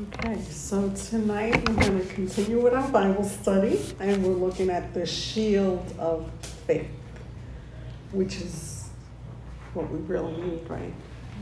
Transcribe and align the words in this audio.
Okay, 0.00 0.40
so 0.48 0.88
tonight 1.10 1.68
we're 1.68 1.74
going 1.74 2.00
to 2.00 2.14
continue 2.14 2.58
with 2.58 2.72
our 2.72 2.88
Bible 2.88 3.24
study 3.24 3.78
and 4.00 4.24
we're 4.24 4.32
looking 4.32 4.70
at 4.70 4.94
the 4.94 5.04
shield 5.04 5.94
of 5.98 6.30
faith, 6.66 6.88
which 8.10 8.36
is 8.36 8.88
what 9.74 9.90
we 9.90 9.98
really 9.98 10.32
need, 10.40 10.60
right? 10.66 10.94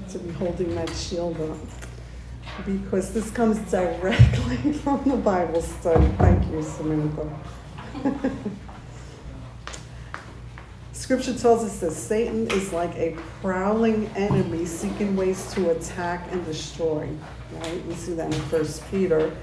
To 0.09 0.19
be 0.19 0.33
holding 0.33 0.75
that 0.75 0.91
shield 0.97 1.41
up. 1.41 1.59
Because 2.67 3.15
this 3.15 3.31
comes 3.31 3.57
directly 3.71 4.73
from 4.83 5.09
the 5.09 5.17
Bible 5.17 5.63
study. 5.63 6.09
Thank 6.19 6.51
you, 6.51 6.61
Samantha. 6.61 7.31
Scripture 10.93 11.39
tells 11.39 11.63
us 11.63 11.79
that 11.79 11.93
Satan 11.93 12.51
is 12.51 12.73
like 12.73 12.97
a 12.97 13.17
prowling 13.43 14.09
enemy 14.17 14.65
seeking 14.67 15.15
ways 15.15 15.55
to 15.55 15.71
attack 15.71 16.27
and 16.33 16.45
destroy 16.45 17.09
right? 17.53 17.87
We 17.87 17.95
see 17.95 18.15
that 18.15 18.33
in 18.33 18.41
First 18.43 18.89
Peter. 18.91 19.37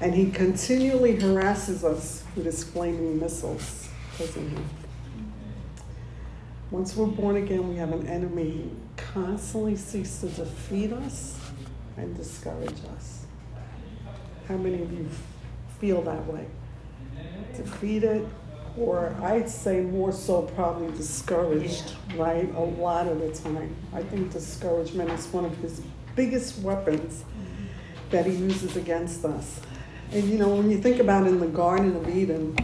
And 0.00 0.14
he 0.14 0.30
continually 0.30 1.16
harasses 1.20 1.84
us 1.84 2.24
with 2.34 2.46
his 2.46 2.64
flaming 2.64 3.20
missiles, 3.20 3.88
doesn't 4.18 4.48
he? 4.48 4.56
Once 6.70 6.96
we're 6.96 7.06
born 7.06 7.36
again, 7.36 7.68
we 7.68 7.76
have 7.76 7.92
an 7.92 8.06
enemy 8.06 8.50
who 8.50 8.70
constantly 8.96 9.76
seeks 9.76 10.20
to 10.20 10.28
defeat 10.28 10.92
us 10.92 11.38
and 11.96 12.16
discourage 12.16 12.78
us. 12.96 13.26
How 14.48 14.56
many 14.56 14.82
of 14.82 14.92
you 14.92 15.08
feel 15.80 16.00
that 16.02 16.26
way? 16.26 16.46
Defeated, 17.56 18.26
or 18.78 19.14
I'd 19.20 19.50
say 19.50 19.80
more 19.80 20.12
so 20.12 20.42
probably 20.42 20.96
discouraged, 20.96 21.92
right? 22.14 22.48
A 22.54 22.60
lot 22.60 23.06
of 23.06 23.20
the 23.20 23.32
time. 23.32 23.74
I 23.92 24.02
think 24.02 24.32
discouragement 24.32 25.10
is 25.10 25.26
one 25.26 25.44
of 25.44 25.56
his 25.58 25.82
biggest 26.16 26.60
weapons 26.60 27.24
that 28.10 28.26
he 28.26 28.32
uses 28.32 28.76
against 28.76 29.24
us. 29.24 29.60
And 30.12 30.24
you 30.28 30.38
know, 30.38 30.48
when 30.48 30.70
you 30.70 30.78
think 30.78 30.98
about 30.98 31.26
in 31.26 31.38
the 31.38 31.46
Garden 31.46 31.94
of 31.96 32.08
Eden, 32.08 32.56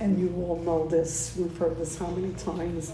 and 0.00 0.18
you 0.18 0.34
all 0.42 0.58
know 0.58 0.86
this, 0.88 1.34
we've 1.38 1.56
heard 1.56 1.78
this 1.78 1.96
how 1.96 2.08
many 2.08 2.32
times, 2.34 2.92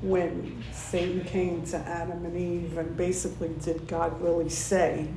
when 0.00 0.62
Satan 0.72 1.24
came 1.24 1.64
to 1.66 1.76
Adam 1.76 2.24
and 2.24 2.36
Eve 2.36 2.78
and 2.78 2.96
basically, 2.96 3.50
did 3.62 3.86
God 3.88 4.20
really 4.20 4.48
say? 4.48 5.08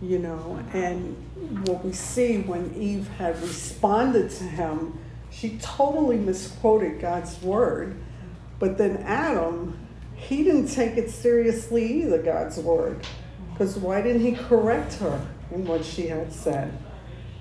You 0.00 0.18
know, 0.18 0.62
and 0.72 1.16
what 1.66 1.84
we 1.84 1.92
see 1.92 2.38
when 2.38 2.74
Eve 2.74 3.08
had 3.18 3.40
responded 3.40 4.30
to 4.32 4.44
him, 4.44 4.98
she 5.30 5.58
totally 5.58 6.16
misquoted 6.16 7.00
God's 7.00 7.40
word. 7.40 7.96
But 8.58 8.78
then 8.78 8.98
Adam, 8.98 9.78
he 10.14 10.44
didn't 10.44 10.68
take 10.68 10.96
it 10.96 11.10
seriously 11.10 12.02
either, 12.02 12.22
God's 12.22 12.58
word. 12.58 13.04
Because 13.52 13.76
why 13.76 14.02
didn't 14.02 14.22
he 14.22 14.32
correct 14.32 14.94
her 14.94 15.24
in 15.50 15.66
what 15.66 15.84
she 15.84 16.06
had 16.06 16.32
said? 16.32 16.76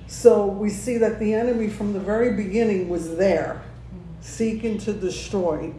So 0.08 0.46
we 0.46 0.70
see 0.70 0.98
that 0.98 1.20
the 1.20 1.34
enemy 1.34 1.70
from 1.70 1.94
the 1.94 2.00
very 2.00 2.34
beginning 2.36 2.90
was 2.90 3.16
there, 3.16 3.64
seeking 4.20 4.78
to 4.80 4.94
destroy 4.94 5.74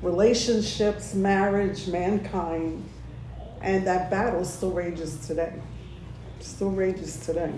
relationships, 0.00 1.12
marriage, 1.14 1.88
mankind, 1.88 2.88
and 3.60 3.86
that 3.86 4.10
battle 4.10 4.44
still 4.44 4.70
rages 4.70 5.26
today. 5.26 5.54
Still 6.40 6.70
rages 6.70 7.24
today. 7.24 7.52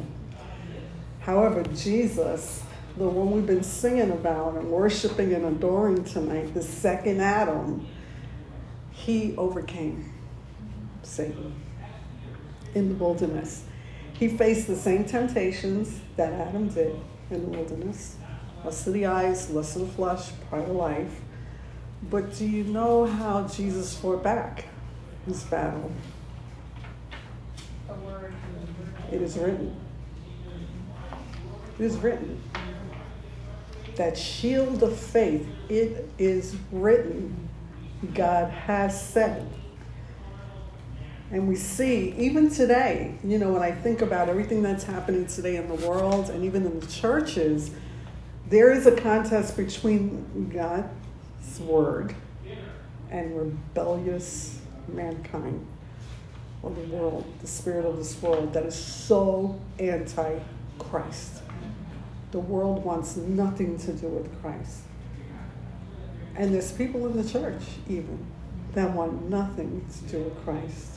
However, 1.20 1.62
Jesus, 1.74 2.62
the 2.96 3.08
one 3.08 3.30
we've 3.30 3.46
been 3.46 3.62
singing 3.62 4.10
about 4.10 4.54
and 4.56 4.70
worshiping 4.70 5.32
and 5.34 5.44
adoring 5.44 6.04
tonight, 6.04 6.54
the 6.54 6.62
second 6.62 7.20
Adam, 7.20 7.86
he 8.90 9.34
overcame 9.36 10.12
Satan 11.02 11.63
in 12.74 12.88
the 12.88 12.94
wilderness. 12.94 13.64
He 14.12 14.28
faced 14.28 14.66
the 14.66 14.76
same 14.76 15.04
temptations 15.04 16.00
that 16.16 16.32
Adam 16.32 16.68
did 16.68 16.94
in 17.30 17.42
the 17.42 17.58
wilderness 17.58 18.16
lust 18.64 18.86
of 18.86 18.94
the 18.94 19.06
eyes, 19.06 19.50
lust 19.50 19.76
of 19.76 19.82
the 19.82 19.88
flesh, 19.88 20.30
pride 20.48 20.68
of 20.68 20.74
life. 20.74 21.20
But 22.10 22.34
do 22.36 22.46
you 22.46 22.64
know 22.64 23.04
how 23.04 23.46
Jesus 23.46 23.96
fought 23.96 24.22
back 24.22 24.66
his 25.26 25.44
battle? 25.44 25.92
It 29.12 29.22
is 29.22 29.36
written. 29.38 29.76
It 31.78 31.84
is 31.84 31.96
written. 31.98 32.42
That 33.96 34.18
shield 34.18 34.82
of 34.82 34.98
faith, 34.98 35.46
it 35.68 36.08
is 36.18 36.56
written. 36.72 37.48
God 38.14 38.50
has 38.50 39.00
said. 39.00 39.48
And 41.34 41.48
we 41.48 41.56
see, 41.56 42.14
even 42.16 42.48
today, 42.48 43.12
you 43.24 43.38
know, 43.38 43.52
when 43.54 43.60
I 43.60 43.72
think 43.72 44.02
about 44.02 44.28
everything 44.28 44.62
that's 44.62 44.84
happening 44.84 45.26
today 45.26 45.56
in 45.56 45.66
the 45.66 45.74
world 45.84 46.30
and 46.30 46.44
even 46.44 46.64
in 46.64 46.78
the 46.78 46.86
churches, 46.86 47.72
there 48.48 48.70
is 48.70 48.86
a 48.86 48.94
contest 48.94 49.56
between 49.56 50.48
God's 50.54 51.58
word 51.58 52.14
and 53.10 53.36
rebellious 53.36 54.60
mankind 54.86 55.66
or 56.62 56.70
the 56.70 56.82
world, 56.82 57.24
the 57.40 57.48
spirit 57.48 57.84
of 57.84 57.96
this 57.96 58.22
world 58.22 58.52
that 58.52 58.64
is 58.64 58.76
so 58.76 59.60
anti 59.80 60.38
Christ. 60.78 61.42
The 62.30 62.38
world 62.38 62.84
wants 62.84 63.16
nothing 63.16 63.76
to 63.78 63.92
do 63.92 64.06
with 64.06 64.40
Christ. 64.40 64.82
And 66.36 66.54
there's 66.54 66.70
people 66.70 67.08
in 67.08 67.20
the 67.20 67.28
church, 67.28 67.62
even, 67.88 68.24
that 68.74 68.92
want 68.92 69.28
nothing 69.28 69.84
to 69.98 70.12
do 70.12 70.18
with 70.20 70.44
Christ. 70.44 70.93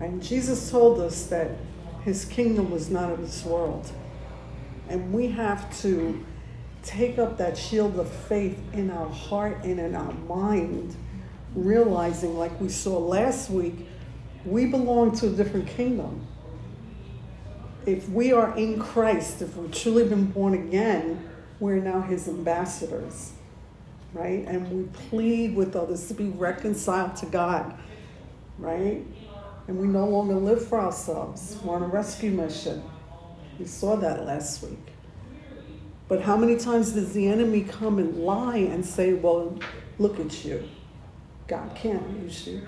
And 0.00 0.22
Jesus 0.22 0.70
told 0.70 0.98
us 1.00 1.26
that 1.26 1.50
his 2.04 2.24
kingdom 2.24 2.70
was 2.70 2.90
not 2.90 3.12
of 3.12 3.20
this 3.20 3.44
world. 3.44 3.90
And 4.88 5.12
we 5.12 5.28
have 5.28 5.78
to 5.82 6.24
take 6.82 7.18
up 7.18 7.36
that 7.36 7.56
shield 7.56 7.98
of 7.98 8.10
faith 8.10 8.58
in 8.72 8.90
our 8.90 9.08
heart 9.08 9.58
and 9.64 9.78
in 9.78 9.94
our 9.94 10.12
mind, 10.12 10.96
realizing, 11.54 12.38
like 12.38 12.58
we 12.60 12.70
saw 12.70 12.98
last 12.98 13.50
week, 13.50 13.86
we 14.44 14.66
belong 14.66 15.14
to 15.18 15.26
a 15.26 15.30
different 15.30 15.68
kingdom. 15.68 16.26
If 17.84 18.08
we 18.08 18.32
are 18.32 18.56
in 18.56 18.78
Christ, 18.78 19.42
if 19.42 19.56
we've 19.56 19.72
truly 19.72 20.08
been 20.08 20.26
born 20.26 20.54
again, 20.54 21.28
we're 21.60 21.76
now 21.76 22.00
his 22.00 22.26
ambassadors, 22.26 23.32
right? 24.14 24.46
And 24.46 24.70
we 24.70 24.84
plead 25.08 25.54
with 25.54 25.76
others 25.76 26.08
to 26.08 26.14
be 26.14 26.28
reconciled 26.28 27.16
to 27.16 27.26
God, 27.26 27.78
right? 28.58 29.04
And 29.70 29.78
we 29.78 29.86
no 29.86 30.04
longer 30.04 30.34
live 30.34 30.66
for 30.66 30.80
ourselves. 30.80 31.56
We're 31.62 31.76
on 31.76 31.84
a 31.84 31.86
rescue 31.86 32.32
mission. 32.32 32.82
We 33.56 33.66
saw 33.66 33.94
that 33.94 34.26
last 34.26 34.64
week. 34.64 34.84
But 36.08 36.22
how 36.22 36.36
many 36.36 36.56
times 36.56 36.90
does 36.90 37.12
the 37.12 37.28
enemy 37.28 37.62
come 37.62 38.00
and 38.00 38.16
lie 38.16 38.56
and 38.56 38.84
say, 38.84 39.12
Well, 39.12 39.60
look 40.00 40.18
at 40.18 40.44
you? 40.44 40.68
God 41.46 41.72
can't 41.76 42.02
use 42.20 42.48
you. 42.48 42.66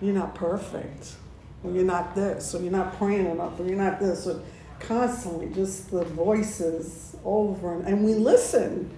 You're 0.00 0.14
not 0.14 0.34
perfect. 0.34 1.16
Or 1.62 1.70
you're 1.70 1.84
not 1.84 2.14
this, 2.14 2.54
or 2.54 2.62
you're 2.62 2.72
not 2.72 2.96
praying 2.96 3.26
enough, 3.26 3.60
or 3.60 3.66
you're 3.66 3.76
not 3.76 4.00
this, 4.00 4.26
or 4.26 4.40
constantly 4.80 5.50
just 5.50 5.90
the 5.90 6.04
voices 6.04 7.14
over 7.26 7.74
and, 7.74 7.86
and 7.86 8.04
we 8.04 8.14
listen 8.14 8.90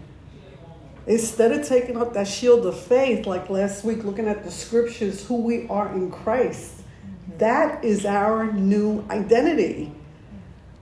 Instead 1.07 1.53
of 1.53 1.67
taking 1.67 1.97
up 1.97 2.13
that 2.15 2.27
shield 2.27 2.67
of 2.67 2.79
faith, 2.79 3.27
like 3.27 3.49
last 3.49 3.85
week, 3.85 4.03
looking 4.03 4.27
at 4.27 4.43
the 4.43 4.51
scriptures, 4.51 5.25
who 5.27 5.41
we 5.41 5.69
are 5.69 5.93
in 5.93 6.11
Christ, 6.11 6.79
mm-hmm. 6.79 7.39
that 7.39 7.85
is 7.85 8.05
our 8.05 8.53
new 8.53 9.05
identity. 9.11 9.93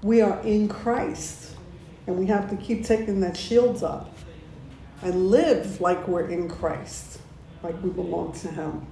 We 0.03 0.23
are 0.23 0.41
in 0.41 0.69
Christ. 0.69 1.55
And 2.07 2.19
we 2.19 2.27
have 2.27 2.51
to 2.51 2.57
keep 2.57 2.85
taking 2.85 3.21
that 3.21 3.37
shield 3.37 3.83
up 3.83 4.15
and 5.03 5.29
live 5.29 5.81
like 5.81 6.07
we're 6.09 6.29
in 6.29 6.49
Christ, 6.49 7.19
like 7.62 7.81
we 7.83 7.91
belong 7.91 8.33
to 8.33 8.49
Him. 8.49 8.87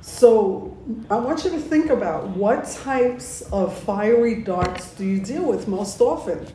So 0.00 0.76
I 1.08 1.16
want 1.16 1.44
you 1.44 1.50
to 1.50 1.60
think 1.60 1.90
about 1.90 2.28
what 2.30 2.64
types 2.64 3.42
of 3.52 3.76
fiery 3.78 4.42
darts 4.42 4.94
do 4.94 5.04
you 5.04 5.20
deal 5.20 5.44
with 5.44 5.68
most 5.68 6.00
often? 6.00 6.46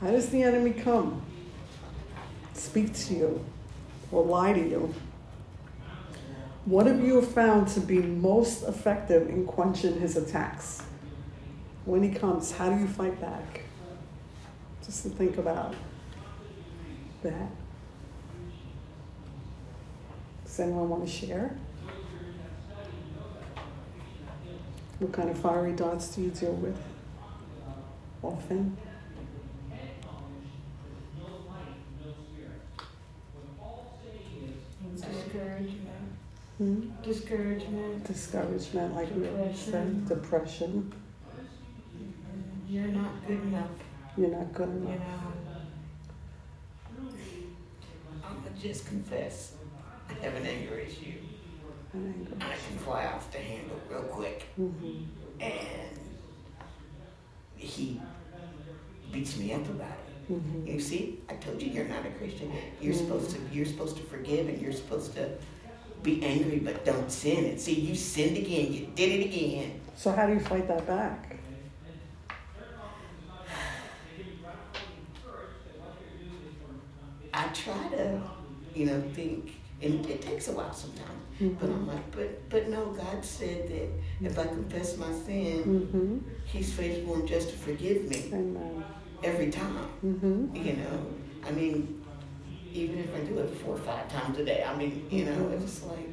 How 0.00 0.10
does 0.10 0.28
the 0.28 0.42
enemy 0.42 0.72
come? 0.72 1.22
Speak 2.64 2.94
to 2.94 3.14
you 3.14 3.44
or 4.10 4.24
lie 4.24 4.52
to 4.52 4.60
you? 4.60 4.94
What 6.64 6.86
have 6.86 7.04
you 7.04 7.20
found 7.20 7.68
to 7.68 7.80
be 7.80 7.98
most 7.98 8.62
effective 8.62 9.28
in 9.28 9.44
quenching 9.44 10.00
his 10.00 10.16
attacks? 10.16 10.82
When 11.84 12.02
he 12.02 12.08
comes, 12.08 12.52
how 12.52 12.70
do 12.70 12.80
you 12.80 12.86
fight 12.86 13.20
back? 13.20 13.60
Just 14.84 15.02
to 15.02 15.10
think 15.10 15.36
about 15.36 15.74
that. 17.22 17.50
Does 20.44 20.60
anyone 20.60 20.88
want 20.88 21.06
to 21.06 21.10
share? 21.10 21.54
What 25.00 25.12
kind 25.12 25.28
of 25.28 25.36
fiery 25.36 25.72
darts 25.72 26.14
do 26.14 26.22
you 26.22 26.30
deal 26.30 26.52
with 26.52 26.78
often? 28.22 28.76
Discouragement. 35.14 35.88
Hmm? 36.58 36.80
Discouragement. 37.02 38.04
Discouragement, 38.04 38.94
like 38.94 39.14
we 39.14 39.28
already 39.28 39.56
said. 39.56 40.08
Depression. 40.08 40.92
You're 42.68 42.88
not 42.88 43.26
good 43.26 43.42
enough. 43.42 43.70
You're 44.16 44.30
not 44.30 44.52
good 44.52 44.68
enough. 44.68 44.88
You 44.88 44.94
know, 47.02 47.10
I'm 48.24 48.36
gonna 48.42 48.56
just 48.60 48.86
confess. 48.86 49.54
I 50.08 50.24
have 50.24 50.34
an 50.34 50.46
anger 50.46 50.76
issue. 50.76 51.14
An 51.92 52.14
anger 52.16 52.32
I 52.40 52.54
can 52.54 52.78
fly 52.78 53.06
off 53.06 53.30
the 53.30 53.38
handle 53.38 53.78
real 53.90 54.02
quick. 54.02 54.44
Mm-hmm. 54.58 55.04
And 55.40 55.98
he 57.56 58.00
beats 59.12 59.36
me 59.38 59.52
up 59.52 59.68
about 59.68 59.90
it. 59.90 60.03
Mm-hmm. 60.30 60.66
You 60.66 60.80
see, 60.80 61.20
I 61.28 61.34
told 61.34 61.60
you 61.60 61.70
you're 61.70 61.84
not 61.86 62.06
a 62.06 62.10
Christian. 62.10 62.50
You're 62.80 62.94
mm-hmm. 62.94 63.04
supposed 63.04 63.30
to 63.30 63.38
you're 63.52 63.66
supposed 63.66 63.96
to 63.96 64.02
forgive 64.04 64.48
and 64.48 64.60
you're 64.60 64.72
supposed 64.72 65.14
to 65.16 65.30
be 66.02 66.22
angry 66.24 66.58
but 66.58 66.84
don't 66.84 67.10
sin. 67.10 67.44
And 67.46 67.60
see, 67.60 67.74
you 67.74 67.94
sinned 67.94 68.36
again. 68.36 68.72
You 68.72 68.88
did 68.94 69.20
it 69.20 69.24
again. 69.26 69.80
So 69.96 70.12
how 70.12 70.26
do 70.26 70.34
you 70.34 70.40
fight 70.40 70.68
that 70.68 70.86
back? 70.86 71.38
I 77.32 77.48
try 77.48 77.88
to, 77.88 78.22
you 78.76 78.86
know, 78.86 79.02
think, 79.12 79.56
and 79.82 80.06
it 80.06 80.22
takes 80.22 80.46
a 80.46 80.52
while 80.52 80.72
sometimes. 80.72 81.10
Mm-hmm. 81.40 81.54
But 81.54 81.68
I'm 81.68 81.86
like, 81.88 82.10
but 82.12 82.48
but 82.48 82.68
no, 82.68 82.86
God 82.92 83.24
said 83.24 83.68
that 83.68 83.88
if 84.24 84.38
I 84.38 84.46
confess 84.46 84.96
my 84.96 85.12
sin, 85.12 85.64
mm-hmm. 85.64 86.18
He's 86.44 86.72
faithful 86.72 87.16
and 87.16 87.26
just 87.26 87.50
to 87.50 87.56
forgive 87.56 88.04
me 88.08 88.30
Amen. 88.32 88.84
Every 89.22 89.50
time. 89.50 89.88
Mm-hmm. 90.04 90.56
You 90.56 90.72
know, 90.74 91.06
I 91.46 91.50
mean, 91.52 92.02
even 92.72 92.98
if 92.98 93.14
I 93.14 93.20
do 93.20 93.38
it 93.38 93.54
four 93.58 93.74
or 93.74 93.78
five 93.78 94.08
times 94.10 94.38
a 94.38 94.44
day, 94.44 94.64
I 94.64 94.74
mean, 94.76 95.06
you 95.10 95.24
know, 95.26 95.32
mm-hmm. 95.32 95.62
it's 95.62 95.82
like, 95.84 96.10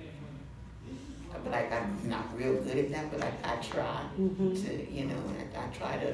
but 1.43 1.53
I, 1.53 1.65
I'm 1.69 2.09
not 2.09 2.37
real 2.37 2.53
good 2.61 2.77
at 2.77 2.91
that, 2.91 3.11
but 3.11 3.23
I, 3.23 3.53
I 3.53 3.55
try 3.57 4.01
mm-hmm. 4.19 4.53
to, 4.53 4.91
you 4.91 5.05
know, 5.05 5.15
I, 5.55 5.63
I 5.63 5.67
try 5.69 5.97
to 5.97 6.13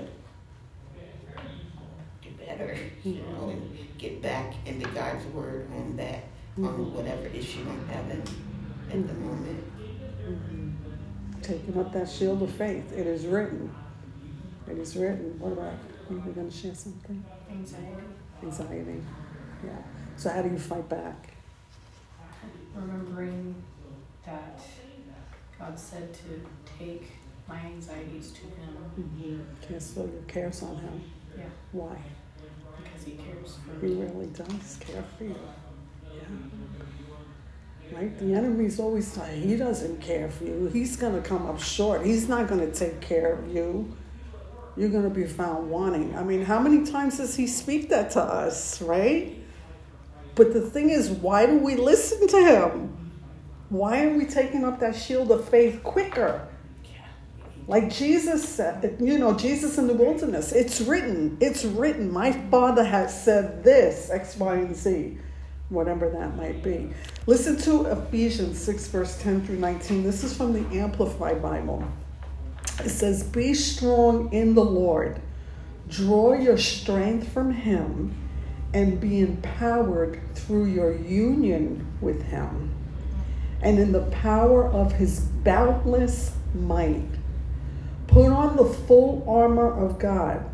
do 2.21 2.29
better, 2.45 2.77
you 3.03 3.15
mm-hmm. 3.15 3.33
know, 3.33 3.49
and 3.49 3.77
get 3.97 4.21
back 4.21 4.53
into 4.65 4.87
God's 4.91 5.25
word 5.27 5.67
on 5.75 5.97
that, 5.97 6.23
on 6.57 6.93
whatever 6.93 7.27
issue 7.27 7.65
I'm 7.69 7.87
having 7.89 8.21
at 8.89 9.07
the 9.07 9.13
moment. 9.15 9.63
Mm-hmm. 10.25 11.41
Taking 11.41 11.77
up 11.79 11.91
that 11.93 12.09
shield 12.09 12.41
of 12.41 12.51
faith. 12.51 12.91
It 12.93 13.07
is 13.07 13.25
written. 13.25 13.73
It 14.69 14.77
is 14.77 14.95
written. 14.95 15.39
What 15.39 15.53
about 15.53 15.73
you? 16.09 16.17
Are 16.19 16.33
going 16.33 16.49
to 16.49 16.55
share 16.55 16.75
something? 16.75 17.23
Anxiety. 17.49 18.03
Anxiety. 18.43 19.01
Yeah. 19.65 19.71
So 20.15 20.29
how 20.29 20.41
do 20.41 20.49
you 20.49 20.57
fight 20.57 20.87
back? 20.89 21.33
Remembering 22.75 23.55
that 24.25 24.61
God 25.57 25.77
said 25.79 26.13
to 26.13 26.41
take 26.79 27.11
my 27.47 27.59
anxieties 27.59 28.31
to 28.31 28.41
Him. 28.41 28.77
Mm-hmm. 28.99 29.73
Cast 29.73 29.97
all 29.97 30.07
your 30.07 30.21
cares 30.27 30.61
on 30.63 30.75
Him. 30.77 31.01
Yeah. 31.37 31.45
Why? 31.71 31.97
Because 32.83 33.03
He 33.05 33.11
cares 33.13 33.57
for 33.65 33.85
me. 33.85 33.95
He 33.95 34.01
really 34.01 34.27
does 34.27 34.77
care 34.79 35.03
for 35.17 35.23
you. 35.23 35.35
Yeah. 36.03 37.97
Right? 37.97 38.19
The 38.19 38.33
enemy's 38.33 38.79
always 38.79 39.07
saying 39.07 39.47
he 39.47 39.55
doesn't 39.55 40.01
care 40.01 40.29
for 40.29 40.43
you. 40.43 40.67
He's 40.67 40.97
going 40.97 41.13
to 41.13 41.21
come 41.21 41.47
up 41.47 41.61
short. 41.61 42.05
He's 42.05 42.27
not 42.27 42.47
going 42.47 42.59
to 42.59 42.71
take 42.77 42.99
care 42.99 43.33
of 43.33 43.47
you. 43.53 43.95
You're 44.77 44.89
going 44.89 45.03
to 45.03 45.09
be 45.09 45.25
found 45.25 45.69
wanting. 45.69 46.15
I 46.15 46.23
mean, 46.23 46.43
how 46.43 46.59
many 46.59 46.85
times 46.85 47.17
does 47.17 47.35
he 47.35 47.47
speak 47.47 47.89
that 47.89 48.11
to 48.11 48.21
us, 48.21 48.81
right? 48.81 49.35
But 50.35 50.53
the 50.53 50.61
thing 50.61 50.91
is, 50.91 51.09
why 51.09 51.47
do 51.47 51.57
we 51.57 51.75
listen 51.75 52.27
to 52.27 52.37
him? 52.37 53.11
Why 53.69 54.05
are 54.05 54.15
we 54.15 54.25
taking 54.25 54.63
up 54.63 54.79
that 54.79 54.95
shield 54.95 55.31
of 55.31 55.49
faith 55.49 55.83
quicker? 55.83 56.47
Like 57.67 57.89
Jesus 57.89 58.47
said, 58.47 58.97
you 59.01 59.17
know, 59.17 59.33
Jesus 59.33 59.77
in 59.77 59.87
the 59.87 59.93
wilderness, 59.93 60.53
it's 60.53 60.79
written, 60.79 61.37
it's 61.41 61.65
written. 61.65 62.09
My 62.09 62.31
Father 62.49 62.83
has 62.83 63.23
said 63.23 63.63
this, 63.63 64.09
X, 64.09 64.37
Y, 64.37 64.55
and 64.55 64.75
Z 64.75 65.17
whatever 65.69 66.09
that 66.09 66.35
might 66.35 66.63
be. 66.63 66.89
Listen 67.25 67.57
to 67.57 67.85
Ephesians 67.85 68.59
6, 68.59 68.87
verse 68.87 69.21
10 69.21 69.45
through 69.45 69.57
19. 69.57 70.03
This 70.03 70.23
is 70.23 70.35
from 70.35 70.53
the 70.53 70.79
Amplified 70.79 71.41
Bible. 71.41 71.85
It 72.83 72.89
says, 72.89 73.23
Be 73.23 73.53
strong 73.53 74.31
in 74.31 74.53
the 74.53 74.63
Lord, 74.63 75.19
draw 75.89 76.33
your 76.33 76.57
strength 76.57 77.31
from 77.31 77.51
Him, 77.51 78.15
and 78.73 78.99
be 78.99 79.21
empowered 79.21 80.21
through 80.35 80.65
your 80.65 80.95
union 80.95 81.87
with 82.01 82.21
Him, 82.23 82.73
and 83.61 83.79
in 83.79 83.91
the 83.91 84.03
power 84.03 84.67
of 84.67 84.93
His 84.93 85.19
boundless 85.19 86.33
might. 86.53 87.09
Put 88.05 88.31
on 88.31 88.55
the 88.55 88.65
full 88.65 89.25
armor 89.27 89.71
of 89.71 89.97
God, 89.99 90.47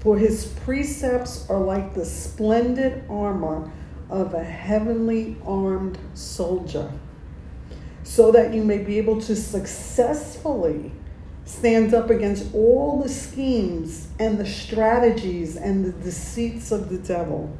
for 0.00 0.16
His 0.16 0.46
precepts 0.64 1.48
are 1.50 1.60
like 1.60 1.94
the 1.94 2.06
splendid 2.06 3.04
armor 3.10 3.70
of 4.08 4.34
a 4.34 4.42
heavenly 4.42 5.36
armed 5.46 5.98
soldier, 6.14 6.90
so 8.04 8.32
that 8.32 8.54
you 8.54 8.64
may 8.64 8.78
be 8.78 8.98
able 8.98 9.20
to 9.20 9.36
successfully 9.36 10.92
stand 11.58 11.94
up 11.94 12.10
against 12.10 12.54
all 12.54 13.00
the 13.02 13.08
schemes 13.08 14.08
and 14.18 14.38
the 14.38 14.46
strategies 14.46 15.56
and 15.56 15.84
the 15.84 15.92
deceits 15.92 16.72
of 16.72 16.88
the 16.88 16.98
devil. 16.98 17.54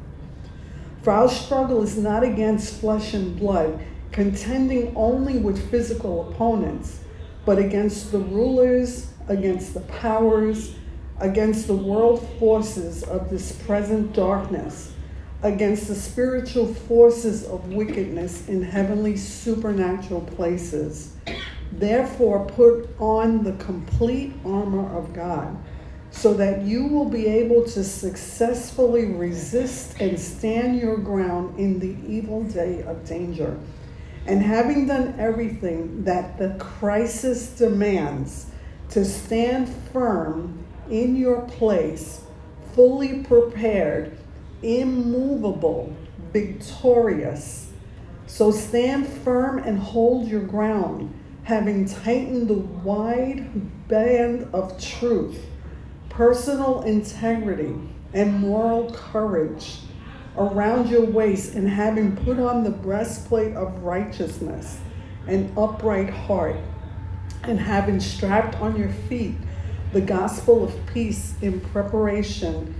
For 1.03 1.11
our 1.11 1.29
struggle 1.29 1.83
is 1.83 1.97
not 1.97 2.23
against 2.23 2.79
flesh 2.79 3.13
and 3.13 3.37
blood, 3.37 3.79
contending 4.11 4.95
only 4.95 5.37
with 5.37 5.69
physical 5.69 6.29
opponents, 6.29 6.99
but 7.45 7.57
against 7.59 8.11
the 8.11 8.19
rulers, 8.19 9.11
against 9.27 9.73
the 9.73 9.81
powers, 9.81 10.75
against 11.19 11.67
the 11.67 11.75
world 11.75 12.27
forces 12.39 13.03
of 13.03 13.29
this 13.29 13.51
present 13.51 14.13
darkness 14.13 14.93
against 15.43 15.89
the 15.89 15.95
spiritual 15.95 16.73
forces 16.73 17.43
of 17.43 17.67
wickedness 17.67 18.47
in 18.47 18.63
heavenly 18.63 19.17
supernatural 19.17 20.21
places. 20.21 21.13
Therefore, 21.79 22.45
put 22.45 22.89
on 22.99 23.43
the 23.43 23.53
complete 23.53 24.33
armor 24.45 24.95
of 24.95 25.13
God 25.13 25.57
so 26.11 26.33
that 26.35 26.61
you 26.61 26.85
will 26.85 27.09
be 27.09 27.25
able 27.25 27.63
to 27.63 27.83
successfully 27.83 29.05
resist 29.05 29.99
and 29.99 30.19
stand 30.19 30.77
your 30.77 30.97
ground 30.97 31.59
in 31.59 31.79
the 31.79 31.95
evil 32.07 32.43
day 32.43 32.83
of 32.83 33.03
danger. 33.05 33.57
And 34.27 34.41
having 34.41 34.85
done 34.85 35.15
everything 35.17 36.03
that 36.03 36.37
the 36.37 36.55
crisis 36.59 37.49
demands, 37.49 38.45
to 38.89 39.03
stand 39.03 39.67
firm 39.91 40.63
in 40.89 41.15
your 41.15 41.41
place, 41.41 42.21
fully 42.75 43.23
prepared 43.23 44.17
immovable, 44.61 45.95
victorious. 46.31 47.71
So 48.27 48.51
stand 48.51 49.07
firm 49.07 49.59
and 49.59 49.77
hold 49.77 50.27
your 50.27 50.41
ground, 50.41 51.13
having 51.43 51.85
tightened 51.85 52.47
the 52.47 52.53
wide 52.53 53.87
band 53.87 54.47
of 54.53 54.81
truth, 54.81 55.45
personal 56.09 56.81
integrity, 56.83 57.75
and 58.13 58.39
moral 58.39 58.91
courage 58.93 59.79
around 60.37 60.89
your 60.89 61.05
waist, 61.05 61.53
and 61.53 61.69
having 61.69 62.15
put 62.17 62.39
on 62.39 62.63
the 62.63 62.69
breastplate 62.69 63.55
of 63.55 63.83
righteousness, 63.83 64.79
an 65.27 65.51
upright 65.57 66.09
heart, 66.09 66.55
and 67.43 67.59
having 67.59 67.99
strapped 67.99 68.55
on 68.55 68.75
your 68.77 68.89
feet 69.09 69.35
the 69.91 70.01
gospel 70.01 70.63
of 70.63 70.73
peace 70.87 71.35
in 71.41 71.59
preparation 71.59 72.73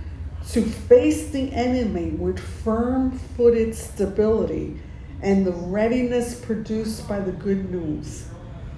to 0.48 0.62
face 0.62 1.30
the 1.30 1.52
enemy 1.52 2.10
with 2.10 2.38
firm 2.38 3.16
footed 3.36 3.74
stability 3.74 4.80
and 5.22 5.46
the 5.46 5.52
readiness 5.52 6.34
produced 6.34 7.08
by 7.08 7.20
the 7.20 7.32
good 7.32 7.70
news. 7.70 8.26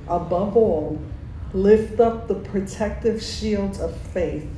Above 0.09 0.57
all, 0.57 1.01
lift 1.53 2.01
up 2.01 2.29
the 2.29 2.35
protective 2.35 3.23
shield 3.23 3.79
of 3.79 3.97
faith 3.97 4.49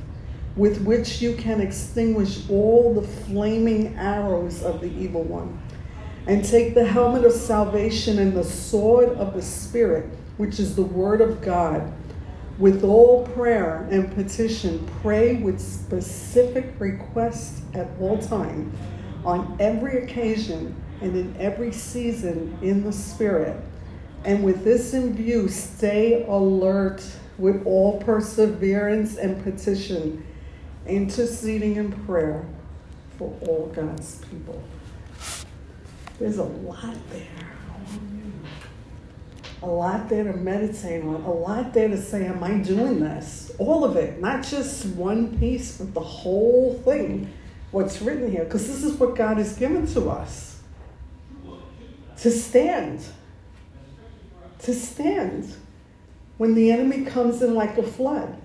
with 0.55 0.81
which 0.81 1.21
you 1.21 1.35
can 1.35 1.61
extinguish 1.61 2.49
all 2.49 2.93
the 2.93 3.07
flaming 3.07 3.95
arrows 3.97 4.61
of 4.61 4.81
the 4.81 4.91
evil 4.91 5.23
one. 5.23 5.61
And 6.27 6.43
take 6.43 6.73
the 6.73 6.85
helmet 6.85 7.23
of 7.23 7.31
salvation 7.31 8.19
and 8.19 8.35
the 8.35 8.43
sword 8.43 9.09
of 9.09 9.33
the 9.33 9.41
Spirit, 9.41 10.05
which 10.37 10.59
is 10.59 10.75
the 10.75 10.83
word 10.83 11.21
of 11.21 11.41
God 11.41 11.93
with 12.59 12.83
all 12.83 13.25
prayer 13.27 13.87
and 13.89 14.13
petition, 14.13 14.85
pray 15.01 15.37
with 15.37 15.61
specific 15.61 16.73
requests 16.77 17.61
at 17.73 17.87
all 18.01 18.17
times, 18.17 18.75
on 19.23 19.55
every 19.61 20.03
occasion, 20.03 20.75
and 21.01 21.15
in 21.15 21.33
every 21.37 21.71
season 21.71 22.57
in 22.61 22.83
the 22.83 22.91
Spirit. 22.91 23.55
And 24.25 24.43
with 24.43 24.63
this 24.63 24.93
in 24.93 25.13
view, 25.13 25.47
stay 25.47 26.25
alert 26.25 27.03
with 27.37 27.65
all 27.65 28.01
perseverance 28.01 29.15
and 29.17 29.41
petition, 29.43 30.25
interceding 30.85 31.77
in 31.77 31.91
prayer 32.05 32.45
for 33.17 33.33
all 33.47 33.71
God's 33.73 34.23
people. 34.25 34.61
There's 36.19 36.37
a 36.37 36.43
lot 36.43 36.97
there. 37.11 37.27
a 39.61 39.67
lot 39.67 40.09
there 40.09 40.25
to 40.25 40.33
meditate 40.33 41.03
on, 41.03 41.15
a 41.15 41.31
lot 41.31 41.73
there 41.73 41.87
to 41.87 42.01
say, 42.01 42.25
Am 42.25 42.43
I 42.43 42.57
doing 42.57 42.99
this? 42.99 43.51
All 43.57 43.83
of 43.85 43.95
it, 43.95 44.19
not 44.19 44.43
just 44.43 44.85
one 44.87 45.37
piece, 45.37 45.77
but 45.77 45.93
the 45.93 46.01
whole 46.01 46.75
thing, 46.85 47.31
what's 47.71 48.01
written 48.01 48.31
here, 48.31 48.43
because 48.43 48.67
this 48.67 48.83
is 48.83 48.93
what 48.93 49.15
God 49.15 49.37
has 49.37 49.57
given 49.57 49.87
to 49.87 50.09
us 50.09 50.61
to 52.17 52.31
stand. 52.31 53.01
To 54.59 54.73
stand 54.73 55.53
when 56.37 56.55
the 56.55 56.71
enemy 56.71 57.05
comes 57.05 57.41
in 57.41 57.53
like 57.53 57.77
a 57.77 57.83
flood. 57.83 58.39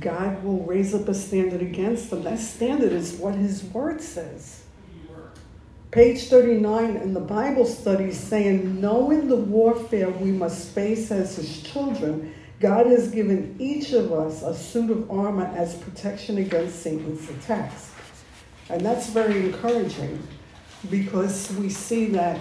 God 0.00 0.42
will 0.42 0.64
raise 0.64 0.94
up 0.94 1.08
a 1.08 1.14
standard 1.14 1.62
against 1.62 2.10
them. 2.10 2.22
That 2.22 2.38
standard 2.38 2.92
is 2.92 3.14
what 3.14 3.34
his 3.34 3.62
word 3.64 4.00
says. 4.00 4.62
Page 5.90 6.28
39 6.28 6.96
in 6.96 7.12
the 7.12 7.20
Bible 7.20 7.66
study 7.66 8.12
saying, 8.12 8.80
knowing 8.80 9.28
the 9.28 9.36
warfare 9.36 10.08
we 10.10 10.30
must 10.30 10.70
face 10.70 11.10
as 11.10 11.36
his 11.36 11.62
children, 11.62 12.34
God 12.60 12.86
has 12.86 13.10
given 13.10 13.56
each 13.58 13.92
of 13.92 14.10
us 14.10 14.42
a 14.42 14.54
suit 14.54 14.90
of 14.90 15.10
armor 15.10 15.52
as 15.54 15.74
protection 15.74 16.38
against 16.38 16.82
Satan's 16.82 17.28
attacks. 17.28 17.92
And 18.70 18.80
that's 18.80 19.10
very 19.10 19.46
encouraging 19.46 20.26
because 20.88 21.52
we 21.56 21.68
see 21.68 22.06
that 22.06 22.40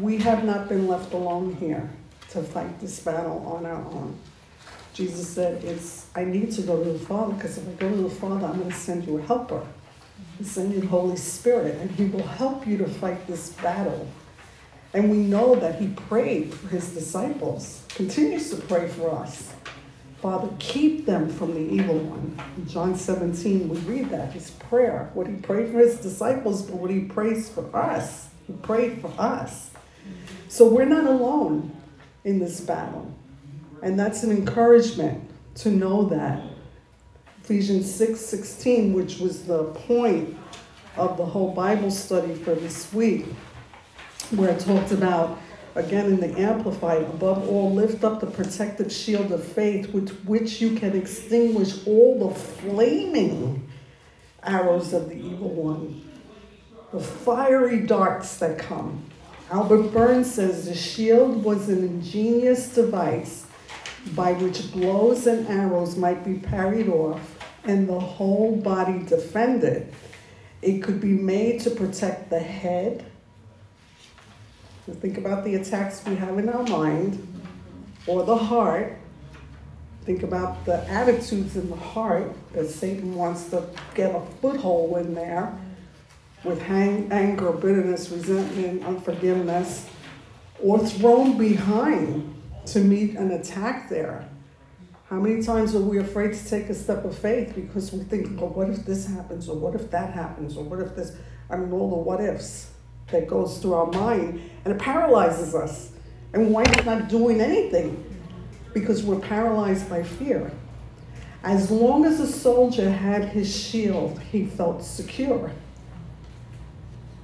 we 0.00 0.18
have 0.18 0.44
not 0.44 0.68
been 0.68 0.88
left 0.88 1.12
alone 1.12 1.54
here 1.56 1.88
to 2.30 2.42
fight 2.42 2.80
this 2.80 3.00
battle 3.00 3.44
on 3.46 3.66
our 3.66 3.84
own. 3.84 4.16
Jesus 4.92 5.28
said, 5.28 5.64
"It's 5.64 6.06
I 6.14 6.24
need 6.24 6.52
to 6.52 6.62
go 6.62 6.82
to 6.82 6.92
the 6.92 6.98
Father 6.98 7.34
because 7.34 7.58
if 7.58 7.68
I 7.68 7.72
go 7.72 7.90
to 7.90 8.02
the 8.02 8.10
Father, 8.10 8.46
I'm 8.46 8.58
going 8.58 8.70
to 8.70 8.76
send 8.76 9.06
you 9.06 9.18
a 9.18 9.22
helper, 9.22 9.66
i 10.40 10.44
send 10.44 10.72
you 10.72 10.80
the 10.80 10.86
Holy 10.86 11.16
Spirit, 11.16 11.76
and 11.80 11.90
He 11.90 12.04
will 12.04 12.26
help 12.26 12.66
you 12.66 12.76
to 12.78 12.86
fight 12.86 13.26
this 13.26 13.50
battle." 13.50 14.06
And 14.92 15.10
we 15.10 15.16
know 15.16 15.56
that 15.56 15.80
He 15.80 15.88
prayed 15.88 16.54
for 16.54 16.68
His 16.68 16.90
disciples, 16.90 17.84
continues 17.88 18.50
to 18.50 18.56
pray 18.56 18.88
for 18.88 19.10
us. 19.10 19.52
Father, 20.24 20.48
keep 20.58 21.04
them 21.04 21.28
from 21.28 21.52
the 21.52 21.60
evil 21.60 21.98
one. 21.98 22.40
In 22.56 22.66
John 22.66 22.96
17, 22.96 23.68
we 23.68 23.76
read 23.80 24.08
that 24.08 24.32
his 24.32 24.52
prayer, 24.52 25.10
what 25.12 25.26
he 25.26 25.34
prayed 25.34 25.70
for 25.70 25.78
his 25.80 25.98
disciples, 25.98 26.62
but 26.62 26.76
what 26.76 26.90
he 26.90 27.00
prays 27.00 27.50
for 27.50 27.68
us. 27.76 28.30
He 28.46 28.54
prayed 28.54 29.02
for 29.02 29.12
us. 29.18 29.72
So 30.48 30.68
we're 30.68 30.84
not 30.84 31.04
alone 31.04 31.74
in 32.24 32.38
this 32.38 32.60
battle. 32.60 33.12
And 33.82 33.98
that's 33.98 34.22
an 34.22 34.30
encouragement 34.30 35.30
to 35.56 35.70
know 35.70 36.04
that. 36.06 36.42
Ephesians 37.42 37.92
6 37.94 38.18
16, 38.18 38.94
which 38.94 39.18
was 39.18 39.44
the 39.44 39.64
point 39.64 40.36
of 40.96 41.16
the 41.18 41.26
whole 41.26 41.52
Bible 41.52 41.90
study 41.90 42.34
for 42.34 42.54
this 42.54 42.92
week, 42.92 43.26
where 44.30 44.50
it 44.50 44.60
talked 44.60 44.92
about, 44.92 45.38
again 45.74 46.06
in 46.06 46.20
the 46.20 46.40
Amplified, 46.40 47.02
above 47.02 47.46
all, 47.48 47.74
lift 47.74 48.02
up 48.02 48.20
the 48.20 48.26
protective 48.26 48.90
shield 48.90 49.30
of 49.32 49.44
faith 49.44 49.92
with 49.92 50.24
which 50.24 50.62
you 50.62 50.74
can 50.74 50.96
extinguish 50.96 51.86
all 51.86 52.28
the 52.28 52.34
flaming 52.34 53.68
arrows 54.42 54.92
of 54.94 55.08
the 55.08 55.16
evil 55.16 55.50
one, 55.50 56.02
the 56.92 57.00
fiery 57.00 57.80
darts 57.80 58.38
that 58.38 58.58
come. 58.58 59.04
Albert 59.50 59.92
Barnes 59.92 60.32
says 60.32 60.66
the 60.66 60.74
shield 60.74 61.44
was 61.44 61.68
an 61.68 61.84
ingenious 61.84 62.68
device 62.74 63.46
by 64.14 64.32
which 64.32 64.72
blows 64.72 65.26
and 65.26 65.46
arrows 65.48 65.96
might 65.96 66.24
be 66.24 66.34
parried 66.34 66.88
off 66.88 67.38
and 67.64 67.86
the 67.86 67.98
whole 67.98 68.56
body 68.56 69.02
defended. 69.02 69.92
It 70.62 70.82
could 70.82 71.00
be 71.00 71.12
made 71.12 71.60
to 71.60 71.70
protect 71.70 72.30
the 72.30 72.40
head. 72.40 73.04
Think 74.90 75.18
about 75.18 75.44
the 75.44 75.56
attacks 75.56 76.02
we 76.06 76.16
have 76.16 76.38
in 76.38 76.48
our 76.48 76.62
mind 76.64 77.26
or 78.06 78.24
the 78.24 78.36
heart. 78.36 78.98
Think 80.04 80.22
about 80.22 80.64
the 80.64 80.88
attitudes 80.88 81.56
in 81.56 81.68
the 81.68 81.76
heart 81.76 82.32
that 82.52 82.68
Satan 82.68 83.14
wants 83.14 83.50
to 83.50 83.66
get 83.94 84.14
a 84.14 84.20
foothold 84.40 84.98
in 84.98 85.14
there 85.14 85.58
with 86.44 86.60
hang, 86.60 87.10
anger, 87.10 87.52
bitterness, 87.52 88.10
resentment, 88.10 88.84
unforgiveness, 88.84 89.88
or 90.62 90.78
thrown 90.78 91.38
behind 91.38 92.30
to 92.66 92.80
meet 92.80 93.16
an 93.16 93.32
attack 93.32 93.88
there. 93.88 94.28
How 95.08 95.16
many 95.16 95.42
times 95.42 95.74
are 95.74 95.80
we 95.80 95.98
afraid 95.98 96.34
to 96.34 96.48
take 96.48 96.68
a 96.68 96.74
step 96.74 97.04
of 97.04 97.16
faith 97.16 97.54
because 97.54 97.92
we 97.92 98.04
think, 98.04 98.40
well, 98.40 98.50
what 98.50 98.70
if 98.70 98.84
this 98.84 99.06
happens, 99.06 99.48
or 99.48 99.56
what 99.56 99.74
if 99.74 99.90
that 99.90 100.12
happens, 100.12 100.56
or 100.56 100.64
what 100.64 100.80
if 100.80 100.94
this? 100.94 101.16
I 101.50 101.56
mean, 101.56 101.72
all 101.72 101.90
the 101.90 101.96
what 101.96 102.20
ifs 102.20 102.70
that 103.08 103.28
goes 103.28 103.58
through 103.58 103.74
our 103.74 103.86
mind, 103.86 104.40
and 104.64 104.74
it 104.74 104.80
paralyzes 104.80 105.54
us. 105.54 105.92
And 106.32 106.50
why 106.50 106.62
is 106.62 106.84
not 106.84 107.08
doing 107.08 107.40
anything? 107.40 108.02
Because 108.72 109.02
we're 109.02 109.20
paralyzed 109.20 109.88
by 109.88 110.02
fear. 110.02 110.50
As 111.44 111.70
long 111.70 112.06
as 112.06 112.18
a 112.18 112.26
soldier 112.26 112.90
had 112.90 113.26
his 113.26 113.54
shield, 113.54 114.18
he 114.32 114.46
felt 114.46 114.82
secure. 114.82 115.52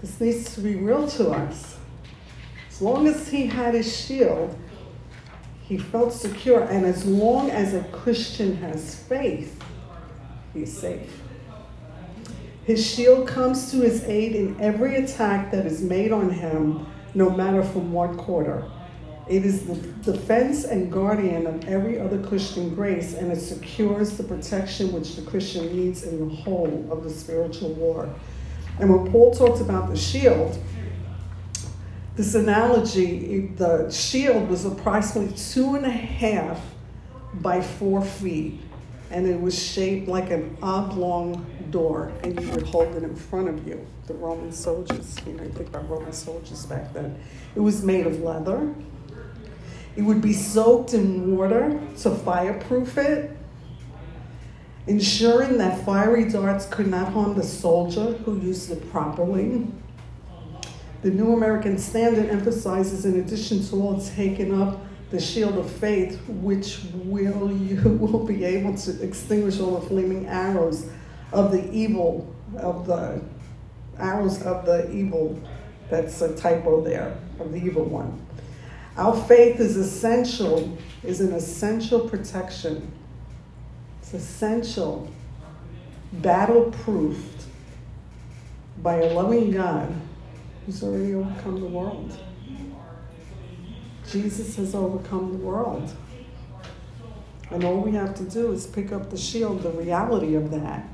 This 0.00 0.20
needs 0.20 0.54
to 0.54 0.60
be 0.60 0.76
real 0.76 1.06
to 1.08 1.30
us. 1.30 1.76
As 2.70 2.80
long 2.80 3.06
as 3.06 3.28
he 3.28 3.46
had 3.46 3.74
his 3.74 3.94
shield, 3.94 4.58
he 5.62 5.76
felt 5.76 6.12
secure, 6.12 6.62
and 6.62 6.86
as 6.86 7.04
long 7.04 7.50
as 7.50 7.74
a 7.74 7.84
Christian 7.84 8.56
has 8.56 8.94
faith, 8.94 9.62
he's 10.54 10.76
safe. 10.76 11.20
His 12.64 12.84
shield 12.84 13.28
comes 13.28 13.70
to 13.70 13.78
his 13.78 14.04
aid 14.04 14.34
in 14.34 14.60
every 14.60 14.96
attack 14.96 15.50
that 15.50 15.66
is 15.66 15.82
made 15.82 16.12
on 16.12 16.30
him, 16.30 16.86
no 17.14 17.28
matter 17.28 17.62
from 17.62 17.92
what 17.92 18.16
quarter. 18.16 18.64
It 19.28 19.44
is 19.44 19.66
the 19.66 19.74
defense 20.12 20.64
and 20.64 20.90
guardian 20.90 21.46
of 21.46 21.68
every 21.68 22.00
other 22.00 22.20
Christian 22.22 22.74
grace, 22.74 23.14
and 23.14 23.30
it 23.30 23.40
secures 23.40 24.16
the 24.16 24.24
protection 24.24 24.92
which 24.92 25.14
the 25.16 25.22
Christian 25.22 25.76
needs 25.76 26.02
in 26.04 26.28
the 26.28 26.34
whole 26.34 26.88
of 26.90 27.04
the 27.04 27.10
spiritual 27.10 27.74
war. 27.74 28.12
And 28.80 28.88
when 28.88 29.12
Paul 29.12 29.32
talks 29.32 29.60
about 29.60 29.90
the 29.90 29.96
shield, 29.96 30.58
this 32.16 32.34
analogy, 32.34 33.46
the 33.56 33.90
shield 33.90 34.48
was 34.48 34.64
approximately 34.64 35.36
two 35.36 35.74
and 35.74 35.84
a 35.84 35.90
half 35.90 36.60
by 37.34 37.60
four 37.60 38.02
feet, 38.02 38.60
and 39.10 39.26
it 39.26 39.40
was 39.40 39.60
shaped 39.60 40.08
like 40.08 40.30
an 40.30 40.56
oblong 40.62 41.46
door, 41.70 42.12
and 42.24 42.40
you 42.40 42.50
would 42.50 42.62
hold 42.62 42.94
it 42.94 43.02
in 43.02 43.14
front 43.14 43.48
of 43.48 43.66
you. 43.66 43.86
The 44.06 44.14
Roman 44.14 44.50
soldiers, 44.50 45.16
you 45.26 45.34
know, 45.34 45.42
you 45.44 45.50
think 45.50 45.68
about 45.68 45.88
Roman 45.88 46.12
soldiers 46.12 46.66
back 46.66 46.92
then. 46.92 47.20
It 47.54 47.60
was 47.60 47.84
made 47.84 48.06
of 48.06 48.20
leather. 48.22 48.74
It 49.94 50.02
would 50.02 50.22
be 50.22 50.32
soaked 50.32 50.94
in 50.94 51.36
water 51.36 51.80
to 51.98 52.10
fireproof 52.10 52.96
it, 52.96 53.36
ensuring 54.86 55.58
that 55.58 55.84
fiery 55.84 56.28
darts 56.28 56.66
could 56.66 56.86
not 56.86 57.12
harm 57.12 57.34
the 57.34 57.42
soldier 57.42 58.12
who 58.24 58.40
used 58.40 58.70
it 58.70 58.90
properly. 58.90 59.66
The 61.02 61.10
New 61.10 61.32
American 61.32 61.78
Standard 61.78 62.28
emphasizes, 62.28 63.04
in 63.04 63.20
addition 63.20 63.64
to 63.66 63.76
all 63.76 64.00
taking 64.00 64.60
up 64.60 64.80
the 65.10 65.20
shield 65.20 65.58
of 65.58 65.70
faith, 65.70 66.20
which 66.28 66.80
will 66.94 67.52
you 67.52 67.80
will 68.00 68.24
be 68.24 68.44
able 68.44 68.76
to 68.76 69.02
extinguish 69.02 69.60
all 69.60 69.78
the 69.78 69.86
flaming 69.86 70.26
arrows 70.26 70.88
of 71.32 71.52
the 71.52 71.70
evil, 71.72 72.34
of 72.56 72.86
the 72.86 73.20
arrows 73.98 74.42
of 74.42 74.64
the 74.66 74.90
evil. 74.90 75.40
That's 75.88 76.20
a 76.22 76.36
typo 76.36 76.82
there, 76.82 77.16
of 77.40 77.52
the 77.52 77.58
evil 77.58 77.84
one. 77.84 78.24
Our 78.96 79.16
faith 79.26 79.58
is 79.60 79.76
essential, 79.76 80.76
is 81.02 81.20
an 81.20 81.32
essential 81.32 82.08
protection. 82.08 82.92
It's 84.12 84.24
essential, 84.24 85.08
battle 86.14 86.72
proofed 86.82 87.44
by 88.82 88.96
a 88.96 89.14
loving 89.14 89.52
God 89.52 89.94
who's 90.66 90.82
already 90.82 91.14
overcome 91.14 91.60
the 91.60 91.68
world. 91.68 92.18
Jesus 94.10 94.56
has 94.56 94.74
overcome 94.74 95.30
the 95.30 95.38
world. 95.38 95.94
And 97.50 97.62
all 97.62 97.76
we 97.76 97.92
have 97.92 98.16
to 98.16 98.24
do 98.24 98.50
is 98.50 98.66
pick 98.66 98.90
up 98.90 99.10
the 99.10 99.16
shield, 99.16 99.62
the 99.62 99.70
reality 99.70 100.34
of 100.34 100.50
that. 100.50 100.88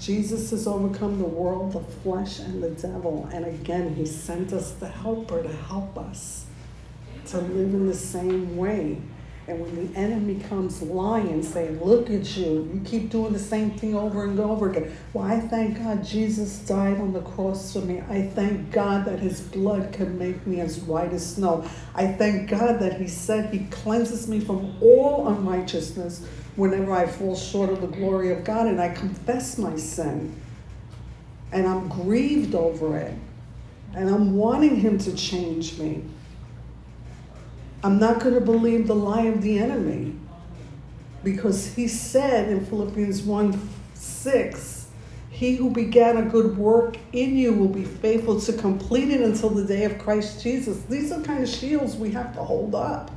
Jesus 0.00 0.50
has 0.50 0.66
overcome 0.66 1.20
the 1.20 1.24
world, 1.24 1.74
the 1.74 1.80
flesh, 2.00 2.40
and 2.40 2.60
the 2.60 2.70
devil. 2.70 3.28
And 3.32 3.44
again, 3.44 3.94
he 3.94 4.04
sent 4.04 4.52
us 4.52 4.72
the 4.72 4.88
helper 4.88 5.44
to 5.44 5.48
help 5.48 5.96
us 5.96 6.46
to 7.26 7.38
live 7.38 7.72
in 7.72 7.86
the 7.86 7.94
same 7.94 8.56
way. 8.56 9.00
And 9.48 9.60
when 9.60 9.74
the 9.74 9.98
enemy 9.98 10.40
comes 10.48 10.80
lying, 10.82 11.42
saying, 11.42 11.82
Look 11.82 12.10
at 12.10 12.36
you, 12.36 12.70
you 12.72 12.80
keep 12.84 13.10
doing 13.10 13.32
the 13.32 13.40
same 13.40 13.72
thing 13.72 13.96
over 13.96 14.24
and 14.24 14.38
over 14.38 14.70
again. 14.70 14.96
Well, 15.12 15.24
I 15.24 15.40
thank 15.40 15.78
God 15.78 16.04
Jesus 16.04 16.58
died 16.60 16.98
on 16.98 17.12
the 17.12 17.22
cross 17.22 17.72
for 17.72 17.80
me. 17.80 18.02
I 18.08 18.22
thank 18.22 18.70
God 18.70 19.04
that 19.06 19.18
his 19.18 19.40
blood 19.40 19.92
can 19.92 20.16
make 20.16 20.46
me 20.46 20.60
as 20.60 20.78
white 20.78 21.12
as 21.12 21.34
snow. 21.34 21.68
I 21.94 22.06
thank 22.06 22.50
God 22.50 22.78
that 22.78 23.00
he 23.00 23.08
said 23.08 23.52
he 23.52 23.66
cleanses 23.66 24.28
me 24.28 24.38
from 24.38 24.76
all 24.80 25.26
unrighteousness 25.26 26.24
whenever 26.54 26.92
I 26.92 27.06
fall 27.06 27.34
short 27.34 27.70
of 27.70 27.80
the 27.80 27.88
glory 27.88 28.30
of 28.30 28.44
God 28.44 28.68
and 28.68 28.80
I 28.80 28.90
confess 28.90 29.58
my 29.58 29.76
sin. 29.76 30.36
And 31.50 31.66
I'm 31.66 31.88
grieved 31.88 32.54
over 32.54 32.96
it. 32.96 33.14
And 33.94 34.08
I'm 34.08 34.36
wanting 34.36 34.76
him 34.76 34.98
to 34.98 35.14
change 35.16 35.78
me. 35.78 36.04
I'm 37.84 37.98
not 37.98 38.20
going 38.20 38.34
to 38.34 38.40
believe 38.40 38.86
the 38.86 38.94
lie 38.94 39.22
of 39.22 39.42
the 39.42 39.58
enemy 39.58 40.14
because 41.24 41.74
he 41.74 41.88
said 41.88 42.48
in 42.48 42.64
Philippians 42.64 43.22
1 43.22 43.70
6, 43.94 44.88
He 45.30 45.56
who 45.56 45.70
began 45.70 46.16
a 46.16 46.22
good 46.22 46.56
work 46.56 46.96
in 47.12 47.36
you 47.36 47.52
will 47.52 47.68
be 47.68 47.84
faithful 47.84 48.40
to 48.40 48.52
complete 48.52 49.10
it 49.10 49.20
until 49.20 49.50
the 49.50 49.64
day 49.64 49.84
of 49.84 49.98
Christ 49.98 50.42
Jesus. 50.42 50.82
These 50.82 51.10
are 51.10 51.20
kind 51.22 51.42
of 51.42 51.48
shields 51.48 51.96
we 51.96 52.10
have 52.12 52.34
to 52.34 52.42
hold 52.42 52.74
up. 52.74 53.10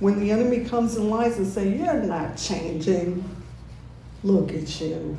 When 0.00 0.18
the 0.18 0.30
enemy 0.30 0.64
comes 0.64 0.96
and 0.96 1.08
lies 1.08 1.38
and 1.38 1.46
say, 1.46 1.76
You're 1.76 2.02
not 2.02 2.36
changing, 2.36 3.24
look 4.24 4.52
at 4.52 4.80
you. 4.80 5.16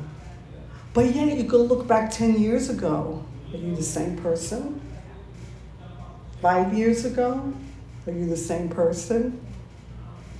But 0.92 1.14
yet 1.14 1.36
you 1.36 1.44
could 1.44 1.68
look 1.68 1.86
back 1.86 2.10
10 2.10 2.38
years 2.40 2.68
ago. 2.68 3.24
Are 3.52 3.56
you 3.56 3.74
the 3.74 3.82
same 3.82 4.16
person? 4.18 4.80
Five 6.42 6.74
years 6.74 7.04
ago? 7.04 7.54
Are 8.10 8.12
you 8.12 8.26
the 8.26 8.36
same 8.36 8.68
person? 8.68 9.40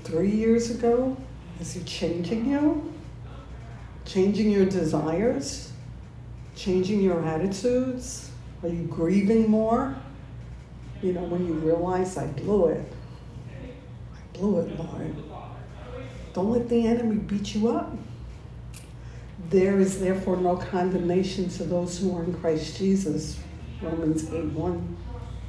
Three 0.03 0.31
years 0.31 0.73
ago? 0.73 1.17
Is 1.61 1.73
he 1.73 1.85
changing 1.85 2.51
you? 2.51 2.93
Changing 4.05 4.51
your 4.51 4.67
desires? 4.67 5.71
Changing 6.57 7.01
your 7.01 7.25
attitudes? 7.25 8.33
Are 8.65 8.69
you 8.69 8.89
grieving 8.89 9.49
more? 9.49 9.95
You 11.01 11.13
know, 11.13 11.23
when 11.23 11.47
you 11.47 11.53
realize 11.53 12.19
I 12.19 12.27
blew 12.27 12.67
it. 12.71 12.93
I 13.53 14.37
blew 14.37 14.59
it, 14.61 14.77
Lord. 14.77 15.15
Don't 16.35 16.51
let 16.51 16.69
the 16.69 16.89
enemy 16.89 17.17
beat 17.19 17.55
you 17.55 17.69
up. 17.69 17.97
There 19.49 19.79
is 19.79 20.01
therefore 20.01 20.39
no 20.39 20.57
condemnation 20.57 21.49
to 21.51 21.63
those 21.63 22.01
who 22.01 22.17
are 22.17 22.25
in 22.25 22.35
Christ 22.35 22.79
Jesus, 22.79 23.39
Romans 23.81 24.29
8 24.33 24.47
1 24.47 24.97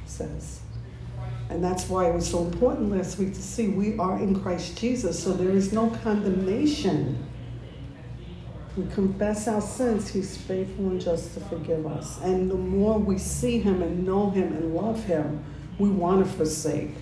says. 0.06 0.61
And 1.52 1.62
that's 1.62 1.86
why 1.86 2.08
it 2.08 2.14
was 2.14 2.26
so 2.26 2.46
important 2.46 2.90
last 2.90 3.18
week 3.18 3.34
to 3.34 3.42
see 3.42 3.68
we 3.68 3.98
are 3.98 4.18
in 4.18 4.40
Christ 4.40 4.78
Jesus, 4.78 5.22
so 5.22 5.34
there 5.34 5.50
is 5.50 5.70
no 5.70 5.90
condemnation. 6.02 7.28
We 8.74 8.86
confess 8.94 9.46
our 9.48 9.60
sins, 9.60 10.08
He's 10.08 10.34
faithful 10.34 10.86
and 10.86 10.98
just 10.98 11.34
to 11.34 11.40
forgive 11.40 11.86
us. 11.86 12.18
And 12.22 12.50
the 12.50 12.54
more 12.54 12.98
we 12.98 13.18
see 13.18 13.58
Him 13.58 13.82
and 13.82 14.06
know 14.06 14.30
Him 14.30 14.54
and 14.54 14.74
love 14.74 15.04
Him, 15.04 15.44
we 15.78 15.90
want 15.90 16.24
to 16.24 16.32
forsake 16.32 16.94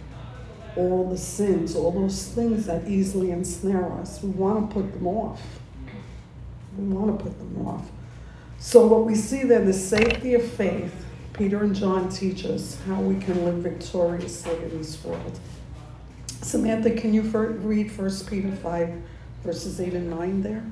all 0.75 1.09
the 1.09 1.19
sins, 1.19 1.77
all 1.77 1.93
those 1.93 2.27
things 2.27 2.67
that 2.67 2.89
easily 2.89 3.31
ensnare 3.31 3.93
us. 4.01 4.21
We 4.21 4.31
want 4.31 4.69
to 4.69 4.75
put 4.75 4.93
them 4.93 5.07
off. 5.07 5.41
We 6.77 6.87
want 6.87 7.17
to 7.17 7.25
put 7.25 7.39
them 7.39 7.69
off. 7.69 7.89
So, 8.59 8.85
what 8.89 9.05
we 9.05 9.15
see 9.15 9.45
then, 9.45 9.65
the 9.67 9.73
safety 9.73 10.35
of 10.35 10.45
faith, 10.45 11.07
Peter 11.41 11.63
and 11.63 11.75
John 11.75 12.11
teach 12.11 12.45
us 12.45 12.77
how 12.87 13.01
we 13.01 13.19
can 13.19 13.47
live 13.47 13.63
victoriously 13.63 14.55
in 14.57 14.77
this 14.77 15.03
world. 15.03 15.41
Samantha, 16.43 16.91
can 16.91 17.15
you 17.15 17.23
read 17.23 17.97
1 17.97 18.11
Peter 18.29 18.53
5, 18.53 19.03
verses 19.43 19.81
8 19.81 19.95
and 19.95 20.11
9 20.11 20.43
there? 20.43 20.63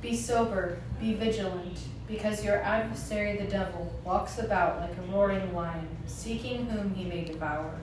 Be 0.00 0.16
sober, 0.16 0.78
be 0.98 1.12
vigilant, 1.12 1.80
because 2.08 2.42
your 2.42 2.62
adversary 2.62 3.36
the 3.36 3.44
devil 3.44 3.92
walks 4.06 4.38
about 4.38 4.80
like 4.80 4.96
a 4.96 5.12
roaring 5.12 5.54
lion, 5.54 5.86
seeking 6.06 6.64
whom 6.64 6.94
he 6.94 7.04
may 7.04 7.24
devour. 7.24 7.78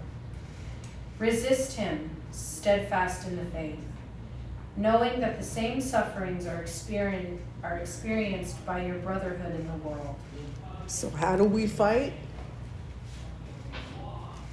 Resist 1.20 1.74
him, 1.74 2.10
steadfast 2.32 3.28
in 3.28 3.36
the 3.36 3.46
faith 3.46 3.78
knowing 4.78 5.20
that 5.20 5.40
the 5.40 5.44
same 5.44 5.82
sufferings 5.82 6.46
are, 6.46 6.62
experience, 6.62 7.42
are 7.64 7.78
experienced 7.78 8.64
by 8.64 8.86
your 8.86 8.98
brotherhood 9.00 9.60
in 9.60 9.68
the 9.68 9.88
world. 9.88 10.16
So, 10.88 11.10
how 11.10 11.36
do 11.36 11.44
we 11.44 11.68
fight? 11.68 12.14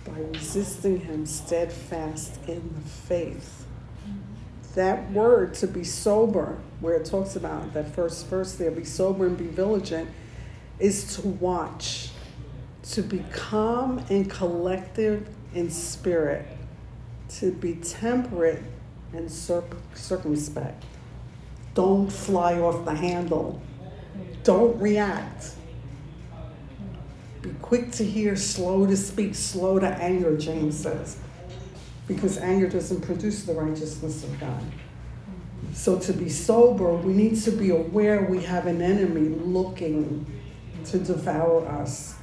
By 0.04 0.18
resisting 0.18 1.00
Him 1.00 1.26
steadfast 1.26 2.40
in 2.48 2.74
the 2.74 2.88
faith. 2.88 3.64
That 4.74 5.12
word 5.12 5.54
to 5.54 5.68
be 5.68 5.84
sober, 5.84 6.58
where 6.80 6.96
it 6.96 7.06
talks 7.06 7.36
about 7.36 7.72
that 7.74 7.94
first 7.94 8.26
verse 8.26 8.56
there, 8.56 8.72
be 8.72 8.84
sober 8.84 9.26
and 9.26 9.38
be 9.38 9.46
vigilant, 9.46 10.10
is 10.80 11.16
to 11.16 11.28
watch, 11.28 12.10
to 12.82 13.02
be 13.02 13.24
calm 13.32 14.04
and 14.10 14.28
collective 14.28 15.28
in 15.54 15.70
spirit, 15.70 16.44
to 17.28 17.52
be 17.52 17.76
temperate 17.76 18.64
and 19.12 19.30
circumspect. 19.30 20.84
Don't 21.74 22.12
fly 22.12 22.58
off 22.58 22.84
the 22.84 22.94
handle. 22.94 23.62
Don't 24.42 24.80
react. 24.80 25.54
Be 27.44 27.50
quick 27.60 27.92
to 27.92 28.04
hear, 28.04 28.36
slow 28.36 28.86
to 28.86 28.96
speak, 28.96 29.34
slow 29.34 29.78
to 29.78 29.86
anger, 29.86 30.34
James 30.34 30.78
says, 30.78 31.18
because 32.08 32.38
anger 32.38 32.66
doesn't 32.70 33.02
produce 33.02 33.42
the 33.42 33.52
righteousness 33.52 34.24
of 34.24 34.40
God. 34.40 34.62
So, 35.74 35.98
to 35.98 36.14
be 36.14 36.30
sober, 36.30 36.94
we 36.94 37.12
need 37.12 37.38
to 37.42 37.50
be 37.50 37.68
aware 37.68 38.22
we 38.22 38.42
have 38.44 38.66
an 38.66 38.80
enemy 38.80 39.28
looking 39.28 40.24
to 40.86 40.98
devour 40.98 41.66
us. 41.68 42.14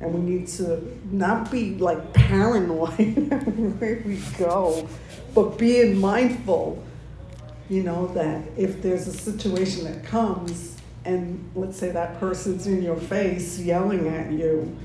And 0.00 0.12
we 0.12 0.20
need 0.20 0.46
to 0.48 1.00
not 1.10 1.50
be 1.50 1.76
like 1.76 2.12
paranoid 2.12 3.30
where 3.80 4.02
we 4.04 4.20
go, 4.36 4.86
but 5.34 5.56
being 5.56 5.98
mindful, 5.98 6.84
you 7.70 7.82
know, 7.82 8.08
that 8.08 8.42
if 8.58 8.82
there's 8.82 9.06
a 9.06 9.12
situation 9.12 9.84
that 9.84 10.04
comes 10.04 10.77
and 11.04 11.50
let's 11.54 11.78
say 11.78 11.90
that 11.90 12.18
person's 12.20 12.66
in 12.66 12.82
your 12.82 12.96
face 12.96 13.58
yelling 13.58 14.08
at 14.08 14.32
you, 14.32 14.76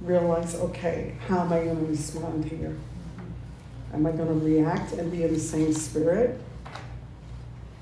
realize, 0.00 0.54
okay, 0.54 1.16
how 1.26 1.40
am 1.40 1.52
I 1.52 1.64
going 1.64 1.76
to 1.76 1.86
respond 1.86 2.44
here? 2.44 2.76
Am 3.92 4.06
I 4.06 4.12
going 4.12 4.28
to 4.28 4.46
react 4.46 4.92
and 4.92 5.10
be 5.10 5.24
in 5.24 5.34
the 5.34 5.40
same 5.40 5.72
spirit? 5.72 6.40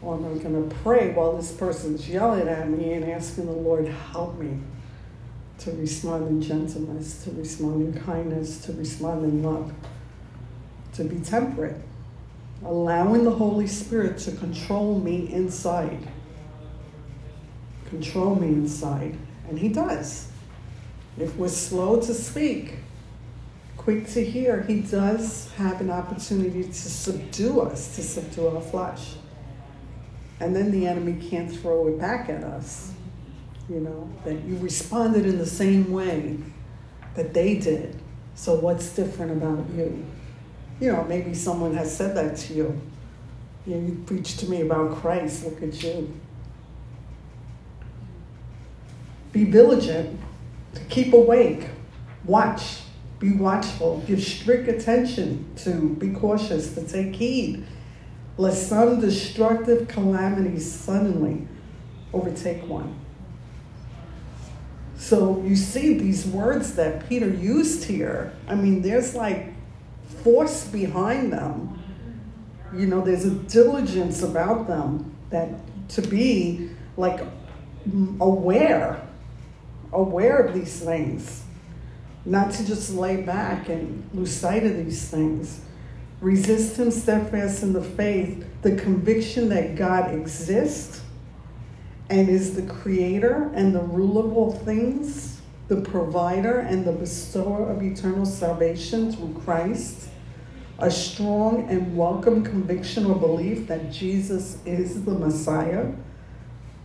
Or 0.00 0.14
am 0.14 0.24
I 0.24 0.38
going 0.42 0.68
to 0.68 0.74
pray 0.76 1.12
while 1.12 1.36
this 1.36 1.52
person's 1.52 2.08
yelling 2.08 2.48
at 2.48 2.68
me 2.70 2.92
and 2.94 3.04
asking 3.04 3.46
the 3.46 3.52
Lord, 3.52 3.86
help 3.86 4.38
me? 4.38 4.58
to 5.58 5.72
respond 5.72 6.28
in 6.28 6.40
gentleness, 6.40 7.24
to 7.24 7.30
respond 7.32 7.82
in 7.82 8.02
kindness, 8.02 8.64
to 8.64 8.72
respond 8.72 9.24
in 9.24 9.42
love, 9.42 9.72
to 10.94 11.04
be 11.04 11.18
temperate, 11.18 11.76
allowing 12.64 13.24
the 13.24 13.30
Holy 13.30 13.66
Spirit 13.66 14.18
to 14.18 14.32
control 14.32 14.98
me 15.00 15.32
inside. 15.32 16.08
Control 17.88 18.34
me 18.34 18.48
inside. 18.48 19.16
And 19.48 19.58
He 19.58 19.68
does. 19.68 20.28
If 21.18 21.36
we're 21.36 21.48
slow 21.48 22.00
to 22.00 22.14
speak, 22.14 22.76
quick 23.76 24.06
to 24.08 24.24
hear, 24.24 24.62
He 24.62 24.80
does 24.80 25.50
have 25.56 25.80
an 25.80 25.90
opportunity 25.90 26.64
to 26.64 26.72
subdue 26.72 27.60
us, 27.62 27.96
to 27.96 28.02
subdue 28.02 28.48
our 28.48 28.60
flesh. 28.60 29.14
And 30.40 30.54
then 30.54 30.70
the 30.70 30.86
enemy 30.86 31.28
can't 31.28 31.50
throw 31.50 31.88
it 31.88 31.98
back 31.98 32.28
at 32.28 32.44
us 32.44 32.92
you 33.68 33.80
know, 33.80 34.08
that 34.24 34.44
you 34.44 34.56
responded 34.58 35.26
in 35.26 35.38
the 35.38 35.46
same 35.46 35.92
way 35.92 36.38
that 37.14 37.34
they 37.34 37.56
did. 37.56 37.96
So 38.34 38.54
what's 38.54 38.94
different 38.94 39.32
about 39.32 39.68
you? 39.76 40.04
You 40.80 40.92
know, 40.92 41.04
maybe 41.04 41.34
someone 41.34 41.74
has 41.74 41.94
said 41.94 42.16
that 42.16 42.36
to 42.38 42.54
you. 42.54 42.80
You, 43.66 44.02
preached 44.06 44.40
to 44.40 44.48
me 44.48 44.62
about 44.62 44.96
Christ, 44.96 45.44
look 45.44 45.62
at 45.62 45.82
you. 45.82 46.18
Be 49.32 49.44
vigilant, 49.44 50.18
keep 50.88 51.12
awake, 51.12 51.68
watch, 52.24 52.80
be 53.18 53.32
watchful, 53.32 54.02
give 54.06 54.22
strict 54.22 54.68
attention 54.68 55.50
to, 55.56 55.94
be 55.96 56.10
cautious, 56.10 56.74
to 56.74 56.86
take 56.86 57.14
heed, 57.14 57.64
lest 58.36 58.68
some 58.68 59.00
destructive 59.00 59.88
calamity 59.88 60.58
suddenly 60.58 61.46
overtake 62.12 62.66
one. 62.66 62.98
So 64.96 65.42
you 65.42 65.56
see 65.56 65.98
these 65.98 66.26
words 66.26 66.74
that 66.74 67.08
Peter 67.08 67.28
used 67.28 67.84
here. 67.84 68.32
I 68.48 68.54
mean, 68.56 68.82
there's 68.82 69.14
like 69.14 69.52
force 70.24 70.66
behind 70.66 71.32
them. 71.32 71.80
You 72.74 72.86
know, 72.86 73.00
there's 73.00 73.24
a 73.24 73.30
diligence 73.30 74.22
about 74.22 74.66
them 74.66 75.14
that 75.30 75.48
to 75.90 76.02
be 76.02 76.70
like 76.96 77.20
aware, 78.20 79.00
aware 79.92 80.38
of 80.38 80.54
these 80.54 80.80
things, 80.80 81.42
not 82.24 82.52
to 82.52 82.66
just 82.66 82.94
lay 82.94 83.22
back 83.22 83.68
and 83.68 84.08
lose 84.12 84.34
sight 84.34 84.64
of 84.64 84.76
these 84.76 85.08
things. 85.08 85.60
Resist 86.20 86.78
him 86.78 86.90
steadfast 86.90 87.62
in 87.62 87.72
the 87.72 87.82
faith, 87.82 88.44
the 88.62 88.74
conviction 88.74 89.48
that 89.50 89.76
God 89.76 90.12
exists 90.12 91.02
and 92.10 92.28
is 92.28 92.54
the 92.54 92.62
creator 92.62 93.50
and 93.54 93.74
the 93.74 93.82
ruler 93.82 94.26
of 94.26 94.36
all 94.36 94.52
things, 94.52 95.40
the 95.68 95.80
provider 95.80 96.60
and 96.60 96.84
the 96.84 96.92
bestower 96.92 97.70
of 97.70 97.82
eternal 97.82 98.24
salvation 98.24 99.12
through 99.12 99.40
Christ, 99.44 100.08
a 100.78 100.90
strong 100.90 101.68
and 101.68 101.96
welcome 101.96 102.42
conviction 102.42 103.04
or 103.04 103.14
belief 103.14 103.66
that 103.66 103.92
Jesus 103.92 104.58
is 104.64 105.04
the 105.04 105.12
Messiah, 105.12 105.92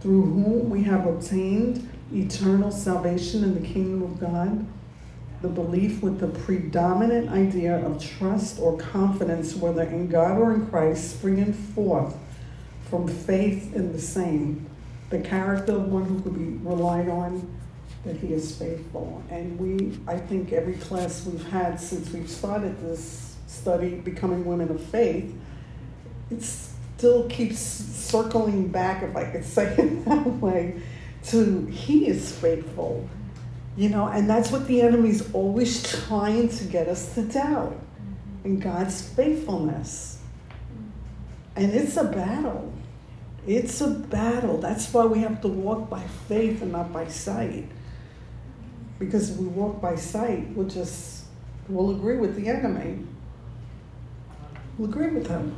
through 0.01 0.23
whom 0.23 0.69
we 0.69 0.83
have 0.83 1.07
obtained 1.07 1.89
eternal 2.13 2.71
salvation 2.71 3.43
in 3.43 3.55
the 3.55 3.67
kingdom 3.67 4.03
of 4.03 4.19
God, 4.19 4.65
the 5.41 5.49
belief 5.49 6.01
with 6.01 6.19
the 6.19 6.27
predominant 6.27 7.29
idea 7.29 7.85
of 7.85 8.03
trust 8.03 8.59
or 8.59 8.77
confidence, 8.77 9.55
whether 9.55 9.83
in 9.83 10.07
God 10.07 10.37
or 10.37 10.53
in 10.53 10.67
Christ, 10.67 11.17
springing 11.17 11.53
forth 11.53 12.15
from 12.89 13.07
faith 13.07 13.75
in 13.75 13.91
the 13.91 13.99
same. 13.99 14.65
The 15.09 15.19
character 15.19 15.73
of 15.73 15.91
one 15.91 16.05
who 16.05 16.21
could 16.21 16.37
be 16.37 16.65
relied 16.67 17.09
on, 17.09 17.51
that 18.05 18.17
he 18.17 18.33
is 18.33 18.55
faithful. 18.55 19.23
And 19.29 19.59
we, 19.59 19.99
I 20.07 20.17
think 20.17 20.53
every 20.53 20.75
class 20.75 21.25
we've 21.25 21.47
had 21.49 21.79
since 21.79 22.11
we've 22.11 22.29
started 22.29 22.81
this 22.81 23.35
study, 23.47 23.95
Becoming 23.95 24.45
Women 24.45 24.69
of 24.69 24.81
Faith, 24.81 25.33
it 26.31 26.41
still 26.41 27.27
keeps 27.29 27.59
circling 27.59 28.69
back, 28.69 29.03
if 29.03 29.15
I 29.15 29.25
could 29.25 29.45
say 29.45 29.75
it 29.77 30.05
that 30.05 30.25
way, 30.25 30.81
to 31.25 31.65
he 31.67 32.07
is 32.07 32.35
faithful 32.37 33.07
you 33.75 33.89
know, 33.89 34.07
and 34.07 34.29
that's 34.29 34.51
what 34.51 34.67
the 34.67 34.81
enemy's 34.81 35.33
always 35.33 35.81
trying 36.05 36.49
to 36.49 36.63
get 36.65 36.87
us 36.87 37.15
to 37.15 37.23
doubt 37.23 37.75
in 38.43 38.59
God's 38.59 39.01
faithfulness. 39.01 40.19
And 41.55 41.73
it's 41.73 41.97
a 41.97 42.03
battle. 42.03 42.71
It's 43.47 43.81
a 43.81 43.89
battle. 43.89 44.59
That's 44.59 44.91
why 44.93 45.05
we 45.05 45.19
have 45.19 45.41
to 45.41 45.47
walk 45.47 45.89
by 45.89 46.01
faith 46.27 46.61
and 46.61 46.71
not 46.71 46.93
by 46.93 47.07
sight. 47.07 47.67
Because 48.99 49.31
if 49.31 49.37
we 49.37 49.47
walk 49.47 49.81
by 49.81 49.95
sight, 49.95 50.49
we'll 50.49 50.69
just 50.69 51.25
we'll 51.67 51.91
agree 51.91 52.17
with 52.17 52.35
the 52.35 52.47
enemy. 52.47 52.99
We'll 54.77 54.89
agree 54.89 55.09
with 55.09 55.27
him. 55.27 55.55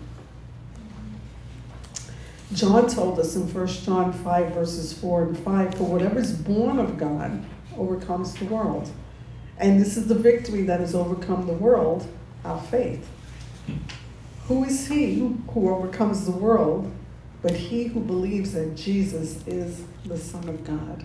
John 2.53 2.88
told 2.88 3.19
us 3.19 3.36
in 3.36 3.51
1 3.51 3.67
John 3.67 4.13
5, 4.13 4.53
verses 4.53 4.93
4 4.93 5.23
and 5.23 5.38
5 5.38 5.75
For 5.75 5.84
whatever 5.84 6.19
is 6.19 6.31
born 6.31 6.79
of 6.79 6.97
God 6.97 7.43
overcomes 7.75 8.34
the 8.36 8.45
world. 8.45 8.91
And 9.58 9.79
this 9.79 9.97
is 9.97 10.08
the 10.08 10.15
victory 10.15 10.63
that 10.63 10.79
has 10.79 10.93
overcome 10.93 11.47
the 11.47 11.53
world, 11.53 12.08
our 12.43 12.62
faith. 12.62 13.08
Who 14.47 14.63
is 14.63 14.88
he 14.88 15.19
who 15.19 15.69
overcomes 15.69 16.25
the 16.25 16.31
world 16.31 16.91
but 17.41 17.51
he 17.51 17.86
who 17.86 17.99
believes 17.99 18.53
that 18.53 18.75
Jesus 18.75 19.45
is 19.47 19.84
the 20.05 20.17
Son 20.17 20.47
of 20.49 20.63
God? 20.63 21.03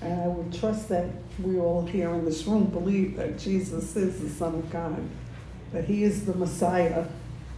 And 0.00 0.20
I 0.20 0.28
would 0.28 0.52
trust 0.52 0.88
that 0.90 1.06
we 1.42 1.58
all 1.58 1.84
here 1.84 2.10
in 2.10 2.24
this 2.24 2.46
room 2.46 2.66
believe 2.66 3.16
that 3.16 3.38
Jesus 3.38 3.96
is 3.96 4.20
the 4.20 4.28
Son 4.28 4.54
of 4.54 4.70
God, 4.70 5.02
that 5.72 5.84
he 5.84 6.04
is 6.04 6.24
the 6.26 6.34
Messiah, 6.34 7.06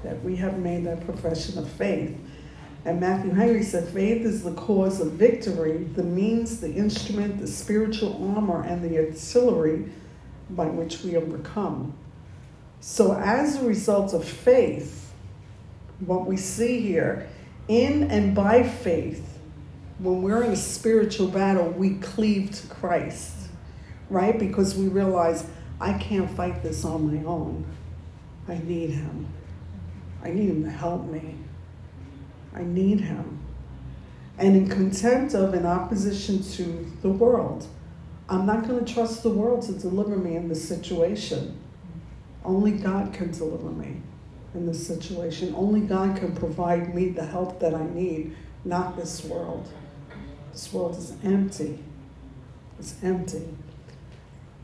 that 0.03 0.23
we 0.23 0.37
have 0.37 0.59
made 0.59 0.85
that 0.85 1.05
profession 1.05 1.59
of 1.59 1.69
faith. 1.69 2.19
And 2.85 2.99
Matthew 2.99 3.33
Henry 3.33 3.63
said, 3.63 3.89
faith 3.89 4.25
is 4.25 4.43
the 4.43 4.55
cause 4.55 5.01
of 5.01 5.13
victory, 5.13 5.85
the 5.95 6.03
means, 6.03 6.61
the 6.61 6.73
instrument, 6.73 7.39
the 7.39 7.47
spiritual 7.47 8.35
armor, 8.35 8.63
and 8.63 8.83
the 8.83 8.99
artillery 8.99 9.91
by 10.49 10.67
which 10.67 11.03
we 11.03 11.17
overcome. 11.17 11.93
So, 12.81 13.13
as 13.15 13.57
a 13.57 13.67
result 13.67 14.15
of 14.15 14.25
faith, 14.25 15.13
what 16.01 16.27
we 16.27 16.39
see 16.39 16.81
here, 16.81 17.29
in 17.69 18.11
and 18.11 18.35
by 18.35 18.63
faith, 18.63 19.39
when 19.99 20.23
we're 20.23 20.43
in 20.43 20.53
a 20.53 20.57
spiritual 20.57 21.29
battle, 21.29 21.69
we 21.69 21.97
cleave 21.97 22.51
to 22.53 22.67
Christ, 22.69 23.51
right? 24.09 24.39
Because 24.39 24.75
we 24.75 24.89
realize, 24.89 25.47
I 25.79 25.93
can't 25.99 26.31
fight 26.31 26.63
this 26.63 26.87
on 26.87 27.15
my 27.15 27.23
own. 27.25 27.67
I 28.49 28.57
need 28.65 28.91
Him. 28.91 29.27
I 30.25 30.31
need 30.31 30.49
Him 30.49 30.65
to 30.65 30.71
help 30.71 31.05
me. 31.05 31.35
I 32.55 32.63
need 32.63 33.01
him. 33.01 33.39
And 34.39 34.57
in 34.57 34.69
contempt 34.69 35.35
of 35.35 35.55
and 35.55 35.67
opposition 35.67 36.43
to 36.55 36.87
the 37.03 37.11
world, 37.11 37.67
I'm 38.29 38.47
not 38.47 38.67
going 38.67 38.85
to 38.85 38.95
trust 38.95 39.23
the 39.23 39.31
world 39.31 39.63
to 39.63 39.73
deliver 39.73 40.17
me 40.17 40.37
in 40.37 40.49
this 40.49 40.67
situation. 40.67 41.59
Only 42.45 42.73
God 42.73 43.13
can 43.13 43.33
deliver 43.33 43.71
me 43.71 44.01
in 44.55 44.67
this 44.67 44.87
situation. 44.87 45.55
Only 45.57 45.81
God 45.81 46.17
can 46.17 46.35
provide 46.35 46.95
me 46.95 47.09
the 47.09 47.27
help 47.27 47.61
that 47.61 47.75
I 47.75 47.85
need, 47.85 48.35
not 48.65 48.97
this 48.97 49.25
world. 49.25 49.69
This 50.53 50.73
world 50.73 50.97
is 50.97 51.13
empty. 51.23 51.79
It's 52.79 52.97
empty. 53.03 53.47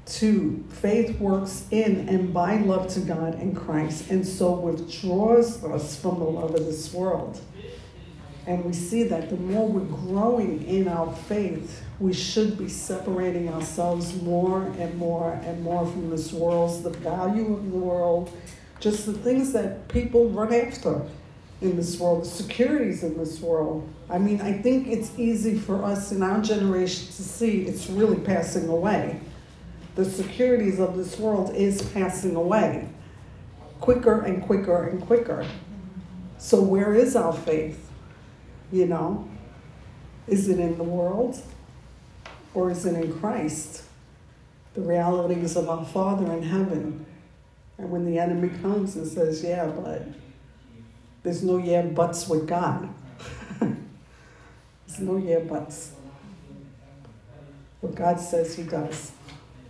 Two, 0.06 0.64
faith 0.70 1.18
works 1.18 1.66
in 1.70 2.08
and 2.08 2.32
by 2.32 2.58
love 2.58 2.86
to 2.94 3.00
God 3.00 3.34
and 3.34 3.56
Christ, 3.56 4.08
and 4.08 4.26
so 4.26 4.52
withdraws 4.52 5.62
us 5.64 6.00
from 6.00 6.20
the 6.20 6.24
love 6.24 6.54
of 6.54 6.64
this 6.64 6.94
world. 6.94 7.40
And 8.46 8.64
we 8.64 8.72
see 8.72 9.02
that 9.04 9.28
the 9.28 9.36
more 9.36 9.66
we're 9.68 9.80
growing 9.80 10.64
in 10.66 10.86
our 10.86 11.12
faith, 11.12 11.82
we 11.98 12.12
should 12.12 12.56
be 12.56 12.68
separating 12.68 13.48
ourselves 13.48 14.20
more 14.22 14.62
and 14.78 14.96
more 14.96 15.32
and 15.44 15.62
more 15.62 15.84
from 15.86 16.10
this 16.10 16.32
world, 16.32 16.84
the 16.84 16.90
value 16.90 17.54
of 17.54 17.70
the 17.70 17.76
world, 17.76 18.30
just 18.78 19.04
the 19.06 19.12
things 19.12 19.52
that 19.52 19.88
people 19.88 20.28
run 20.28 20.54
after 20.54 21.02
in 21.60 21.74
this 21.74 21.98
world, 21.98 22.22
the 22.22 22.28
securities 22.28 23.02
in 23.02 23.16
this 23.16 23.40
world. 23.40 23.88
I 24.08 24.18
mean, 24.18 24.40
I 24.40 24.52
think 24.52 24.86
it's 24.86 25.10
easy 25.18 25.58
for 25.58 25.82
us 25.82 26.12
in 26.12 26.22
our 26.22 26.40
generation 26.40 27.06
to 27.06 27.22
see 27.22 27.62
it's 27.62 27.88
really 27.88 28.20
passing 28.20 28.68
away. 28.68 29.20
The 29.96 30.04
securities 30.04 30.78
of 30.78 30.96
this 30.96 31.18
world 31.18 31.54
is 31.54 31.82
passing 31.90 32.36
away 32.36 32.88
quicker 33.80 34.20
and 34.22 34.42
quicker 34.42 34.88
and 34.88 35.00
quicker. 35.00 35.46
So, 36.38 36.62
where 36.62 36.94
is 36.94 37.16
our 37.16 37.32
faith? 37.32 37.85
You 38.72 38.86
know, 38.86 39.28
is 40.26 40.48
it 40.48 40.58
in 40.58 40.76
the 40.76 40.84
world 40.84 41.40
or 42.54 42.70
is 42.70 42.84
it 42.84 42.94
in 42.94 43.18
Christ? 43.18 43.84
The 44.74 44.80
realities 44.80 45.56
of 45.56 45.68
our 45.68 45.84
Father 45.84 46.32
in 46.32 46.42
heaven. 46.42 47.06
And 47.78 47.90
when 47.90 48.04
the 48.04 48.18
enemy 48.18 48.48
comes 48.60 48.96
and 48.96 49.06
says, 49.06 49.42
Yeah, 49.42 49.66
but 49.66 50.02
there's 51.22 51.42
no 51.42 51.58
yeah 51.58 51.82
buts 51.82 52.28
with 52.28 52.46
God. 52.46 52.88
there's 53.60 55.00
no 55.00 55.16
yeah 55.16 55.40
buts. 55.40 55.92
What 57.80 57.94
God 57.94 58.18
says 58.18 58.56
He 58.56 58.64
does. 58.64 59.12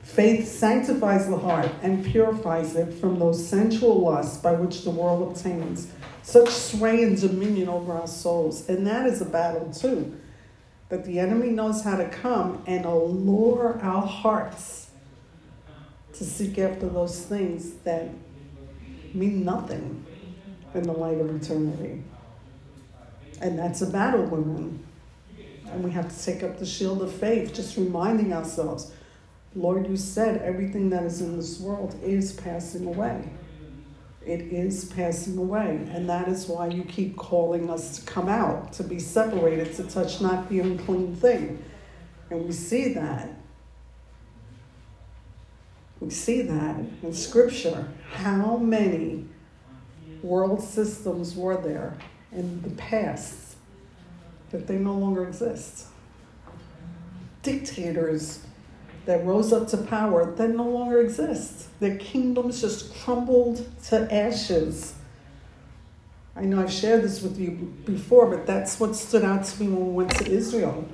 Faith 0.02 0.46
sanctifies 0.46 1.28
the 1.28 1.36
heart 1.36 1.70
and 1.82 2.04
purifies 2.04 2.76
it 2.76 2.94
from 2.94 3.18
those 3.18 3.46
sensual 3.46 4.00
lusts 4.02 4.38
by 4.38 4.52
which 4.52 4.84
the 4.84 4.90
world 4.90 5.30
obtains 5.30 5.88
such 6.26 6.48
sway 6.48 7.04
and 7.04 7.20
dominion 7.20 7.68
over 7.68 7.92
our 7.92 8.08
souls. 8.08 8.68
And 8.68 8.84
that 8.88 9.06
is 9.06 9.20
a 9.22 9.24
battle 9.24 9.72
too. 9.72 10.12
That 10.88 11.04
the 11.04 11.20
enemy 11.20 11.50
knows 11.50 11.84
how 11.84 11.96
to 11.96 12.08
come 12.08 12.64
and 12.66 12.84
allure 12.84 13.78
our 13.80 14.04
hearts 14.04 14.90
to 16.14 16.24
seek 16.24 16.58
after 16.58 16.88
those 16.88 17.24
things 17.24 17.74
that 17.84 18.08
mean 19.14 19.44
nothing 19.44 20.04
in 20.74 20.82
the 20.82 20.92
light 20.92 21.18
of 21.18 21.32
eternity. 21.32 22.02
And 23.40 23.56
that's 23.56 23.82
a 23.82 23.86
battle 23.86 24.24
we 24.24 24.40
women. 24.40 24.84
And 25.70 25.84
we 25.84 25.92
have 25.92 26.08
to 26.12 26.24
take 26.24 26.42
up 26.42 26.58
the 26.58 26.66
shield 26.66 27.02
of 27.02 27.12
faith, 27.12 27.54
just 27.54 27.76
reminding 27.76 28.32
ourselves, 28.32 28.90
Lord, 29.54 29.88
you 29.88 29.96
said 29.96 30.42
everything 30.42 30.90
that 30.90 31.04
is 31.04 31.20
in 31.20 31.36
this 31.36 31.60
world 31.60 31.94
is 32.02 32.32
passing 32.32 32.88
away. 32.88 33.30
It 34.26 34.52
is 34.52 34.86
passing 34.86 35.38
away. 35.38 35.86
And 35.92 36.08
that 36.08 36.26
is 36.26 36.48
why 36.48 36.66
you 36.66 36.82
keep 36.82 37.16
calling 37.16 37.70
us 37.70 38.00
to 38.00 38.06
come 38.06 38.28
out, 38.28 38.72
to 38.74 38.82
be 38.82 38.98
separated, 38.98 39.74
to 39.76 39.84
touch 39.84 40.20
not 40.20 40.48
the 40.48 40.58
unclean 40.60 41.14
thing. 41.14 41.62
And 42.30 42.44
we 42.44 42.52
see 42.52 42.92
that. 42.94 43.30
We 46.00 46.10
see 46.10 46.42
that 46.42 46.76
in 47.02 47.12
Scripture. 47.12 47.88
How 48.12 48.56
many 48.56 49.26
world 50.22 50.60
systems 50.60 51.36
were 51.36 51.56
there 51.56 51.96
in 52.32 52.62
the 52.62 52.70
past 52.70 53.56
that 54.50 54.66
they 54.66 54.76
no 54.76 54.94
longer 54.94 55.26
exist? 55.26 55.86
Dictators 57.42 58.45
that 59.06 59.24
rose 59.24 59.52
up 59.52 59.68
to 59.68 59.76
power 59.76 60.32
that 60.32 60.48
no 60.48 60.64
longer 60.64 61.00
exists. 61.00 61.68
Their 61.80 61.96
kingdoms 61.96 62.60
just 62.60 62.92
crumbled 63.02 63.66
to 63.84 64.12
ashes. 64.12 64.94
I 66.34 66.42
know 66.42 66.60
I've 66.60 66.72
shared 66.72 67.02
this 67.02 67.22
with 67.22 67.38
you 67.38 67.52
before, 67.84 68.26
but 68.26 68.46
that's 68.46 68.78
what 68.78 68.94
stood 68.94 69.24
out 69.24 69.44
to 69.44 69.62
me 69.62 69.68
when 69.68 69.86
we 69.86 69.92
went 69.92 70.10
to 70.18 70.30
Israel. 70.30 70.86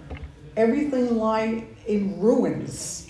Everything 0.57 1.18
lay 1.18 1.66
in 1.87 2.20
ruins. 2.20 3.09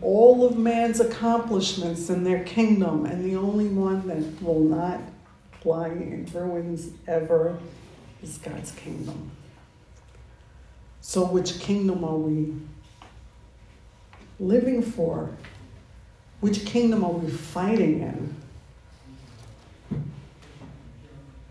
All 0.00 0.46
of 0.46 0.56
man's 0.56 1.00
accomplishments 1.00 2.08
in 2.08 2.24
their 2.24 2.42
kingdom, 2.44 3.04
and 3.06 3.24
the 3.24 3.36
only 3.36 3.68
one 3.68 4.08
that 4.08 4.42
will 4.42 4.60
not 4.60 5.00
lie 5.64 5.88
in 5.88 6.28
ruins 6.32 6.90
ever 7.06 7.58
is 8.22 8.38
God's 8.38 8.72
kingdom. 8.72 9.30
So, 11.00 11.24
which 11.24 11.60
kingdom 11.60 12.04
are 12.04 12.16
we 12.16 12.54
living 14.38 14.82
for? 14.82 15.30
Which 16.40 16.64
kingdom 16.64 17.04
are 17.04 17.12
we 17.12 17.30
fighting 17.30 18.00
in? 18.00 18.36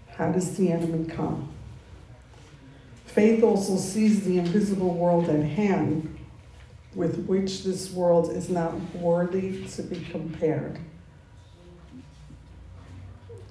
How 0.10 0.32
does 0.32 0.56
the 0.58 0.72
enemy 0.72 1.08
come? 1.08 1.50
Faith 3.06 3.44
also 3.44 3.76
sees 3.76 4.24
the 4.24 4.38
invisible 4.38 4.94
world 4.94 5.30
at 5.30 5.44
hand 5.44 6.17
with 6.96 7.26
which 7.26 7.63
this 7.63 7.91
world 7.91 8.32
is 8.32 8.50
not 8.50 8.74
worthy 8.96 9.65
to 9.65 9.84
be 9.84 10.00
compared, 10.12 10.80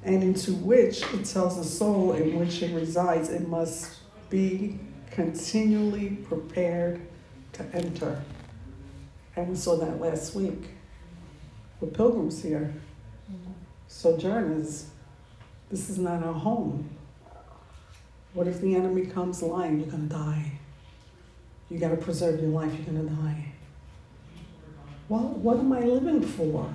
and 0.05 0.23
into 0.23 0.53
which 0.53 1.03
it 1.15 1.25
tells 1.25 1.57
the 1.57 1.65
soul 1.65 2.13
in 2.13 2.39
which 2.39 2.63
it 2.63 2.75
resides 2.75 3.31
it 3.31 3.49
must 3.49 4.01
be 4.29 4.79
continually 5.11 6.11
prepared 6.29 7.01
to 7.53 7.65
enter. 7.75 8.23
And 9.37 9.49
we 9.49 9.57
saw 9.57 9.77
that 9.77 10.01
last 10.01 10.35
week 10.35 10.71
with 11.81 11.95
pilgrims 11.95 12.43
here, 12.43 12.75
sojourners. 13.87 14.87
This 15.71 15.89
is 15.89 15.99
not 15.99 16.23
our 16.23 16.33
home. 16.33 16.91
What 18.35 18.47
if 18.47 18.61
the 18.61 18.75
enemy 18.75 19.07
comes 19.07 19.43
lying? 19.43 19.81
You're 19.81 19.91
going 19.91 20.09
to 20.09 20.15
die. 20.15 20.53
You 21.69 21.79
got 21.79 21.91
to 21.91 21.97
preserve 21.97 22.41
your 22.41 22.51
life. 22.51 22.73
You're 22.75 22.95
going 22.95 23.09
to 23.09 23.15
die. 23.15 23.53
Well, 25.09 25.21
what 25.21 25.59
am 25.59 25.73
I 25.73 25.81
living 25.81 26.23
for? 26.23 26.73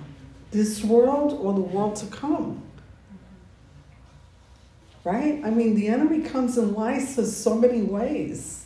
This 0.52 0.84
world 0.84 1.34
or 1.34 1.54
the 1.54 1.62
world 1.62 1.96
to 1.98 2.06
come? 2.08 2.62
Right? 5.04 5.42
I 5.44 5.50
mean, 5.50 5.76
the 5.76 5.88
enemy 5.88 6.22
comes 6.22 6.58
and 6.58 6.74
lies 6.74 7.18
us 7.20 7.36
so 7.36 7.56
many 7.56 7.82
ways. 7.82 8.65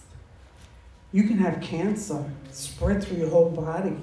You 1.11 1.23
can 1.23 1.37
have 1.39 1.61
cancer 1.61 2.23
spread 2.51 3.03
through 3.03 3.17
your 3.17 3.29
whole 3.29 3.49
body. 3.49 3.97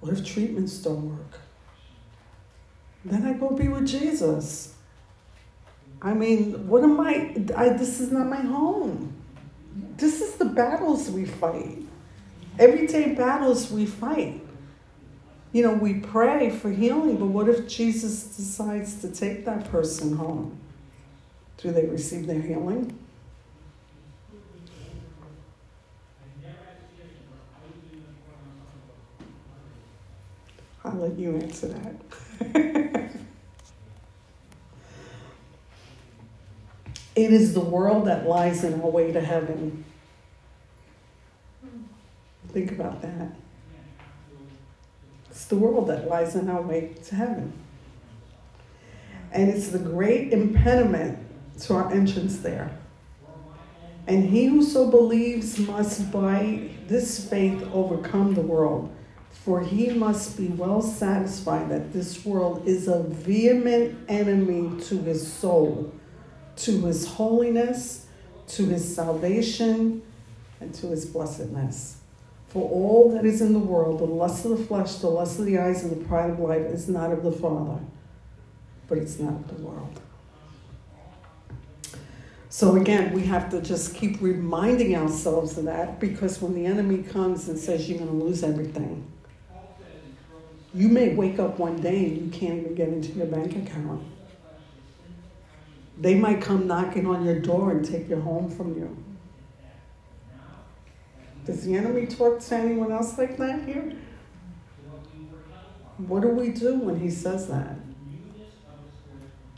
What 0.00 0.12
if 0.12 0.24
treatments 0.24 0.78
don't 0.78 1.10
work? 1.10 1.38
Then 3.04 3.24
I 3.26 3.32
go 3.32 3.50
be 3.50 3.68
with 3.68 3.86
Jesus. 3.86 4.74
I 6.00 6.12
mean, 6.14 6.68
what 6.68 6.82
am 6.82 7.00
I, 7.00 7.34
I? 7.56 7.70
This 7.70 8.00
is 8.00 8.10
not 8.10 8.26
my 8.26 8.40
home. 8.40 9.14
This 9.96 10.20
is 10.20 10.34
the 10.34 10.44
battles 10.44 11.10
we 11.10 11.24
fight. 11.24 11.78
Everyday 12.58 13.14
battles 13.14 13.70
we 13.70 13.86
fight. 13.86 14.40
You 15.52 15.62
know, 15.62 15.74
we 15.74 15.94
pray 15.94 16.50
for 16.50 16.70
healing, 16.70 17.18
but 17.18 17.26
what 17.26 17.48
if 17.48 17.68
Jesus 17.68 18.24
decides 18.36 19.00
to 19.02 19.10
take 19.10 19.44
that 19.44 19.70
person 19.70 20.16
home? 20.16 20.58
Do 21.58 21.70
they 21.70 21.86
receive 21.86 22.26
their 22.26 22.40
healing? 22.40 22.98
I'll 30.92 30.98
let 30.98 31.18
you 31.18 31.36
answer 31.36 31.68
that. 31.68 31.94
it 37.16 37.32
is 37.32 37.54
the 37.54 37.60
world 37.60 38.06
that 38.06 38.26
lies 38.26 38.62
in 38.62 38.78
our 38.80 38.90
way 38.90 39.10
to 39.10 39.20
heaven. 39.22 39.84
Think 42.48 42.72
about 42.72 43.00
that. 43.00 43.28
It's 45.30 45.46
the 45.46 45.56
world 45.56 45.88
that 45.88 46.08
lies 46.08 46.36
in 46.36 46.50
our 46.50 46.60
way 46.60 46.94
to 47.06 47.14
heaven. 47.14 47.54
And 49.30 49.48
it's 49.48 49.68
the 49.70 49.78
great 49.78 50.30
impediment 50.30 51.18
to 51.62 51.74
our 51.74 51.90
entrance 51.90 52.40
there. 52.40 52.78
And 54.06 54.28
he 54.28 54.44
who 54.46 54.62
so 54.62 54.90
believes 54.90 55.58
must 55.58 56.12
by 56.12 56.68
this 56.86 57.30
faith 57.30 57.62
overcome 57.72 58.34
the 58.34 58.42
world 58.42 58.94
for 59.44 59.60
he 59.60 59.90
must 59.90 60.36
be 60.36 60.46
well 60.46 60.80
satisfied 60.80 61.68
that 61.68 61.92
this 61.92 62.24
world 62.24 62.62
is 62.64 62.86
a 62.86 63.02
vehement 63.02 63.98
enemy 64.08 64.80
to 64.84 64.98
his 64.98 65.30
soul, 65.30 65.92
to 66.54 66.82
his 66.82 67.06
holiness, 67.08 68.06
to 68.46 68.66
his 68.66 68.94
salvation, 68.94 70.00
and 70.60 70.72
to 70.74 70.88
his 70.88 71.06
blessedness. 71.06 71.98
For 72.46 72.68
all 72.70 73.10
that 73.14 73.24
is 73.24 73.40
in 73.40 73.52
the 73.52 73.58
world, 73.58 73.98
the 73.98 74.04
lust 74.04 74.44
of 74.44 74.52
the 74.52 74.64
flesh, 74.64 74.96
the 74.96 75.08
lust 75.08 75.40
of 75.40 75.46
the 75.46 75.58
eyes, 75.58 75.82
and 75.82 75.90
the 75.90 76.04
pride 76.04 76.30
of 76.30 76.38
life 76.38 76.66
is 76.66 76.88
not 76.88 77.10
of 77.10 77.24
the 77.24 77.32
Father, 77.32 77.80
but 78.86 78.98
it's 78.98 79.18
not 79.18 79.32
of 79.32 79.48
the 79.48 79.62
world. 79.62 80.00
So 82.48 82.76
again, 82.76 83.12
we 83.12 83.22
have 83.22 83.50
to 83.50 83.60
just 83.60 83.96
keep 83.96 84.20
reminding 84.20 84.94
ourselves 84.94 85.58
of 85.58 85.64
that 85.64 85.98
because 85.98 86.40
when 86.40 86.54
the 86.54 86.66
enemy 86.66 87.02
comes 87.02 87.48
and 87.48 87.58
says 87.58 87.88
you're 87.88 87.98
going 87.98 88.10
to 88.10 88.24
lose 88.24 88.44
everything, 88.44 89.10
you 90.74 90.88
may 90.88 91.14
wake 91.14 91.38
up 91.38 91.58
one 91.58 91.80
day 91.80 92.06
and 92.06 92.16
you 92.16 92.38
can't 92.38 92.60
even 92.60 92.74
get 92.74 92.88
into 92.88 93.12
your 93.12 93.26
bank 93.26 93.56
account. 93.56 94.02
They 95.98 96.14
might 96.14 96.40
come 96.40 96.66
knocking 96.66 97.06
on 97.06 97.24
your 97.24 97.38
door 97.38 97.70
and 97.70 97.84
take 97.84 98.08
your 98.08 98.20
home 98.20 98.50
from 98.50 98.74
you. 98.74 98.96
Does 101.44 101.64
the 101.64 101.76
enemy 101.76 102.06
talk 102.06 102.40
to 102.40 102.54
anyone 102.54 102.92
else 102.92 103.18
like 103.18 103.36
that 103.36 103.64
here? 103.64 103.96
What 105.98 106.22
do 106.22 106.28
we 106.28 106.48
do 106.48 106.78
when 106.78 106.98
he 106.98 107.10
says 107.10 107.48
that? 107.48 107.76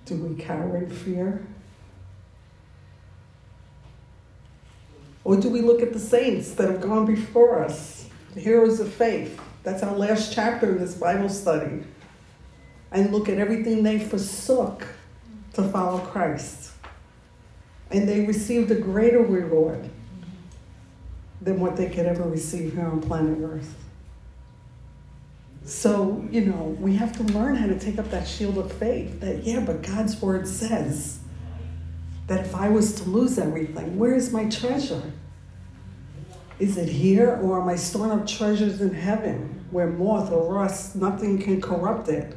Do 0.07 0.17
we 0.17 0.35
carry 0.43 0.89
fear? 0.89 1.47
Or 5.23 5.37
do 5.37 5.49
we 5.49 5.63
look 5.63 5.81
at 5.81 5.93
the 5.93 5.99
saints 5.99 6.53
that 6.53 6.69
have 6.69 6.81
gone 6.81 7.07
before 7.07 7.63
us, 7.63 8.09
the 8.35 8.41
heroes 8.41 8.81
of 8.81 8.93
faith? 8.93 9.41
That's 9.65 9.83
our 9.83 9.97
last 9.97 10.33
chapter 10.33 10.71
in 10.71 10.79
this 10.79 10.95
Bible 10.95 11.31
study. 11.31 11.83
And 12.93 13.11
look 13.11 13.29
at 13.29 13.39
everything 13.39 13.83
they 13.83 13.99
forsook 13.99 14.87
to 15.55 15.63
follow 15.65 15.99
Christ. 15.99 16.71
And 17.91 18.07
they 18.09 18.25
received 18.27 18.71
a 18.71 18.77
greater 18.77 19.21
reward 19.21 19.89
than 21.41 21.61
what 21.61 21.77
they 21.77 21.89
could 21.89 22.07
ever 22.07 22.23
receive 22.25 22.75
here 22.75 22.87
on 22.87 23.01
planet 23.01 23.39
Earth. 23.43 23.75
So, 25.65 26.27
you 26.31 26.43
know, 26.43 26.77
we 26.79 26.95
have 26.97 27.17
to 27.17 27.23
learn 27.33 27.57
how 27.57 27.67
to 27.67 27.79
take 27.79 27.99
up 27.99 28.11
that 28.11 28.29
shield 28.29 28.59
of 28.59 28.71
faith 28.71 29.21
that, 29.21 29.45
yeah, 29.45 29.61
but 29.61 29.83
God's 29.83 30.21
word 30.21 30.47
says 30.47 31.21
that 32.27 32.41
if 32.41 32.55
I 32.55 32.69
was 32.69 32.95
to 32.97 33.05
lose 33.05 33.39
everything, 33.39 33.99
where 33.99 34.15
is 34.15 34.31
my 34.31 34.49
treasure? 34.51 35.13
Is 36.59 36.77
it 36.77 36.89
here, 36.89 37.41
or 37.43 37.63
am 37.63 37.69
I 37.69 37.77
storing 37.77 38.13
up 38.13 38.27
treasures 38.27 38.81
in 38.81 38.93
heaven 38.93 39.54
where 39.75 39.89
moth 39.89 40.31
or 40.31 40.55
rust, 40.55 40.95
nothing 40.95 41.37
can 41.37 41.61
corrupt 41.61 42.09
it? 42.09 42.33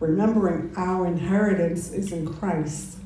Remembering 0.00 0.72
our 0.76 1.06
inheritance 1.06 1.92
is 1.92 2.10
in 2.10 2.26
Christ. 2.26 2.98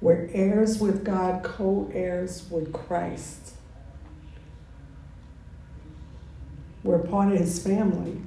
We're 0.00 0.30
heirs 0.32 0.78
with 0.78 1.04
God, 1.04 1.44
co 1.44 1.90
heirs 1.92 2.46
with 2.50 2.72
Christ. 2.72 3.56
We're 6.82 7.00
part 7.00 7.30
of 7.30 7.38
his 7.38 7.62
family. 7.62 8.22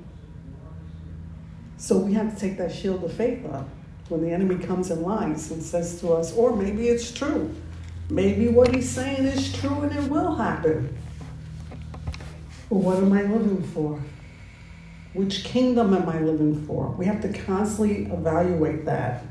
So 1.78 1.98
we 1.98 2.14
have 2.14 2.32
to 2.32 2.40
take 2.40 2.60
that 2.60 2.72
shield 2.72 3.04
of 3.04 3.12
faith 3.12 3.44
up 3.52 3.68
when 4.10 4.22
the 4.22 4.30
enemy 4.30 4.64
comes 4.64 4.92
and 4.92 5.02
lies 5.02 5.50
and 5.50 5.64
says 5.64 6.00
to 6.02 6.14
us, 6.14 6.36
or 6.36 6.56
maybe 6.56 6.88
it's 6.88 7.12
true. 7.12 7.52
Maybe 8.12 8.48
what 8.48 8.76
he's 8.76 8.90
saying 8.90 9.26
is 9.26 9.60
true 9.60 9.82
and 9.82 9.92
it 9.92 10.08
will 10.08 10.36
happen. 10.36 10.96
But 12.70 12.76
what 12.76 12.98
am 12.98 13.12
I 13.12 13.24
living 13.24 13.64
for? 13.64 14.00
Which 15.14 15.44
kingdom 15.44 15.94
am 15.94 16.08
I 16.08 16.20
living 16.20 16.66
for? 16.66 16.90
We 16.92 17.06
have 17.06 17.22
to 17.22 17.34
constantly 17.34 18.06
evaluate 18.06 18.86
that. 18.86 19.24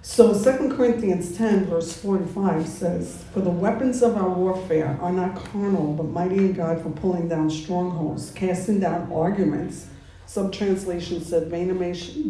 So 0.00 0.34
2 0.34 0.76
Corinthians 0.76 1.36
10, 1.36 1.64
verse 1.64 1.96
4 1.96 2.16
and 2.18 2.30
5 2.30 2.68
says, 2.68 3.24
For 3.32 3.40
the 3.40 3.50
weapons 3.50 4.02
of 4.02 4.16
our 4.16 4.28
warfare 4.28 4.98
are 5.00 5.12
not 5.12 5.34
carnal, 5.34 5.94
but 5.94 6.04
mighty 6.04 6.36
in 6.36 6.52
God 6.52 6.82
for 6.82 6.90
pulling 6.90 7.28
down 7.28 7.48
strongholds, 7.48 8.30
casting 8.32 8.80
down 8.80 9.10
arguments. 9.10 9.86
Some 10.26 10.50
translations 10.50 11.26
said 11.26 11.48
vain, 11.48 11.72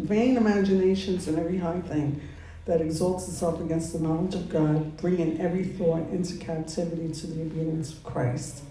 vain 0.05 0.37
imaginations 0.37 1.27
and 1.27 1.37
every 1.37 1.57
high 1.57 1.81
thing 1.81 2.21
that 2.63 2.81
exalts 2.81 3.27
itself 3.27 3.61
against 3.61 3.93
the 3.93 3.99
knowledge 3.99 4.35
of 4.35 4.49
God, 4.49 4.97
bringing 4.97 5.39
every 5.39 5.63
thought 5.63 6.09
into 6.09 6.37
captivity 6.37 7.13
to 7.13 7.27
the 7.27 7.41
obedience 7.41 7.91
of 7.91 8.03
Christ. 8.03 8.63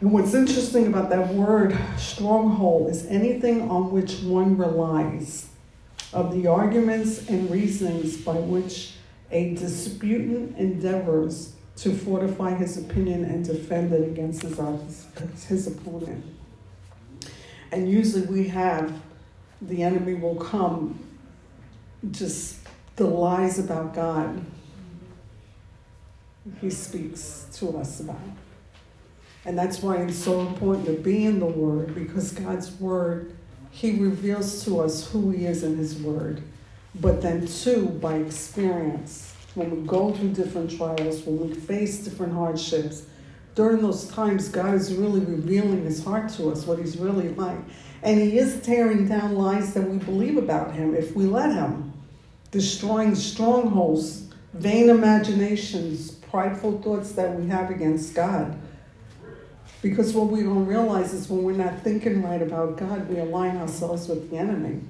And 0.00 0.12
what's 0.12 0.34
interesting 0.34 0.86
about 0.86 1.08
that 1.10 1.28
word 1.34 1.78
stronghold 1.96 2.90
is 2.90 3.06
anything 3.06 3.70
on 3.70 3.90
which 3.90 4.20
one 4.22 4.56
relies, 4.56 5.48
of 6.12 6.32
the 6.34 6.46
arguments 6.46 7.28
and 7.28 7.50
reasonings 7.50 8.16
by 8.16 8.34
which 8.34 8.94
a 9.30 9.54
disputant 9.54 10.56
endeavors 10.56 11.54
to 11.76 11.92
fortify 11.92 12.54
his 12.54 12.76
opinion 12.76 13.24
and 13.24 13.44
defend 13.44 13.92
it 13.92 14.06
against 14.06 14.42
his, 14.42 15.06
his 15.48 15.66
opponent. 15.66 16.24
And 17.72 17.90
usually 17.90 18.26
we 18.26 18.48
have 18.48 19.00
the 19.60 19.82
enemy 19.82 20.14
will 20.14 20.36
come 20.36 21.00
just 22.10 22.58
the 22.96 23.06
lies 23.06 23.58
about 23.58 23.94
God 23.94 24.44
he 26.60 26.70
speaks 26.70 27.48
to 27.54 27.76
us 27.78 28.00
about. 28.00 28.20
And 29.44 29.58
that's 29.58 29.82
why 29.82 29.96
it's 29.98 30.16
so 30.16 30.40
important 30.40 30.86
to 30.86 30.92
be 30.92 31.26
in 31.26 31.38
the 31.38 31.46
Word 31.46 31.94
because 31.94 32.32
God's 32.32 32.72
Word, 32.80 33.36
He 33.70 33.92
reveals 33.92 34.64
to 34.64 34.80
us 34.80 35.10
who 35.10 35.30
He 35.30 35.46
is 35.46 35.62
in 35.62 35.76
His 35.76 35.96
Word. 35.96 36.42
But 36.94 37.20
then, 37.20 37.46
too, 37.46 37.88
by 38.00 38.16
experience, 38.16 39.34
when 39.54 39.70
we 39.70 39.86
go 39.86 40.12
through 40.12 40.30
different 40.30 40.76
trials, 40.76 41.24
when 41.24 41.48
we 41.48 41.54
face 41.54 42.04
different 42.04 42.32
hardships, 42.32 43.06
during 43.54 43.82
those 43.82 44.08
times, 44.08 44.48
God 44.48 44.74
is 44.74 44.94
really 44.94 45.20
revealing 45.20 45.84
his 45.84 46.02
heart 46.02 46.28
to 46.30 46.50
us, 46.50 46.66
what 46.66 46.78
he's 46.78 46.96
really 46.96 47.28
like. 47.30 47.58
And 48.02 48.20
he 48.20 48.38
is 48.38 48.60
tearing 48.62 49.06
down 49.06 49.36
lies 49.36 49.74
that 49.74 49.88
we 49.88 49.98
believe 49.98 50.36
about 50.36 50.74
him 50.74 50.94
if 50.94 51.14
we 51.14 51.24
let 51.24 51.52
him, 51.52 51.92
destroying 52.50 53.14
strongholds, 53.14 54.28
vain 54.54 54.90
imaginations, 54.90 56.10
prideful 56.10 56.82
thoughts 56.82 57.12
that 57.12 57.38
we 57.38 57.48
have 57.48 57.70
against 57.70 58.14
God. 58.14 58.58
Because 59.84 60.14
what 60.14 60.28
we 60.28 60.42
don't 60.42 60.64
realize 60.64 61.12
is 61.12 61.28
when 61.28 61.42
we're 61.42 61.52
not 61.52 61.82
thinking 61.82 62.22
right 62.22 62.40
about 62.40 62.78
God, 62.78 63.06
we 63.06 63.18
align 63.18 63.58
ourselves 63.58 64.08
with 64.08 64.30
the 64.30 64.38
enemy. 64.38 64.80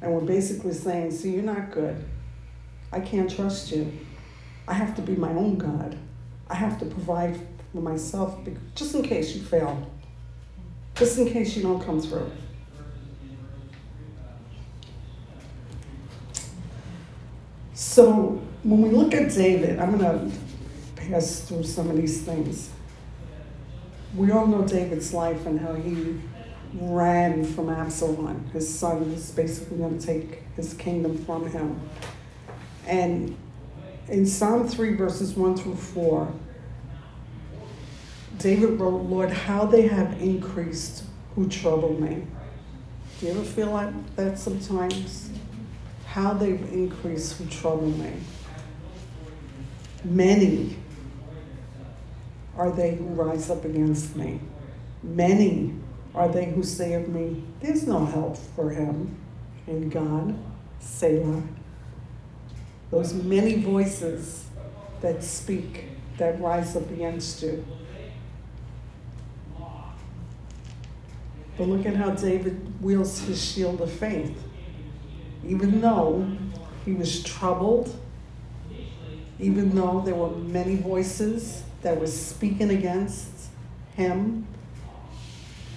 And 0.00 0.14
we're 0.14 0.20
basically 0.20 0.72
saying, 0.72 1.10
See, 1.10 1.32
you're 1.32 1.42
not 1.42 1.72
good. 1.72 2.04
I 2.92 3.00
can't 3.00 3.28
trust 3.28 3.72
you. 3.72 3.92
I 4.68 4.74
have 4.74 4.94
to 4.94 5.02
be 5.02 5.16
my 5.16 5.30
own 5.30 5.58
God. 5.58 5.98
I 6.48 6.54
have 6.54 6.78
to 6.78 6.86
provide 6.86 7.40
for 7.72 7.80
myself 7.80 8.38
just 8.76 8.94
in 8.94 9.02
case 9.02 9.34
you 9.34 9.42
fail 9.42 9.90
just 10.94 11.18
in 11.18 11.28
case 11.28 11.56
you 11.56 11.62
don't 11.64 11.84
come 11.84 12.00
through. 12.00 12.30
So 17.74 18.40
when 18.62 18.80
we 18.80 18.90
look 18.90 19.12
at 19.12 19.32
David, 19.34 19.80
I'm 19.80 19.98
going 19.98 20.30
to 20.30 20.36
pass 20.94 21.40
through 21.40 21.64
some 21.64 21.90
of 21.90 21.96
these 21.96 22.22
things. 22.22 22.70
We 24.14 24.30
all 24.30 24.46
know 24.46 24.66
David's 24.66 25.12
life 25.12 25.46
and 25.46 25.60
how 25.60 25.74
he 25.74 26.20
ran 26.74 27.44
from 27.44 27.68
Absalom. 27.68 28.48
His 28.52 28.78
son 28.78 29.12
was 29.12 29.30
basically 29.30 29.78
going 29.78 29.98
to 29.98 30.06
take 30.06 30.42
his 30.56 30.74
kingdom 30.74 31.24
from 31.24 31.50
him. 31.50 31.80
And 32.86 33.36
in 34.08 34.26
Psalm 34.26 34.66
3, 34.66 34.94
verses 34.94 35.34
1 35.34 35.56
through 35.56 35.76
4, 35.76 36.32
David 38.38 38.80
wrote, 38.80 39.02
Lord, 39.02 39.30
how 39.30 39.66
they 39.66 39.88
have 39.88 40.20
increased 40.20 41.04
who 41.34 41.48
trouble 41.48 42.00
me. 42.00 42.24
Do 43.20 43.26
you 43.26 43.32
ever 43.32 43.44
feel 43.44 43.70
like 43.70 44.16
that 44.16 44.38
sometimes? 44.38 45.30
How 46.06 46.32
they've 46.32 46.72
increased 46.72 47.36
who 47.36 47.46
trouble 47.46 47.90
me. 47.90 48.12
Many 50.04 50.76
are 52.58 52.72
they 52.72 52.96
who 52.96 53.04
rise 53.04 53.48
up 53.48 53.64
against 53.64 54.16
me. 54.16 54.40
Many 55.02 55.74
are 56.14 56.28
they 56.28 56.46
who 56.46 56.64
say 56.64 56.94
of 56.94 57.08
me, 57.08 57.44
There's 57.60 57.86
no 57.86 58.04
help 58.04 58.36
for 58.36 58.70
him 58.70 59.16
in 59.66 59.88
God. 59.88 60.36
Selah. 60.80 61.42
Those 62.90 63.14
many 63.14 63.62
voices 63.62 64.46
that 65.00 65.22
speak, 65.22 65.84
that 66.16 66.40
rise 66.40 66.74
up 66.74 66.90
against 66.90 67.42
you. 67.42 67.64
But 71.56 71.68
look 71.68 71.86
at 71.86 71.96
how 71.96 72.10
David 72.10 72.80
wields 72.80 73.20
his 73.20 73.42
shield 73.42 73.80
of 73.80 73.90
faith. 73.90 74.36
Even 75.46 75.80
though 75.80 76.30
he 76.84 76.92
was 76.92 77.22
troubled, 77.22 77.94
even 79.38 79.74
though 79.74 80.00
there 80.00 80.14
were 80.14 80.30
many 80.30 80.76
voices 80.76 81.62
that 81.88 81.98
were 81.98 82.06
speaking 82.06 82.68
against 82.68 83.48
him 83.96 84.46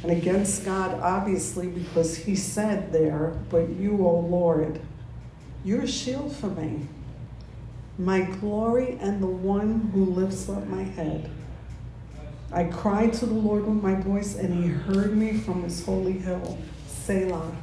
and 0.03 0.11
against 0.11 0.65
God, 0.65 0.99
obviously, 0.99 1.67
because 1.67 2.17
he 2.17 2.35
said 2.35 2.91
there, 2.91 3.33
But 3.49 3.69
you, 3.69 4.05
O 4.05 4.19
Lord, 4.19 4.81
you're 5.63 5.83
a 5.83 5.87
shield 5.87 6.35
for 6.35 6.47
me, 6.47 6.87
my 7.97 8.21
glory 8.21 8.97
and 8.99 9.23
the 9.23 9.27
one 9.27 9.91
who 9.93 10.03
lifts 10.03 10.49
up 10.49 10.67
my 10.67 10.83
head. 10.83 11.29
I 12.51 12.65
cried 12.65 13.13
to 13.13 13.25
the 13.25 13.33
Lord 13.33 13.65
with 13.65 13.81
my 13.81 13.95
voice, 13.95 14.35
and 14.35 14.53
he 14.53 14.67
heard 14.69 15.15
me 15.15 15.37
from 15.37 15.63
his 15.63 15.85
holy 15.85 16.13
hill. 16.13 16.57
Selah. 16.87 17.55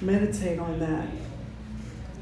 Meditate 0.00 0.60
on 0.60 0.78
that. 0.78 1.08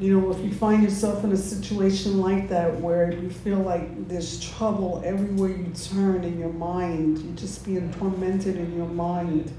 You 0.00 0.18
know, 0.18 0.30
if 0.30 0.38
you 0.42 0.50
find 0.50 0.82
yourself 0.82 1.24
in 1.24 1.32
a 1.32 1.36
situation 1.36 2.20
like 2.22 2.48
that 2.48 2.80
where 2.80 3.12
you 3.12 3.28
feel 3.28 3.58
like 3.58 4.08
there's 4.08 4.40
trouble 4.40 5.02
everywhere 5.04 5.50
you 5.50 5.70
turn 5.74 6.24
in 6.24 6.40
your 6.40 6.54
mind, 6.54 7.18
you're 7.18 7.36
just 7.36 7.66
being 7.66 7.92
tormented 7.92 8.56
in 8.56 8.74
your 8.74 8.88
mind, 8.88 9.52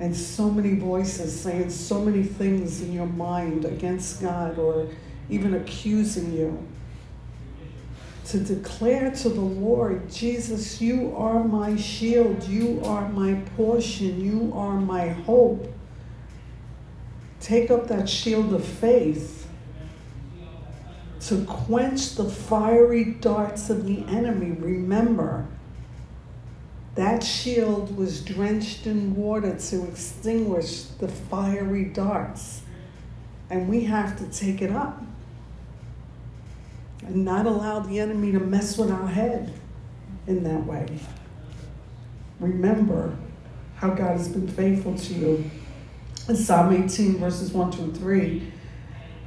and 0.00 0.16
so 0.16 0.50
many 0.50 0.74
voices 0.74 1.40
saying 1.40 1.70
so 1.70 2.00
many 2.00 2.24
things 2.24 2.82
in 2.82 2.92
your 2.92 3.06
mind 3.06 3.64
against 3.64 4.20
God 4.20 4.58
or 4.58 4.88
even 5.30 5.54
accusing 5.54 6.32
you 6.32 6.66
to 8.26 8.40
declare 8.40 9.12
to 9.12 9.28
the 9.28 9.40
Lord, 9.40 10.10
Jesus, 10.10 10.80
you 10.80 11.14
are 11.16 11.44
my 11.44 11.76
shield, 11.76 12.42
you 12.48 12.80
are 12.84 13.08
my 13.08 13.34
portion, 13.56 14.20
you 14.20 14.52
are 14.54 14.80
my 14.80 15.08
hope. 15.10 15.72
Take 17.42 17.72
up 17.72 17.88
that 17.88 18.08
shield 18.08 18.54
of 18.54 18.64
faith 18.64 19.48
to 21.22 21.44
quench 21.44 22.14
the 22.14 22.24
fiery 22.24 23.04
darts 23.04 23.68
of 23.68 23.84
the 23.84 24.04
enemy. 24.06 24.52
Remember, 24.52 25.48
that 26.94 27.24
shield 27.24 27.96
was 27.96 28.24
drenched 28.24 28.86
in 28.86 29.16
water 29.16 29.58
to 29.58 29.88
extinguish 29.88 30.82
the 30.82 31.08
fiery 31.08 31.86
darts. 31.86 32.62
And 33.50 33.68
we 33.68 33.84
have 33.84 34.16
to 34.18 34.26
take 34.26 34.62
it 34.62 34.70
up 34.70 35.02
and 37.04 37.24
not 37.24 37.46
allow 37.46 37.80
the 37.80 37.98
enemy 37.98 38.30
to 38.30 38.38
mess 38.38 38.78
with 38.78 38.90
our 38.90 39.08
head 39.08 39.52
in 40.28 40.44
that 40.44 40.64
way. 40.64 40.86
Remember 42.38 43.16
how 43.74 43.88
God 43.88 44.16
has 44.16 44.28
been 44.28 44.46
faithful 44.46 44.96
to 44.96 45.14
you. 45.14 45.50
In 46.28 46.36
Psalm 46.36 46.72
18, 46.72 47.18
verses 47.18 47.52
1 47.52 47.72
through 47.72 47.94
3, 47.94 48.52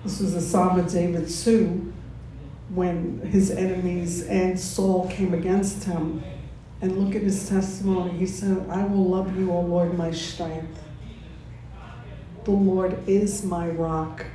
this 0.04 0.22
was 0.22 0.34
a 0.34 0.42
psalm 0.42 0.80
of 0.80 0.90
David 0.90 1.30
too, 1.30 1.92
when 2.70 3.20
his 3.20 3.52
enemies 3.52 4.26
and 4.28 4.58
Saul 4.58 5.10
came 5.10 5.34
against 5.34 5.84
him. 5.84 6.24
And 6.82 6.98
look 6.98 7.16
at 7.16 7.22
his 7.22 7.50
testimony. 7.50 8.12
He 8.18 8.28
said, 8.28 8.66
I 8.70 8.84
will 8.84 9.06
love 9.06 9.38
you, 9.38 9.52
O 9.52 9.62
Lord, 9.62 9.98
my 9.98 10.12
strength. 10.12 10.82
The 12.44 12.52
Lord 12.52 12.98
is 13.10 13.44
my 13.44 13.70
rock 13.70 14.26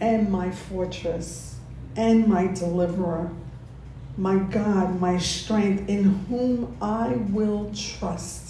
and 0.00 0.30
my 0.30 0.50
fortress 0.50 1.56
and 1.96 2.26
my 2.26 2.48
deliverer, 2.48 3.30
my 4.18 4.36
God, 4.36 5.00
my 5.00 5.16
strength, 5.18 5.88
in 5.88 6.04
whom 6.26 6.76
I 6.82 7.10
will 7.30 7.72
trust, 7.74 8.43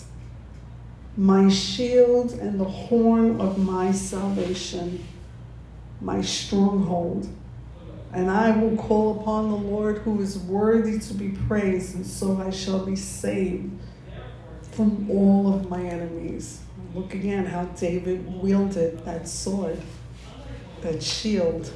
my 1.17 1.49
shield 1.49 2.33
and 2.33 2.59
the 2.59 2.65
horn 2.65 3.41
of 3.41 3.59
my 3.59 3.93
salvation, 3.93 5.05
my 6.01 6.21
stronghold. 6.21 7.29
And 8.13 8.31
I 8.31 8.57
will 8.57 8.77
call 8.77 9.21
upon 9.21 9.51
the 9.51 9.57
Lord 9.57 9.99
who 9.99 10.21
is 10.21 10.39
worthy 10.39 10.99
to 11.01 11.15
be 11.15 11.31
praised, 11.49 11.97
and 11.97 12.07
so 12.07 12.41
I 12.41 12.51
shall 12.51 12.85
be 12.85 12.97
saved 12.97 13.73
from 14.73 15.11
all 15.11 15.55
of 15.55 15.69
my 15.69 15.83
enemies. 15.83 16.61
Look 16.95 17.15
again 17.15 17.45
how 17.45 17.65
David 17.65 18.41
wielded 18.41 19.05
that 19.05 19.29
sword, 19.29 19.81
that 20.83 21.03
shield 21.03 21.73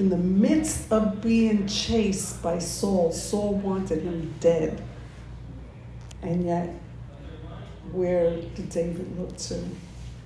in 0.00 0.08
the 0.08 0.16
midst 0.16 0.90
of 0.90 1.20
being 1.20 1.66
chased 1.66 2.42
by 2.42 2.58
Saul, 2.58 3.12
Saul 3.12 3.56
wanted 3.56 4.02
him 4.02 4.34
dead. 4.40 4.82
And 6.22 6.44
yet, 6.46 6.70
where 7.92 8.36
did 8.36 8.70
David 8.70 9.18
look 9.18 9.36
to 9.36 9.64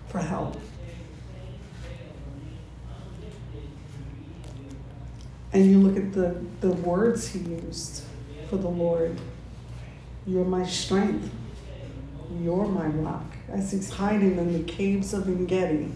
for 0.08 0.18
help? 0.18 0.60
And 5.52 5.70
you 5.70 5.78
look 5.78 5.96
at 5.96 6.12
the, 6.12 6.36
the 6.60 6.72
words 6.72 7.28
he 7.28 7.38
used 7.38 8.02
for 8.48 8.56
the 8.56 8.68
Lord. 8.68 9.20
You're 10.26 10.44
my 10.44 10.66
strength. 10.66 11.30
You're 12.42 12.66
my 12.66 12.86
rock. 12.86 13.24
As 13.48 13.70
he's 13.70 13.88
hiding 13.88 14.36
in 14.36 14.52
the 14.52 14.64
caves 14.64 15.14
of 15.14 15.28
Engedi, 15.28 15.92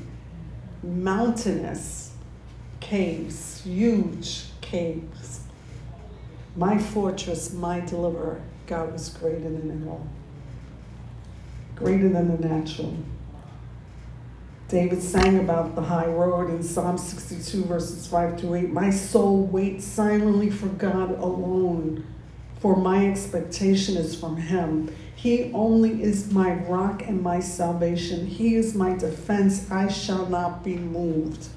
mountainous 0.82 2.12
caves, 2.78 3.62
huge 3.62 4.44
caves. 4.60 5.40
My 6.56 6.78
fortress, 6.78 7.52
my 7.52 7.80
deliverer. 7.80 8.40
God 8.66 8.92
was 8.92 9.08
greater 9.08 9.40
than 9.40 9.82
it 9.82 9.88
all, 9.88 10.06
greater 11.78 12.08
than 12.08 12.28
the 12.28 12.48
natural. 12.48 12.96
David 14.68 15.02
sang 15.02 15.38
about 15.38 15.74
the 15.74 15.80
high 15.80 16.06
road 16.06 16.50
in 16.50 16.62
Psalm 16.62 16.98
62, 16.98 17.64
verses 17.64 18.06
5 18.06 18.40
to 18.42 18.54
8. 18.54 18.70
My 18.70 18.90
soul 18.90 19.44
waits 19.44 19.84
silently 19.86 20.50
for 20.50 20.66
God 20.66 21.10
alone, 21.12 22.04
for 22.60 22.76
my 22.76 23.08
expectation 23.08 23.96
is 23.96 24.18
from 24.18 24.36
Him. 24.36 24.94
He 25.14 25.50
only 25.54 26.02
is 26.02 26.30
my 26.32 26.52
rock 26.64 27.02
and 27.06 27.22
my 27.22 27.40
salvation. 27.40 28.26
He 28.26 28.56
is 28.56 28.74
my 28.74 28.94
defense. 28.94 29.70
I 29.70 29.88
shall 29.88 30.26
not 30.26 30.62
be 30.62 30.76
moved. 30.76 31.48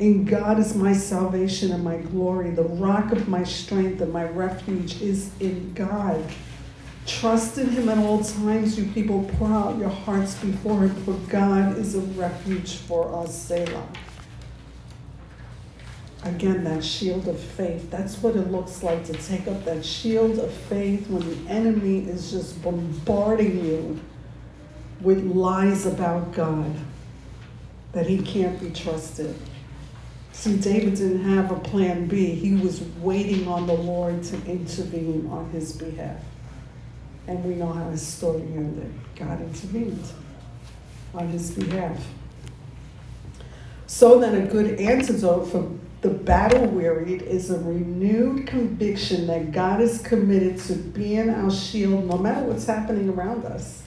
In 0.00 0.24
God 0.24 0.58
is 0.58 0.74
my 0.74 0.94
salvation 0.94 1.70
and 1.70 1.84
my 1.84 1.98
glory. 1.98 2.50
The 2.50 2.64
rock 2.64 3.12
of 3.12 3.28
my 3.28 3.44
strength 3.44 4.00
and 4.00 4.12
my 4.12 4.24
refuge 4.24 5.00
is 5.00 5.30
in 5.38 5.72
God. 5.74 6.24
Trust 7.06 7.58
in 7.58 7.68
Him 7.70 7.88
at 7.88 7.98
all 7.98 8.22
times, 8.22 8.78
you 8.78 8.86
people. 8.92 9.28
Pour 9.38 9.48
out 9.48 9.78
your 9.78 9.90
hearts 9.90 10.34
before 10.36 10.80
Him, 10.82 10.94
for 11.04 11.12
God 11.30 11.76
is 11.76 11.94
a 11.94 12.00
refuge 12.00 12.76
for 12.76 13.14
us. 13.22 13.36
Selah. 13.36 13.88
Again, 16.22 16.64
that 16.64 16.82
shield 16.82 17.28
of 17.28 17.38
faith. 17.38 17.90
That's 17.90 18.16
what 18.22 18.34
it 18.34 18.50
looks 18.50 18.82
like 18.82 19.04
to 19.06 19.12
take 19.12 19.46
up 19.46 19.62
that 19.66 19.84
shield 19.84 20.38
of 20.38 20.50
faith 20.50 21.06
when 21.08 21.28
the 21.28 21.50
enemy 21.50 22.08
is 22.08 22.30
just 22.30 22.62
bombarding 22.62 23.62
you 23.62 24.00
with 25.02 25.22
lies 25.24 25.84
about 25.84 26.32
God, 26.32 26.74
that 27.92 28.06
he 28.06 28.22
can't 28.22 28.58
be 28.58 28.70
trusted. 28.70 29.36
See, 30.32 30.56
David 30.56 30.94
didn't 30.94 31.24
have 31.24 31.50
a 31.50 31.60
plan 31.60 32.06
B. 32.06 32.34
He 32.34 32.54
was 32.54 32.80
waiting 33.00 33.46
on 33.46 33.66
the 33.66 33.74
Lord 33.74 34.22
to 34.24 34.36
intervene 34.46 35.28
on 35.30 35.50
his 35.50 35.76
behalf. 35.76 36.20
And 37.26 37.44
we 37.44 37.54
know 37.54 37.72
how 37.72 37.88
his 37.90 38.06
story 38.06 38.42
ended. 38.42 38.92
God 39.16 39.40
intervened 39.40 40.04
on 41.14 41.28
his 41.28 41.50
behalf. 41.52 42.06
So 43.86 44.18
then, 44.18 44.46
a 44.46 44.46
good 44.46 44.78
antidote 44.80 45.50
for 45.50 45.70
the 46.00 46.10
battle 46.10 46.66
wearied 46.66 47.22
is 47.22 47.50
a 47.50 47.58
renewed 47.58 48.46
conviction 48.46 49.26
that 49.28 49.52
God 49.52 49.80
is 49.80 50.02
committed 50.02 50.58
to 50.66 50.74
being 50.74 51.30
our 51.30 51.50
shield 51.50 52.06
no 52.06 52.18
matter 52.18 52.44
what's 52.44 52.66
happening 52.66 53.08
around 53.08 53.46
us. 53.46 53.84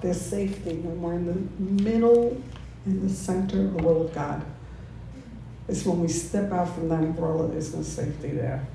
There's 0.00 0.20
safety 0.20 0.76
when 0.76 1.02
we're 1.02 1.14
in 1.14 1.26
the 1.26 1.82
middle, 1.82 2.42
in 2.86 3.06
the 3.06 3.12
center 3.12 3.60
of 3.60 3.74
the 3.74 3.82
will 3.82 4.06
of 4.06 4.14
God. 4.14 4.42
It's 5.68 5.84
when 5.84 6.00
we 6.00 6.08
step 6.08 6.50
out 6.50 6.74
from 6.74 6.88
that 6.88 7.00
umbrella, 7.00 7.48
there's 7.48 7.74
no 7.74 7.82
safety 7.82 8.30
there. 8.30 8.66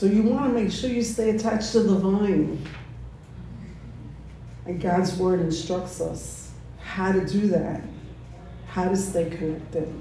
So 0.00 0.06
you 0.06 0.22
want 0.22 0.46
to 0.46 0.58
make 0.58 0.72
sure 0.72 0.88
you 0.88 1.02
stay 1.02 1.28
attached 1.28 1.72
to 1.72 1.80
the 1.80 1.94
vine. 1.94 2.66
And 4.64 4.80
God's 4.80 5.14
word 5.18 5.40
instructs 5.40 6.00
us 6.00 6.52
how 6.78 7.12
to 7.12 7.22
do 7.26 7.48
that, 7.48 7.82
how 8.66 8.88
to 8.88 8.96
stay 8.96 9.28
connected. 9.28 9.92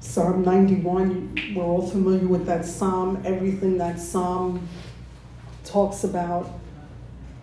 Psalm 0.00 0.44
91, 0.44 1.52
we're 1.54 1.62
all 1.62 1.86
familiar 1.86 2.26
with 2.26 2.46
that 2.46 2.64
psalm, 2.64 3.20
everything 3.26 3.76
that 3.76 4.00
psalm 4.00 4.66
talks 5.66 6.02
about, 6.02 6.58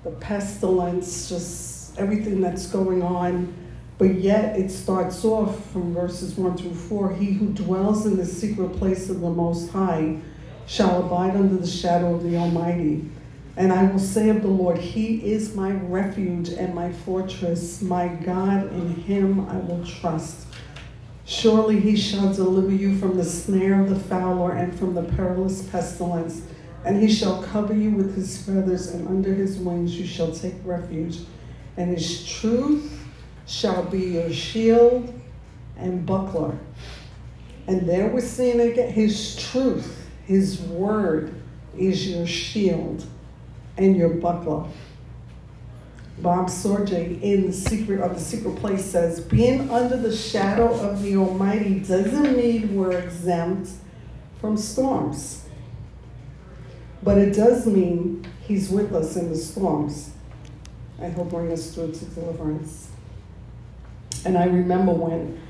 the 0.03 0.09
pestilence, 0.09 1.29
just 1.29 1.99
everything 1.99 2.41
that's 2.41 2.65
going 2.65 3.03
on. 3.03 3.53
But 3.99 4.15
yet 4.15 4.57
it 4.57 4.71
starts 4.71 5.23
off 5.23 5.69
from 5.69 5.93
verses 5.93 6.35
1 6.35 6.57
through 6.57 6.73
4 6.73 7.13
He 7.13 7.33
who 7.33 7.49
dwells 7.49 8.07
in 8.07 8.17
the 8.17 8.25
secret 8.25 8.69
place 8.69 9.11
of 9.11 9.21
the 9.21 9.29
Most 9.29 9.69
High 9.69 10.19
shall 10.69 11.03
abide 11.03 11.35
under 11.35 11.57
the 11.57 11.67
shadow 11.67 12.13
of 12.13 12.21
the 12.21 12.37
Almighty. 12.37 13.09
And 13.57 13.73
I 13.73 13.85
will 13.85 13.97
say 13.97 14.29
of 14.29 14.43
the 14.43 14.47
Lord, 14.47 14.77
He 14.77 15.15
is 15.33 15.55
my 15.55 15.71
refuge 15.71 16.49
and 16.49 16.75
my 16.75 16.93
fortress, 16.93 17.81
my 17.81 18.07
God, 18.07 18.71
in 18.71 18.93
Him 18.93 19.49
I 19.49 19.57
will 19.57 19.83
trust. 19.83 20.45
Surely 21.25 21.79
He 21.79 21.97
shall 21.97 22.31
deliver 22.31 22.71
you 22.71 22.95
from 22.99 23.17
the 23.17 23.25
snare 23.25 23.81
of 23.81 23.89
the 23.89 23.99
fowler 23.99 24.51
and 24.51 24.77
from 24.77 24.93
the 24.93 25.01
perilous 25.01 25.63
pestilence. 25.63 26.43
And 26.85 27.01
He 27.01 27.11
shall 27.11 27.41
cover 27.41 27.73
you 27.73 27.89
with 27.89 28.15
His 28.15 28.39
feathers, 28.39 28.89
and 28.89 29.07
under 29.07 29.33
His 29.33 29.57
wings 29.57 29.99
you 29.99 30.05
shall 30.05 30.31
take 30.31 30.53
refuge. 30.63 31.17
And 31.77 31.89
His 31.89 32.25
truth 32.27 33.03
shall 33.47 33.83
be 33.85 34.01
your 34.01 34.31
shield 34.31 35.11
and 35.77 36.05
buckler. 36.05 36.55
And 37.65 37.89
there 37.89 38.07
we're 38.07 38.21
seeing 38.21 38.59
again 38.59 38.93
His 38.93 39.35
truth, 39.35 39.98
His 40.29 40.61
word 40.61 41.33
is 41.75 42.07
your 42.07 42.27
shield 42.27 43.03
and 43.79 43.97
your 43.97 44.09
buckler. 44.09 44.63
Bob 46.19 46.49
Sorge 46.49 47.19
in 47.23 47.47
the 47.47 47.51
secret 47.51 47.99
of 47.99 48.13
the 48.13 48.19
secret 48.19 48.55
place 48.57 48.85
says, 48.85 49.21
being 49.21 49.71
under 49.71 49.97
the 49.97 50.15
shadow 50.15 50.71
of 50.71 51.01
the 51.01 51.17
Almighty 51.17 51.79
doesn't 51.79 52.37
mean 52.37 52.75
we're 52.75 52.99
exempt 52.99 53.71
from 54.39 54.55
storms. 54.55 55.45
But 57.01 57.17
it 57.17 57.33
does 57.33 57.65
mean 57.65 58.27
He's 58.43 58.69
with 58.69 58.93
us 58.93 59.15
in 59.15 59.29
the 59.29 59.35
storms. 59.35 60.11
And 60.99 61.11
He'll 61.15 61.25
bring 61.25 61.51
us 61.51 61.73
through 61.73 61.93
to 61.93 62.05
deliverance. 62.05 62.89
And 64.25 64.37
I 64.37 64.45
remember 64.45 64.91
when 64.91 65.41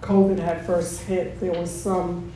COVID 0.00 0.38
had 0.38 0.64
first 0.64 1.02
hit, 1.02 1.38
there 1.38 1.52
was 1.52 1.70
some 1.70 2.32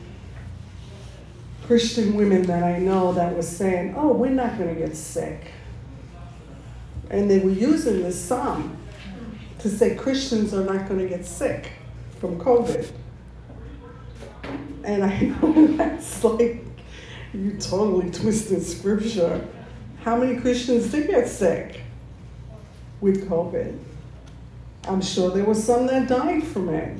Christian 1.67 2.15
women 2.15 2.43
that 2.43 2.63
I 2.63 2.79
know 2.79 3.11
that 3.11 3.35
was 3.35 3.47
saying, 3.47 3.93
oh, 3.97 4.13
we're 4.13 4.31
not 4.31 4.57
going 4.57 4.73
to 4.73 4.79
get 4.79 4.95
sick. 4.95 5.51
And 7.09 7.29
they 7.29 7.39
were 7.39 7.51
using 7.51 8.03
this 8.03 8.17
psalm 8.17 8.77
to 9.59 9.69
say 9.69 9.95
Christians 9.95 10.53
are 10.53 10.63
not 10.63 10.87
going 10.87 11.01
to 11.01 11.09
get 11.09 11.25
sick 11.25 11.73
from 12.19 12.39
COVID. 12.39 12.89
And 14.85 15.03
I 15.03 15.19
know 15.41 15.67
that's 15.75 16.23
like, 16.23 16.63
you 17.33 17.57
totally 17.59 18.11
twisted 18.11 18.63
scripture. 18.63 19.45
How 20.03 20.15
many 20.15 20.39
Christians 20.39 20.89
did 20.89 21.07
get 21.07 21.27
sick 21.27 21.81
with 23.01 23.29
COVID? 23.29 23.77
I'm 24.85 25.01
sure 25.01 25.31
there 25.31 25.43
were 25.43 25.53
some 25.53 25.85
that 25.87 26.07
died 26.07 26.47
from 26.47 26.69
it. 26.69 26.97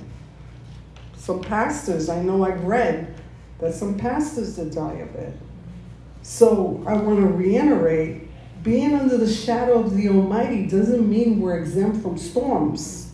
Some 1.16 1.42
pastors, 1.42 2.10
I 2.10 2.22
know 2.22 2.44
I've 2.44 2.66
read 2.66 3.17
that 3.60 3.74
some 3.74 3.98
pastors 3.98 4.56
did 4.56 4.74
die 4.74 4.96
of 4.96 5.16
it. 5.16 5.34
So 6.22 6.84
I 6.86 6.94
want 6.94 7.20
to 7.20 7.28
reiterate 7.28 8.28
being 8.64 8.96
under 8.96 9.18
the 9.18 9.32
shadow 9.32 9.80
of 9.80 9.96
the 9.96 10.10
Almighty 10.10 10.68
doesn't 10.68 11.10
mean 11.10 11.40
we're 11.40 11.58
exempt 11.58 12.02
from 12.02 12.18
storms, 12.18 13.12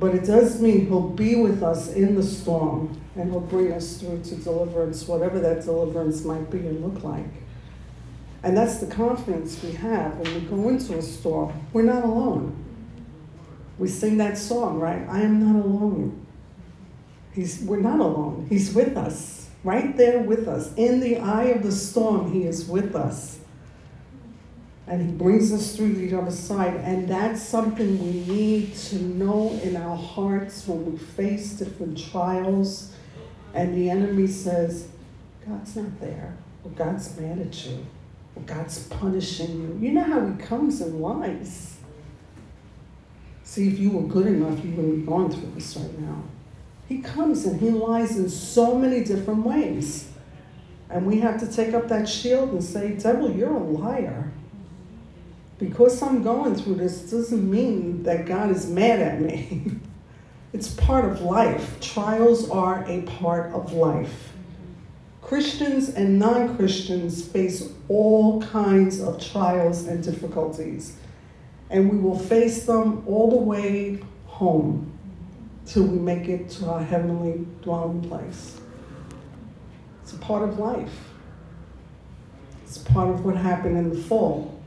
but 0.00 0.14
it 0.14 0.24
does 0.24 0.60
mean 0.60 0.86
He'll 0.86 1.08
be 1.08 1.36
with 1.36 1.62
us 1.62 1.92
in 1.92 2.14
the 2.14 2.22
storm 2.22 3.00
and 3.14 3.30
He'll 3.30 3.40
bring 3.40 3.72
us 3.72 3.98
through 3.98 4.22
to 4.24 4.34
deliverance, 4.36 5.06
whatever 5.06 5.38
that 5.40 5.64
deliverance 5.64 6.24
might 6.24 6.50
be 6.50 6.58
and 6.58 6.84
look 6.84 7.04
like. 7.04 7.30
And 8.42 8.56
that's 8.56 8.78
the 8.78 8.86
confidence 8.86 9.62
we 9.62 9.72
have 9.72 10.16
when 10.18 10.34
we 10.34 10.40
go 10.40 10.68
into 10.68 10.96
a 10.96 11.02
storm. 11.02 11.52
We're 11.72 11.82
not 11.82 12.04
alone. 12.04 12.56
We 13.78 13.88
sing 13.88 14.16
that 14.18 14.38
song, 14.38 14.78
right? 14.80 15.06
I 15.08 15.20
am 15.20 15.40
not 15.44 15.64
alone. 15.64 16.26
He's, 17.38 17.60
we're 17.60 17.78
not 17.78 18.00
alone. 18.00 18.46
He's 18.48 18.74
with 18.74 18.96
us, 18.96 19.48
right 19.62 19.96
there 19.96 20.18
with 20.18 20.48
us. 20.48 20.74
In 20.74 20.98
the 20.98 21.18
eye 21.18 21.44
of 21.44 21.62
the 21.62 21.70
storm, 21.70 22.32
He 22.32 22.42
is 22.42 22.66
with 22.66 22.96
us. 22.96 23.38
And 24.88 25.00
He 25.00 25.16
brings 25.16 25.52
us 25.52 25.76
through 25.76 25.94
the 25.94 26.18
other 26.18 26.32
side. 26.32 26.74
And 26.78 27.06
that's 27.06 27.40
something 27.40 28.02
we 28.02 28.34
need 28.34 28.74
to 28.74 29.00
know 29.00 29.52
in 29.62 29.76
our 29.76 29.96
hearts 29.96 30.66
when 30.66 30.90
we 30.90 30.98
face 30.98 31.52
different 31.52 31.96
trials 31.96 32.92
and 33.54 33.72
the 33.72 33.88
enemy 33.88 34.26
says, 34.26 34.88
God's 35.46 35.76
not 35.76 36.00
there, 36.00 36.36
or 36.64 36.72
God's 36.72 37.16
mad 37.20 37.38
at 37.38 37.66
you, 37.66 37.86
or 38.34 38.42
God's 38.42 38.84
punishing 38.88 39.62
you. 39.62 39.78
You 39.80 39.94
know 39.94 40.02
how 40.02 40.26
He 40.26 40.36
comes 40.42 40.80
and 40.80 41.00
lies. 41.00 41.76
See, 43.44 43.68
if 43.68 43.78
you 43.78 43.92
were 43.92 44.08
good 44.08 44.26
enough, 44.26 44.64
you 44.64 44.72
wouldn't 44.72 44.96
be 44.96 45.02
going 45.06 45.30
through 45.30 45.52
this 45.54 45.76
right 45.76 45.98
now. 46.00 46.24
He 46.88 46.98
comes 46.98 47.44
and 47.44 47.60
he 47.60 47.70
lies 47.70 48.16
in 48.16 48.30
so 48.30 48.74
many 48.74 49.04
different 49.04 49.44
ways. 49.44 50.10
And 50.88 51.06
we 51.06 51.20
have 51.20 51.38
to 51.40 51.46
take 51.46 51.74
up 51.74 51.88
that 51.88 52.08
shield 52.08 52.50
and 52.50 52.64
say, 52.64 52.92
Devil, 52.92 53.30
you're 53.30 53.54
a 53.54 53.58
liar. 53.62 54.32
Because 55.58 56.00
I'm 56.00 56.22
going 56.22 56.54
through 56.54 56.76
this 56.76 57.10
doesn't 57.10 57.48
mean 57.48 58.04
that 58.04 58.24
God 58.24 58.50
is 58.50 58.70
mad 58.70 59.00
at 59.00 59.20
me. 59.20 59.72
it's 60.54 60.72
part 60.74 61.04
of 61.04 61.20
life. 61.20 61.78
Trials 61.80 62.48
are 62.48 62.82
a 62.88 63.02
part 63.02 63.52
of 63.52 63.74
life. 63.74 64.32
Christians 65.20 65.90
and 65.90 66.18
non 66.18 66.56
Christians 66.56 67.22
face 67.22 67.70
all 67.90 68.40
kinds 68.40 68.98
of 68.98 69.22
trials 69.22 69.86
and 69.86 70.02
difficulties, 70.02 70.96
and 71.68 71.90
we 71.90 71.98
will 71.98 72.18
face 72.18 72.64
them 72.64 73.02
all 73.06 73.28
the 73.28 73.36
way 73.36 74.00
home 74.24 74.97
till 75.68 75.84
we 75.84 75.98
make 75.98 76.28
it 76.28 76.48
to 76.48 76.66
our 76.66 76.82
heavenly 76.82 77.46
dwelling 77.62 78.00
place. 78.08 78.58
It's 80.02 80.14
a 80.14 80.18
part 80.18 80.48
of 80.48 80.58
life. 80.58 81.10
It's 82.64 82.78
part 82.78 83.10
of 83.10 83.24
what 83.24 83.36
happened 83.36 83.76
in 83.76 83.90
the 83.90 84.02
fall. 84.02 84.60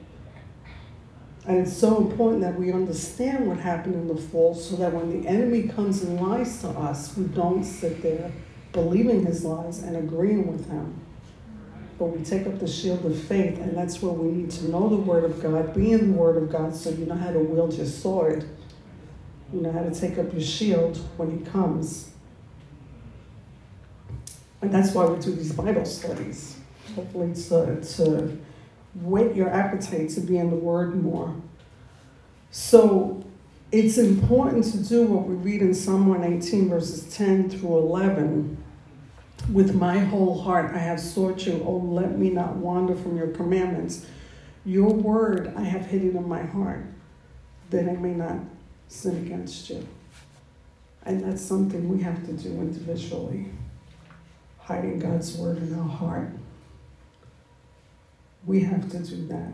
And 1.48 1.58
it's 1.58 1.76
so 1.76 1.98
important 1.98 2.42
that 2.42 2.58
we 2.58 2.72
understand 2.72 3.48
what 3.48 3.58
happened 3.58 3.96
in 3.96 4.08
the 4.08 4.16
fall 4.16 4.54
so 4.54 4.76
that 4.76 4.94
when 4.94 5.10
the 5.22 5.28
enemy 5.28 5.68
comes 5.68 6.04
and 6.04 6.22
lies 6.22 6.62
to 6.62 6.70
us, 6.70 7.18
we 7.18 7.26
don't 7.26 7.64
sit 7.64 8.04
there 8.04 8.32
believing 8.72 9.26
his 9.26 9.44
lies 9.44 9.80
and 9.80 9.98
agreeing 9.98 10.52
with 10.52 10.70
him. 10.70 11.02
but 12.02 12.18
we 12.18 12.24
take 12.24 12.48
up 12.48 12.58
the 12.58 12.68
shield 12.68 13.06
of 13.06 13.16
faith, 13.16 13.60
and 13.60 13.78
that's 13.78 14.02
where 14.02 14.12
we 14.12 14.32
need 14.32 14.50
to 14.50 14.68
know 14.70 14.90
the 14.90 14.96
Word 14.96 15.24
of 15.24 15.40
God, 15.40 15.72
be 15.76 15.92
in 15.92 16.14
the 16.14 16.18
Word 16.18 16.36
of 16.36 16.52
God, 16.52 16.76
so 16.76 16.90
you 16.90 17.06
know 17.06 17.14
how 17.14 17.32
to 17.32 17.38
wield 17.38 17.76
your 17.76 17.86
sword. 17.86 18.44
You 19.54 19.62
know 19.62 19.72
how 19.72 19.84
to 19.84 19.94
take 19.94 20.18
up 20.18 20.32
your 20.32 20.42
shield 20.42 20.98
when 21.18 21.38
He 21.38 21.46
comes. 21.46 22.12
And 24.62 24.72
that's 24.72 24.94
why 24.94 25.06
we 25.06 25.20
do 25.20 25.34
these 25.34 25.54
Bible 25.54 25.86
studies, 25.86 26.58
hopefully 26.96 27.34
to, 27.34 27.82
to 27.82 28.40
whet 28.96 29.36
your 29.36 29.50
appetite 29.50 30.10
to 30.12 30.22
be 30.22 30.38
in 30.38 30.50
the 30.50 30.56
Word 30.56 31.02
more. 31.02 31.36
So 32.52 33.24
it's 33.72 33.98
important 33.98 34.66
to 34.66 34.78
do 34.78 35.06
what 35.06 35.28
we 35.28 35.36
read 35.36 35.62
in 35.62 35.74
Psalm 35.74 36.08
118, 36.08 36.70
verses 36.70 37.14
10 37.16 37.50
through 37.50 37.78
11. 37.78 38.58
With 39.52 39.74
my 39.74 39.98
whole 39.98 40.42
heart 40.42 40.76
I 40.76 40.78
have 40.78 41.00
sought 41.00 41.46
you. 41.48 41.64
Oh, 41.66 41.78
let 41.78 42.18
me 42.18 42.30
not 42.30 42.56
wander 42.58 42.96
from 42.96 43.18
your 43.18 43.28
commandments. 43.28 44.06
Your 44.66 44.94
word 44.94 45.54
I 45.58 45.64
have 45.64 45.88
hidden 45.88 46.16
in 46.16 46.28
my 46.28 46.44
heart, 46.44 46.86
that 47.72 47.90
I 47.90 47.94
may 47.94 48.14
not 48.14 48.38
sin 48.92 49.26
against 49.26 49.70
you. 49.70 49.88
And 51.06 51.24
that's 51.24 51.42
something 51.42 51.90
we 51.90 52.04
have 52.04 52.26
to 52.26 52.34
do 52.34 52.50
individually 52.50 53.48
hiding 54.60 55.00
God's 55.00 55.36
word 55.38 55.58
in 55.58 55.74
our 55.78 55.88
heart. 55.88 56.30
We 58.46 58.62
have 58.62 58.90
to 58.92 59.00
do 59.00 59.28
that 59.28 59.54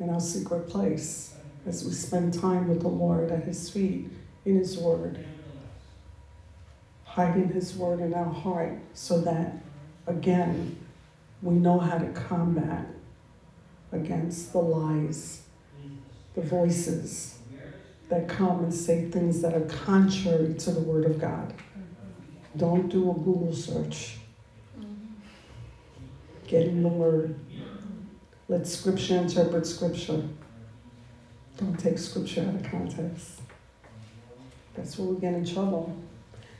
in 0.00 0.10
our 0.10 0.20
secret 0.20 0.68
place 0.68 1.34
as 1.66 1.84
we 1.84 1.92
spend 1.92 2.34
time 2.34 2.68
with 2.68 2.80
the 2.80 2.88
Lord 2.88 3.30
at 3.30 3.44
His 3.44 3.70
feet 3.70 4.10
in 4.44 4.56
His 4.56 4.78
Word, 4.78 5.24
hiding 7.04 7.48
His 7.48 7.74
Word 7.74 8.00
in 8.00 8.14
our 8.14 8.32
heart 8.32 8.78
so 8.94 9.20
that, 9.22 9.54
again, 10.06 10.78
we 11.42 11.54
know 11.54 11.78
how 11.78 11.98
to 11.98 12.08
combat 12.12 12.86
against 13.92 14.52
the 14.52 14.58
lies, 14.58 15.42
the 16.34 16.42
voices 16.42 17.37
that 18.08 18.28
come 18.28 18.64
and 18.64 18.72
say 18.72 19.10
things 19.10 19.42
that 19.42 19.54
are 19.54 19.66
contrary 19.84 20.54
to 20.54 20.70
the 20.70 20.80
Word 20.80 21.04
of 21.04 21.20
God. 21.20 21.52
Don't 22.56 22.88
do 22.88 23.10
a 23.10 23.14
Google 23.14 23.54
search. 23.54 24.16
Get 26.46 26.66
in 26.66 26.82
the 26.82 26.88
Word. 26.88 27.38
Let 28.48 28.66
Scripture 28.66 29.18
interpret 29.18 29.66
Scripture. 29.66 30.22
Don't 31.58 31.76
take 31.76 31.98
scripture 31.98 32.42
out 32.42 32.54
of 32.54 32.70
context. 32.70 33.40
That's 34.74 34.96
where 34.96 35.08
we 35.08 35.20
get 35.20 35.34
in 35.34 35.44
trouble. 35.44 35.94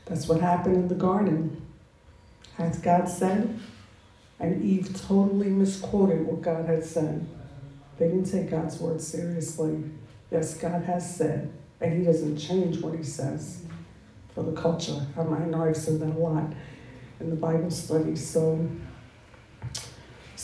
That's 0.06 0.26
what 0.26 0.40
happened 0.40 0.74
in 0.74 0.88
the 0.88 0.96
garden. 0.96 1.64
As 2.58 2.78
God 2.78 3.08
said, 3.08 3.60
and 4.40 4.64
Eve 4.64 5.00
totally 5.06 5.50
misquoted 5.50 6.26
what 6.26 6.42
God 6.42 6.66
had 6.66 6.84
said. 6.84 7.24
They 7.96 8.08
didn't 8.08 8.30
take 8.30 8.50
God's 8.50 8.78
word 8.78 9.00
seriously. 9.00 9.84
Yes, 10.30 10.54
God 10.54 10.82
has 10.84 11.16
said, 11.16 11.52
and 11.80 11.98
He 11.98 12.04
doesn't 12.04 12.36
change 12.36 12.80
what 12.80 12.94
He 12.94 13.02
says 13.02 13.64
for 14.34 14.42
the 14.42 14.52
culture. 14.52 15.06
I 15.16 15.22
know 15.22 15.64
I've 15.64 15.76
said 15.76 16.00
that 16.00 16.10
a 16.10 16.18
lot 16.18 16.52
in 17.20 17.30
the 17.30 17.36
Bible 17.36 17.70
study. 17.70 18.16
So 18.16 18.68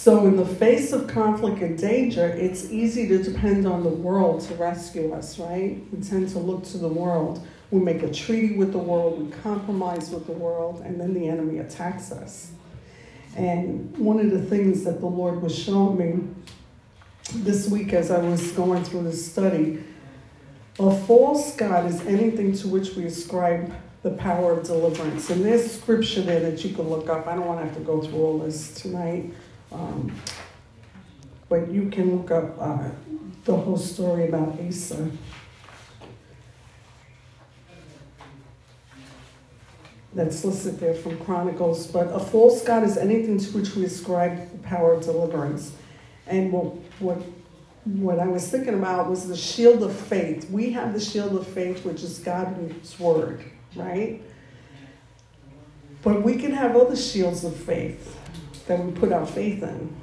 so, 0.05 0.26
in 0.26 0.37
the 0.37 0.45
face 0.45 0.93
of 0.93 1.07
conflict 1.07 1.62
and 1.62 1.78
danger, 1.78 2.26
it's 2.26 2.70
easy 2.70 3.09
to 3.09 3.22
depend 3.22 3.66
on 3.66 3.85
the 3.85 3.89
world 3.89 4.43
to 4.43 4.55
rescue 4.57 5.14
us, 5.14 5.39
right? 5.39 5.80
We 5.91 6.03
tend 6.03 6.28
to 6.30 6.39
look 6.41 6.64
to 6.64 6.78
the 6.78 6.89
world. 6.89 7.47
We 7.70 7.80
make 7.80 8.03
a 8.03 8.12
treaty 8.12 8.57
with 8.57 8.72
the 8.72 8.78
world, 8.78 9.18
we 9.18 9.30
compromise 9.30 10.11
with 10.11 10.26
the 10.26 10.32
world, 10.32 10.82
and 10.85 11.01
then 11.01 11.14
the 11.14 11.28
enemy 11.28 11.59
attacks 11.61 12.12
us. 12.12 12.51
And 13.37 13.97
one 13.97 14.20
of 14.20 14.30
the 14.30 14.43
things 14.43 14.85
that 14.85 15.01
the 15.01 15.07
Lord 15.07 15.41
was 15.41 15.57
showing 15.57 15.97
me 15.97 16.28
this 17.33 17.68
week 17.68 17.93
as 17.93 18.11
I 18.11 18.18
was 18.18 18.53
going 18.53 18.85
through 18.85 19.05
this 19.05 19.31
study 19.31 19.83
a 20.79 20.91
false 20.91 21.55
God 21.55 21.87
is 21.89 22.05
anything 22.05 22.53
to 22.57 22.68
which 22.68 22.95
we 22.97 23.05
ascribe 23.05 23.72
the 24.03 24.11
power 24.11 24.53
of 24.53 24.66
deliverance. 24.66 25.31
And 25.31 25.45
there's 25.45 25.70
scripture 25.70 26.22
there 26.22 26.41
that 26.41 26.64
you 26.64 26.75
can 26.75 26.89
look 26.89 27.09
up. 27.09 27.29
I 27.29 27.37
don't 27.37 27.47
want 27.47 27.61
to 27.61 27.66
have 27.66 27.77
to 27.77 27.83
go 27.83 28.01
through 28.03 28.18
all 28.18 28.39
this 28.39 28.75
tonight. 28.75 29.33
Um, 29.70 30.12
but 31.49 31.70
you 31.70 31.91
can 31.91 32.16
look 32.16 32.31
up 32.33 32.57
uh, 32.59 32.89
the 33.45 33.55
whole 33.55 33.77
story 33.77 34.29
about 34.29 34.59
Asa. 34.61 35.11
That's 40.12 40.45
listed 40.45 40.81
there 40.81 40.95
from 40.95 41.18
Chronicles. 41.20 41.87
But 41.87 42.09
a 42.09 42.18
false 42.18 42.64
God 42.64 42.83
is 42.83 42.97
anything 42.97 43.39
to 43.39 43.51
which 43.53 43.77
we 43.77 43.85
ascribe 43.85 44.51
the 44.51 44.59
power 44.59 44.95
of 44.95 45.05
deliverance. 45.05 45.72
And 46.27 46.53
what, 46.53 46.64
what, 47.01 47.18
what 47.85 48.18
I 48.18 48.27
was 48.27 48.49
thinking 48.49 48.75
about 48.75 49.11
was 49.11 49.29
the 49.29 49.37
shield 49.37 49.83
of 49.83 49.95
faith. 49.95 50.51
We 50.51 50.70
have 50.72 50.93
the 50.93 51.01
shield 51.01 51.37
of 51.37 51.47
faith, 51.47 51.85
which 51.85 52.03
is 52.03 52.18
God's 52.18 52.99
word, 52.99 53.45
right? 53.77 54.22
But 56.03 56.22
we 56.22 56.37
can 56.37 56.53
have 56.53 56.77
other 56.77 56.97
shields 56.97 57.45
of 57.45 57.57
faith 57.57 58.18
that 58.66 58.83
we 58.83 58.93
put 58.93 59.12
our 59.12 59.27
faith 59.27 59.62
in. 59.62 59.95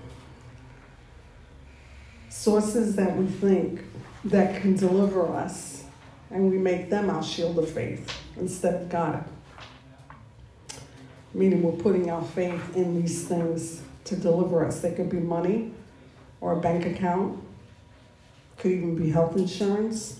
Sources 2.29 2.95
that 2.95 3.15
we 3.17 3.25
think 3.25 3.81
that 4.25 4.61
can 4.61 4.75
deliver 4.75 5.27
us, 5.27 5.83
and 6.29 6.49
we 6.49 6.57
make 6.57 6.89
them 6.89 7.09
our 7.09 7.23
shield 7.23 7.57
of 7.59 7.69
faith 7.69 8.15
instead 8.37 8.75
of 8.75 8.89
God. 8.89 9.25
Meaning 11.33 11.63
we're 11.63 11.81
putting 11.81 12.09
our 12.09 12.23
faith 12.23 12.75
in 12.75 13.01
these 13.01 13.27
things 13.27 13.81
to 14.05 14.15
deliver 14.15 14.65
us. 14.65 14.81
They 14.81 14.93
could 14.93 15.09
be 15.09 15.19
money 15.19 15.73
or 16.41 16.53
a 16.53 16.59
bank 16.59 16.85
account, 16.85 17.41
could 18.57 18.71
even 18.71 18.95
be 18.95 19.09
health 19.09 19.37
insurance, 19.37 20.19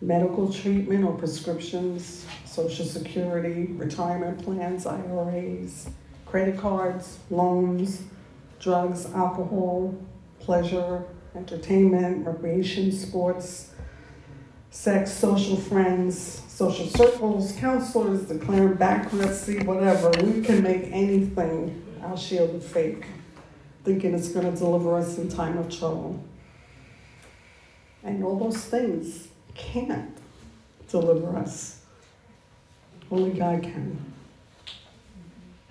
medical 0.00 0.52
treatment 0.52 1.04
or 1.04 1.14
prescriptions, 1.14 2.24
social 2.44 2.86
security, 2.86 3.66
retirement 3.72 4.42
plans, 4.44 4.86
IRAs 4.86 5.88
credit 6.32 6.58
cards, 6.58 7.18
loans, 7.28 8.04
drugs, 8.58 9.04
alcohol, 9.12 9.94
pleasure, 10.40 11.04
entertainment, 11.34 12.26
recreation, 12.26 12.90
sports, 12.90 13.74
sex, 14.70 15.12
social 15.12 15.56
friends, 15.56 16.40
social 16.48 16.86
circles, 16.86 17.52
counselors, 17.58 18.22
declaring 18.22 18.72
bankruptcy, 18.76 19.58
whatever. 19.58 20.10
We 20.22 20.40
can 20.40 20.62
make 20.62 20.84
anything 20.84 21.84
our 22.02 22.16
shield 22.16 22.54
of 22.54 22.64
faith, 22.64 23.04
thinking 23.84 24.14
it's 24.14 24.28
going 24.28 24.50
to 24.50 24.58
deliver 24.58 24.96
us 24.96 25.18
in 25.18 25.28
time 25.28 25.58
of 25.58 25.68
trouble. 25.68 26.22
And 28.04 28.22
all 28.24 28.38
those 28.38 28.64
things 28.64 29.28
can't 29.54 30.16
deliver 30.88 31.36
us. 31.36 31.80
Only 33.10 33.30
God 33.30 33.62
can. 33.62 33.98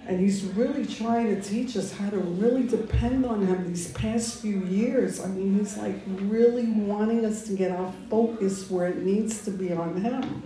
And 0.08 0.20
he's 0.20 0.44
really 0.44 0.86
trying 0.86 1.36
to 1.36 1.42
teach 1.42 1.78
us 1.78 1.94
how 1.94 2.10
to 2.10 2.18
really 2.18 2.64
depend 2.64 3.26
on 3.26 3.46
him 3.46 3.68
these 3.68 3.92
past 3.92 4.42
few 4.42 4.64
years. 4.66 5.22
I 5.22 5.28
mean, 5.28 5.58
he's 5.58 5.78
like 5.78 5.96
really 6.06 6.66
wanting 6.66 7.24
us 7.24 7.46
to 7.48 7.54
get 7.54 7.72
our 7.72 7.94
focus 8.10 8.70
where 8.70 8.88
it 8.88 9.04
needs 9.04 9.46
to 9.46 9.52
be 9.52 9.72
on 9.72 10.02
him. 10.02 10.44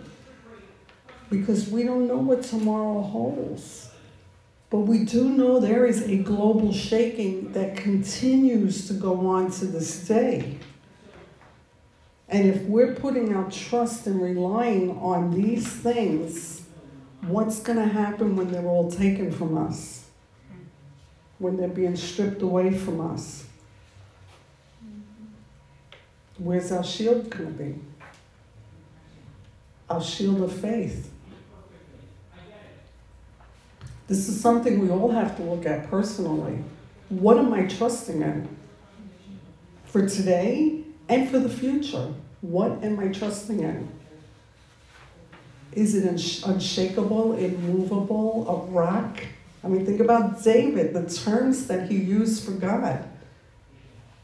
Because 1.29 1.69
we 1.69 1.83
don't 1.83 2.07
know 2.07 2.17
what 2.17 2.43
tomorrow 2.43 3.01
holds. 3.01 3.89
But 4.69 4.79
we 4.79 5.05
do 5.05 5.29
know 5.29 5.59
there 5.59 5.85
is 5.85 6.01
a 6.03 6.17
global 6.17 6.73
shaking 6.73 7.53
that 7.53 7.77
continues 7.77 8.87
to 8.87 8.93
go 8.93 9.27
on 9.27 9.51
to 9.51 9.65
this 9.65 10.07
day. 10.07 10.57
And 12.27 12.47
if 12.47 12.63
we're 12.63 12.95
putting 12.95 13.35
our 13.35 13.49
trust 13.51 14.07
and 14.07 14.21
relying 14.21 14.97
on 14.97 15.31
these 15.31 15.67
things, 15.67 16.65
What's 17.27 17.59
going 17.59 17.79
to 17.79 17.87
happen 17.87 18.35
when 18.35 18.51
they're 18.51 18.67
all 18.67 18.91
taken 18.91 19.31
from 19.31 19.57
us? 19.57 20.05
When 21.39 21.57
they're 21.57 21.67
being 21.67 21.95
stripped 21.95 22.41
away 22.43 22.71
from 22.71 23.01
us? 23.01 23.45
Where's 26.37 26.71
our 26.71 26.83
shield 26.83 27.29
going 27.31 27.57
to 27.57 27.63
be? 27.63 27.75
Our 29.89 30.03
shield 30.03 30.41
of 30.41 30.51
faith. 30.51 31.11
This 34.07 34.29
is 34.29 34.39
something 34.39 34.79
we 34.79 34.89
all 34.89 35.11
have 35.11 35.35
to 35.37 35.43
look 35.43 35.65
at 35.65 35.89
personally. 35.89 36.63
What 37.09 37.37
am 37.37 37.53
I 37.53 37.65
trusting 37.65 38.21
in? 38.21 38.47
For 39.85 40.07
today 40.07 40.83
and 41.09 41.29
for 41.29 41.39
the 41.39 41.49
future. 41.49 42.13
What 42.41 42.83
am 42.83 42.99
I 42.99 43.07
trusting 43.07 43.61
in? 43.61 43.89
Is 45.71 45.95
it 45.95 46.05
unshakable, 46.45 47.33
immovable, 47.33 48.47
a 48.47 48.71
rock? 48.71 49.23
I 49.63 49.67
mean, 49.67 49.85
think 49.85 49.99
about 49.99 50.43
David, 50.43 50.93
the 50.93 51.09
terms 51.09 51.67
that 51.67 51.89
he 51.89 51.97
used 51.97 52.45
for 52.45 52.51
God. 52.51 53.03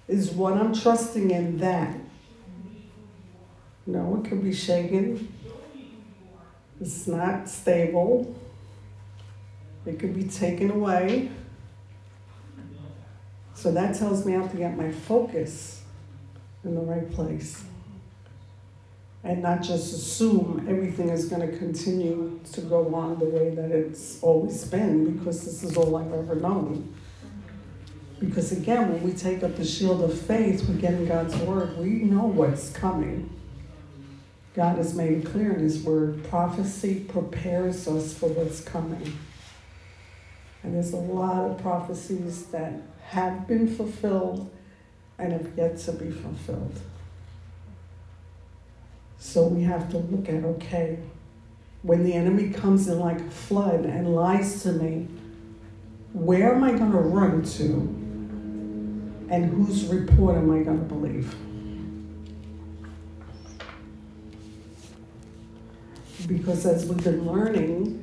Is 0.07 0.31
what 0.31 0.53
I'm 0.53 0.73
trusting 0.73 1.31
in 1.31 1.57
that? 1.57 1.95
No, 3.87 4.21
it 4.23 4.29
can 4.29 4.41
be 4.41 4.53
shaken. 4.53 5.33
It's 6.79 7.07
not 7.07 7.49
stable. 7.49 8.35
It 9.85 9.99
could 9.99 10.15
be 10.15 10.23
taken 10.23 10.71
away. 10.71 11.31
So 13.53 13.71
that 13.71 13.97
tells 13.97 14.25
me 14.25 14.35
I 14.35 14.41
have 14.41 14.51
to 14.51 14.57
get 14.57 14.77
my 14.77 14.91
focus 14.91 15.83
in 16.63 16.75
the 16.75 16.81
right 16.81 17.09
place 17.11 17.63
and 19.23 19.43
not 19.43 19.61
just 19.61 19.93
assume 19.93 20.65
everything 20.67 21.09
is 21.09 21.25
going 21.25 21.47
to 21.47 21.57
continue 21.57 22.39
to 22.53 22.61
go 22.61 22.93
on 22.95 23.19
the 23.19 23.25
way 23.25 23.53
that 23.53 23.71
it's 23.71 24.21
always 24.23 24.65
been 24.65 25.17
because 25.17 25.45
this 25.45 25.63
is 25.63 25.77
all 25.77 25.95
I've 25.95 26.11
ever 26.11 26.35
known. 26.35 26.93
Because 28.19 28.51
again, 28.51 28.91
when 28.91 29.03
we 29.03 29.13
take 29.13 29.43
up 29.43 29.55
the 29.55 29.65
shield 29.65 30.01
of 30.01 30.19
faith, 30.19 30.67
we 30.67 30.75
get 30.75 30.93
in 30.93 31.07
God's 31.07 31.35
word, 31.37 31.77
we 31.77 32.03
know 32.03 32.25
what's 32.25 32.71
coming. 32.71 33.29
God 34.55 34.77
has 34.77 34.93
made 34.93 35.19
it 35.19 35.25
clear 35.25 35.53
in 35.53 35.59
His 35.59 35.81
word 35.83 36.23
prophecy 36.25 37.05
prepares 37.07 37.87
us 37.87 38.13
for 38.13 38.27
what's 38.29 38.61
coming. 38.61 39.17
And 40.63 40.75
there's 40.75 40.93
a 40.93 40.97
lot 40.97 41.49
of 41.49 41.57
prophecies 41.61 42.45
that 42.47 42.73
have 43.07 43.47
been 43.47 43.67
fulfilled 43.67 44.49
and 45.17 45.33
have 45.33 45.51
yet 45.57 45.77
to 45.77 45.91
be 45.91 46.11
fulfilled. 46.11 46.79
So 49.17 49.47
we 49.47 49.63
have 49.63 49.89
to 49.91 49.97
look 49.97 50.29
at 50.29 50.43
okay, 50.43 50.99
when 51.83 52.03
the 52.03 52.13
enemy 52.13 52.49
comes 52.49 52.87
in 52.87 52.99
like 52.99 53.19
a 53.19 53.29
flood 53.29 53.85
and 53.85 54.15
lies 54.15 54.63
to 54.63 54.71
me, 54.73 55.07
where 56.13 56.55
am 56.55 56.63
I 56.63 56.71
going 56.71 56.91
to 56.91 56.97
run 56.97 57.43
to? 57.43 57.97
And 59.33 59.45
whose 59.45 59.85
report 59.85 60.37
am 60.37 60.51
I 60.51 60.63
going 60.63 60.79
to 60.79 60.85
believe? 60.85 61.33
Because 66.27 66.65
as 66.65 66.85
we've 66.85 67.03
been 67.03 67.25
learning, 67.25 68.00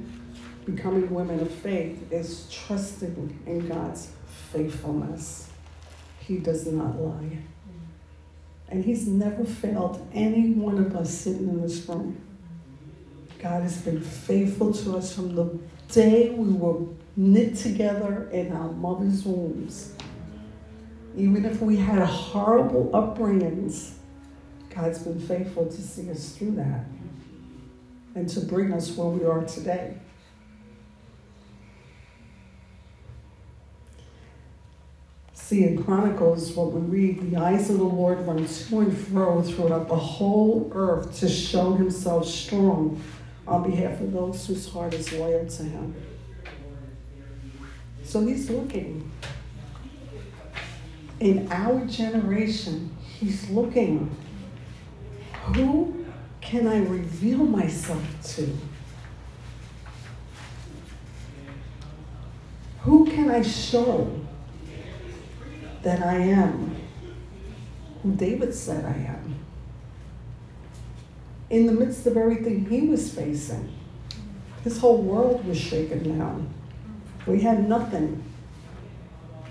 becoming 0.75 1.13
women 1.13 1.41
of 1.41 1.51
faith 1.51 2.13
is 2.13 2.49
trusting 2.51 3.39
in 3.47 3.69
God's 3.69 4.11
faithfulness. 4.53 5.51
He 6.21 6.39
does 6.39 6.67
not 6.67 7.01
lie. 7.01 7.39
And 8.69 8.85
He's 8.85 9.07
never 9.07 9.45
failed 9.45 10.07
any 10.13 10.53
one 10.53 10.79
of 10.79 10.95
us 10.95 11.13
sitting 11.13 11.49
in 11.49 11.63
this 11.63 11.89
room. 11.89 12.21
God 13.39 13.63
has 13.63 13.81
been 13.81 14.01
faithful 14.01 14.73
to 14.75 14.97
us 14.97 15.15
from 15.15 15.35
the 15.35 15.59
day 15.89 16.31
we 16.31 16.53
were 16.53 16.87
knit 17.17 17.57
together 17.57 18.29
in 18.31 18.53
our 18.53 18.71
mother's 18.73 19.25
wombs. 19.25 19.95
Even 21.17 21.45
if 21.45 21.61
we 21.63 21.77
had 21.77 22.03
horrible 22.03 22.91
upbringings, 22.93 23.95
God's 24.71 24.99
been 24.99 25.19
faithful 25.19 25.67
to 25.67 25.83
see 25.83 26.11
us 26.11 26.37
through 26.37 26.53
that 26.57 26.85
and 28.15 28.29
to 28.29 28.41
bring 28.41 28.73
us 28.73 28.91
where 28.97 29.09
we 29.09 29.25
are 29.25 29.45
today. 29.45 29.97
See, 35.49 35.65
in 35.65 35.83
Chronicles, 35.83 36.53
what 36.53 36.75
we 36.75 36.81
read, 36.83 37.31
the 37.31 37.39
eyes 37.39 37.71
of 37.71 37.79
the 37.79 37.85
Lord 37.85 38.21
run 38.27 38.47
to 38.47 38.81
and 38.81 38.95
fro 38.95 39.41
throughout 39.41 39.89
the 39.89 39.97
whole 39.97 40.71
earth 40.75 41.19
to 41.21 41.29
show 41.31 41.73
himself 41.73 42.29
strong 42.29 43.03
on 43.47 43.71
behalf 43.71 43.99
of 44.03 44.13
those 44.13 44.47
whose 44.47 44.69
heart 44.69 44.93
is 44.93 45.11
loyal 45.11 45.47
to 45.47 45.63
him. 45.63 45.95
So 48.03 48.27
he's 48.27 48.51
looking. 48.51 49.11
In 51.21 51.51
our 51.51 51.83
generation, 51.87 52.95
he's 53.19 53.49
looking. 53.49 54.15
Who 55.55 56.05
can 56.43 56.67
I 56.67 56.81
reveal 56.81 57.39
myself 57.39 58.05
to? 58.35 58.55
Who 62.81 63.07
can 63.07 63.31
I 63.31 63.41
show? 63.41 64.28
That 65.83 66.03
I 66.03 66.17
am 66.17 66.77
who 68.03 68.13
David 68.15 68.55
said 68.55 68.85
I 68.85 69.13
am. 69.13 69.37
In 71.51 71.67
the 71.67 71.73
midst 71.73 72.07
of 72.07 72.17
everything 72.17 72.69
he 72.69 72.83
was 72.83 73.13
facing, 73.13 73.73
his 74.65 74.79
whole 74.79 75.03
world 75.03 75.45
was 75.47 75.59
shaken 75.59 76.19
down. 76.19 76.53
We 77.27 77.41
had 77.41 77.69
nothing 77.69 78.23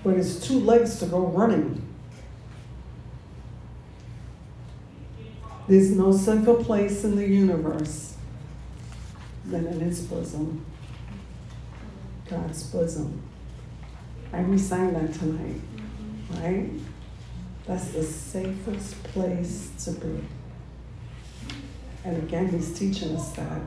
but 0.04 0.16
his 0.16 0.40
two 0.46 0.60
legs 0.60 0.98
to 1.00 1.06
go 1.06 1.26
running. 1.26 1.84
There's 5.66 5.90
no 5.90 6.12
safer 6.12 6.54
place 6.54 7.04
in 7.04 7.16
the 7.16 7.26
universe 7.26 8.16
than 9.44 9.66
in 9.66 9.80
his 9.80 10.00
bosom, 10.02 10.64
God's 12.28 12.62
bosom. 12.64 13.22
I 14.32 14.56
sang 14.56 14.92
that 14.94 15.12
tonight 15.14 15.60
right? 16.30 16.70
That's 17.66 17.90
the 17.90 18.02
safest 18.02 19.02
place 19.04 19.70
to 19.84 19.92
be. 19.92 20.24
And 22.04 22.16
again, 22.16 22.48
he's 22.48 22.78
teaching 22.78 23.14
us 23.16 23.32
that. 23.32 23.60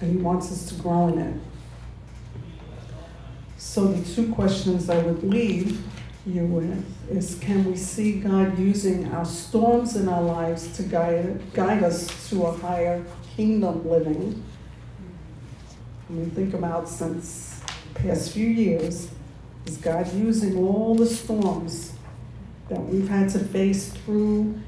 And 0.00 0.12
he 0.12 0.16
wants 0.16 0.50
us 0.50 0.68
to 0.70 0.74
grow 0.80 1.08
in 1.08 1.18
it. 1.18 1.40
So, 3.56 3.88
the 3.88 4.14
two 4.14 4.32
questions 4.32 4.88
I 4.88 4.98
would 5.02 5.22
leave 5.24 5.82
you 6.24 6.44
with 6.46 7.10
is 7.10 7.38
can 7.40 7.64
we 7.64 7.76
see 7.76 8.20
God 8.20 8.58
using 8.58 9.12
our 9.12 9.24
storms 9.24 9.96
in 9.96 10.08
our 10.08 10.22
lives 10.22 10.76
to 10.76 10.82
guide, 10.84 11.52
guide 11.52 11.82
us 11.82 12.30
to 12.30 12.44
a 12.44 12.52
higher 12.52 13.04
kingdom 13.36 13.88
living? 13.88 14.42
When 16.08 16.24
we 16.24 16.30
think 16.30 16.54
about 16.54 16.88
since 16.88 17.60
past 17.94 18.32
few 18.32 18.46
years, 18.46 19.10
is 19.66 19.76
God 19.76 20.12
using 20.14 20.56
all 20.56 20.94
the 20.94 21.06
storms 21.06 21.92
that 22.68 22.80
we've 22.80 23.08
had 23.08 23.30
to 23.30 23.38
face 23.38 23.90
through, 23.90 24.58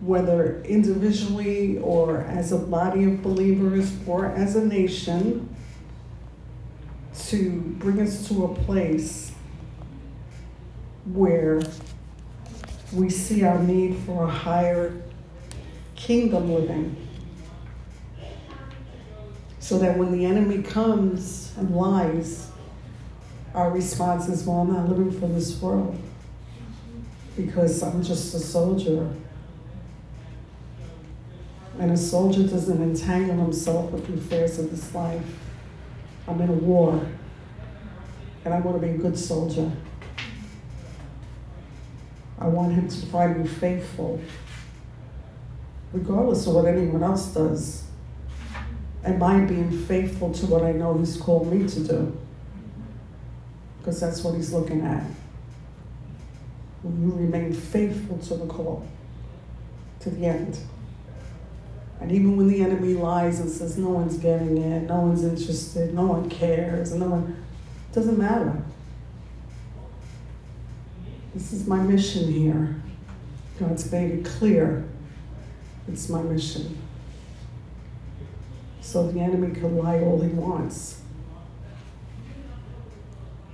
whether 0.00 0.62
individually 0.62 1.78
or 1.78 2.18
as 2.22 2.52
a 2.52 2.58
body 2.58 3.04
of 3.04 3.22
believers 3.22 3.92
or 4.06 4.26
as 4.26 4.56
a 4.56 4.64
nation, 4.64 5.54
to 7.26 7.60
bring 7.78 8.00
us 8.00 8.28
to 8.28 8.44
a 8.44 8.54
place 8.54 9.32
where 11.12 11.60
we 12.92 13.10
see 13.10 13.44
our 13.44 13.58
need 13.62 13.96
for 14.06 14.24
a 14.24 14.30
higher 14.30 15.02
kingdom 15.94 16.52
living. 16.54 16.96
So 19.58 19.78
that 19.80 19.98
when 19.98 20.12
the 20.12 20.24
enemy 20.24 20.62
comes 20.62 21.52
and 21.58 21.74
lies, 21.74 22.47
our 23.54 23.70
response 23.70 24.28
is, 24.28 24.44
well, 24.44 24.58
I'm 24.58 24.72
not 24.72 24.88
living 24.88 25.10
for 25.10 25.26
this 25.26 25.60
world 25.60 26.00
because 27.36 27.82
I'm 27.82 28.02
just 28.02 28.34
a 28.34 28.38
soldier. 28.38 29.08
And 31.78 31.92
a 31.92 31.96
soldier 31.96 32.42
doesn't 32.42 32.82
entangle 32.82 33.36
himself 33.36 33.92
with 33.92 34.06
the 34.06 34.14
affairs 34.14 34.58
of 34.58 34.70
this 34.70 34.92
life. 34.94 35.24
I'm 36.26 36.40
in 36.40 36.48
a 36.50 36.52
war, 36.52 37.06
and 38.44 38.52
I 38.52 38.60
want 38.60 38.80
to 38.80 38.86
be 38.86 38.92
a 38.94 38.98
good 38.98 39.16
soldier. 39.16 39.70
I 42.38 42.48
want 42.48 42.72
him 42.72 42.88
to 42.88 43.06
find 43.06 43.38
me 43.40 43.48
faithful, 43.48 44.20
regardless 45.92 46.46
of 46.46 46.54
what 46.54 46.66
anyone 46.66 47.02
else 47.02 47.28
does. 47.28 47.84
Am 49.04 49.22
I 49.22 49.40
being 49.40 49.70
faithful 49.70 50.32
to 50.34 50.46
what 50.46 50.62
I 50.64 50.72
know 50.72 50.98
he's 50.98 51.16
called 51.16 51.52
me 51.52 51.66
to 51.68 51.80
do? 51.80 52.16
Because 53.78 54.00
that's 54.00 54.22
what 54.22 54.34
he's 54.34 54.52
looking 54.52 54.82
at. 54.82 55.04
Will 56.82 56.92
you 56.92 57.12
remain 57.12 57.52
faithful 57.52 58.18
to 58.18 58.36
the 58.36 58.46
call 58.46 58.86
to 60.00 60.10
the 60.10 60.26
end? 60.26 60.58
And 62.00 62.12
even 62.12 62.36
when 62.36 62.46
the 62.46 62.62
enemy 62.62 62.94
lies 62.94 63.40
and 63.40 63.50
says, 63.50 63.76
no 63.76 63.88
one's 63.88 64.16
getting 64.18 64.56
it, 64.58 64.82
no 64.88 65.00
one's 65.00 65.24
interested, 65.24 65.92
no 65.94 66.06
one 66.06 66.30
cares, 66.30 66.94
no 66.94 67.06
one, 67.06 67.44
doesn't 67.92 68.16
matter. 68.16 68.62
This 71.34 71.52
is 71.52 71.66
my 71.66 71.78
mission 71.78 72.32
here. 72.32 72.80
God's 73.58 73.90
made 73.90 74.10
it 74.12 74.24
clear. 74.24 74.88
It's 75.88 76.08
my 76.08 76.22
mission. 76.22 76.78
So 78.80 79.10
the 79.10 79.20
enemy 79.20 79.54
can 79.54 79.76
lie 79.76 80.00
all 80.00 80.20
he 80.20 80.28
wants. 80.28 80.97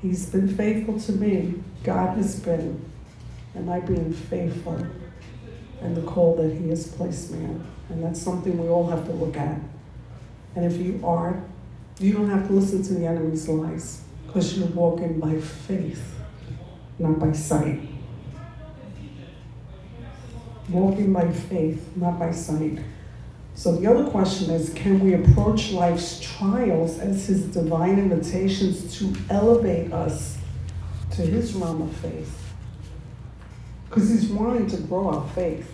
He's 0.05 0.27
been 0.27 0.55
faithful 0.55 1.01
to 1.01 1.13
me. 1.13 1.55
God 1.83 2.19
has 2.19 2.39
been. 2.39 2.85
Am 3.57 3.71
I 3.71 3.81
being 3.81 4.13
faithful 4.13 4.87
in 5.81 5.95
the 5.95 6.03
call 6.03 6.37
that 6.37 6.53
He 6.53 6.69
has 6.69 6.89
placed 6.89 7.31
me 7.31 7.43
in? 7.43 7.67
And 7.89 8.05
that's 8.05 8.21
something 8.21 8.61
we 8.61 8.69
all 8.69 8.87
have 8.89 9.07
to 9.07 9.13
look 9.13 9.35
at. 9.39 9.59
And 10.57 10.67
if 10.67 10.77
you 10.77 11.01
are, 11.03 11.43
you 11.99 12.13
don't 12.13 12.29
have 12.29 12.47
to 12.49 12.53
listen 12.53 12.83
to 12.83 12.93
the 12.93 13.07
enemy's 13.07 13.49
lies 13.49 14.03
because 14.27 14.59
you're 14.59 14.69
walking 14.69 15.19
by 15.19 15.41
faith, 15.41 16.15
not 16.99 17.19
by 17.19 17.33
sight. 17.33 17.81
Walking 20.69 21.15
by 21.15 21.33
faith, 21.33 21.89
not 21.97 22.19
by 22.19 22.31
sight. 22.31 22.79
So 23.55 23.77
the 23.77 23.87
other 23.89 24.11
question 24.11 24.51
is 24.51 24.71
can 24.75 25.01
we 25.01 25.15
approach 25.15 25.71
life's 25.71 26.21
trials 26.21 26.99
as 26.99 27.27
his 27.27 27.45
divine 27.45 27.99
invitations 27.99 28.99
to 28.99 29.15
elevate 29.31 29.93
us 29.93 30.39
to 31.17 31.23
his 31.23 31.55
realm 31.55 31.83
of 31.83 31.97
faith. 31.97 32.53
Because 33.89 34.09
he's 34.09 34.27
wanting 34.27 34.67
to 34.69 34.77
grow 34.79 35.09
our 35.09 35.29
faith. 35.31 35.71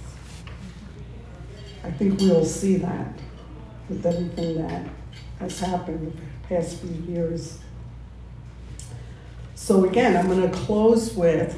I 1.82 1.90
think 1.90 2.20
we'll 2.20 2.44
see 2.44 2.76
that 2.76 3.18
with 3.88 4.04
everything 4.04 4.58
that 4.58 4.86
has 5.38 5.58
happened 5.58 6.12
the 6.12 6.48
past 6.48 6.78
few 6.78 7.14
years. 7.14 7.58
So, 9.54 9.84
again, 9.84 10.16
I'm 10.16 10.26
going 10.26 10.50
to 10.50 10.56
close 10.58 11.14
with 11.14 11.56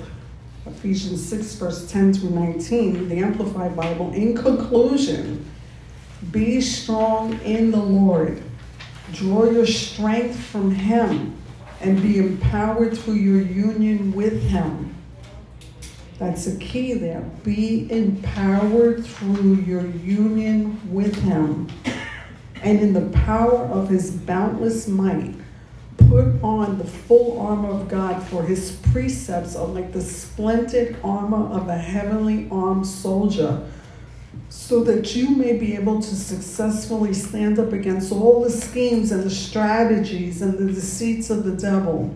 Ephesians 0.67 1.25
6, 1.29 1.55
verse 1.57 1.91
10 1.91 2.15
through 2.15 2.31
19, 2.31 3.09
the 3.09 3.19
Amplified 3.19 3.75
Bible. 3.75 4.13
In 4.13 4.37
conclusion, 4.37 5.45
be 6.31 6.61
strong 6.61 7.39
in 7.41 7.71
the 7.71 7.83
Lord. 7.83 8.43
Draw 9.13 9.51
your 9.51 9.67
strength 9.67 10.39
from 10.39 10.71
Him 10.71 11.37
and 11.81 12.01
be 12.01 12.19
empowered 12.19 12.97
through 12.97 13.15
your 13.15 13.41
union 13.43 14.13
with 14.13 14.43
Him. 14.43 14.95
That's 16.19 16.47
a 16.47 16.57
key 16.59 16.95
there. 16.95 17.23
Be 17.43 17.91
empowered 17.91 19.05
through 19.05 19.57
your 19.57 19.85
union 19.87 20.81
with 20.93 21.17
Him. 21.23 21.69
And 22.63 22.79
in 22.79 22.93
the 22.93 23.11
power 23.19 23.59
of 23.59 23.89
His 23.89 24.13
boundless 24.13 24.87
might, 24.87 25.35
put 26.09 26.41
on 26.43 26.79
the 26.79 26.85
full 26.85 27.41
armor 27.41 27.71
of 27.71 27.89
God, 27.89 28.23
for 28.23 28.45
His 28.45 28.79
precepts 28.93 29.57
are 29.57 29.67
like 29.67 29.93
the 29.93 30.01
splendid 30.01 30.97
armor 31.03 31.45
of 31.49 31.69
a 31.69 31.77
heavenly 31.77 32.49
armed 32.51 32.87
soldier 32.87 33.67
so 34.53 34.85
that 34.85 35.17
you 35.17 35.31
may 35.31 35.57
be 35.57 35.75
able 35.75 35.99
to 35.99 36.15
successfully 36.15 37.15
stand 37.15 37.59
up 37.59 37.73
against 37.73 38.13
all 38.13 38.43
the 38.43 38.51
schemes 38.51 39.11
and 39.11 39.23
the 39.23 39.31
strategies 39.31 40.43
and 40.43 40.59
the 40.59 40.71
deceits 40.71 41.31
of 41.31 41.45
the 41.45 41.57
devil. 41.57 42.15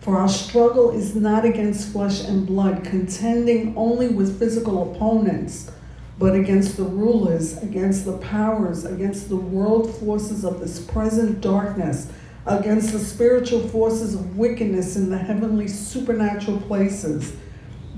For 0.00 0.16
our 0.16 0.28
struggle 0.28 0.90
is 0.90 1.14
not 1.14 1.44
against 1.44 1.92
flesh 1.92 2.24
and 2.24 2.44
blood, 2.44 2.82
contending 2.82 3.76
only 3.76 4.08
with 4.08 4.40
physical 4.40 4.90
opponents, 4.92 5.70
but 6.18 6.34
against 6.34 6.76
the 6.76 6.82
rulers, 6.82 7.56
against 7.58 8.04
the 8.04 8.18
powers, 8.18 8.84
against 8.84 9.28
the 9.28 9.36
world 9.36 9.94
forces 10.00 10.44
of 10.44 10.58
this 10.58 10.80
present 10.80 11.40
darkness, 11.40 12.10
against 12.46 12.90
the 12.92 12.98
spiritual 12.98 13.68
forces 13.68 14.14
of 14.14 14.36
wickedness 14.36 14.96
in 14.96 15.10
the 15.10 15.18
heavenly 15.18 15.68
supernatural 15.68 16.60
places. 16.62 17.34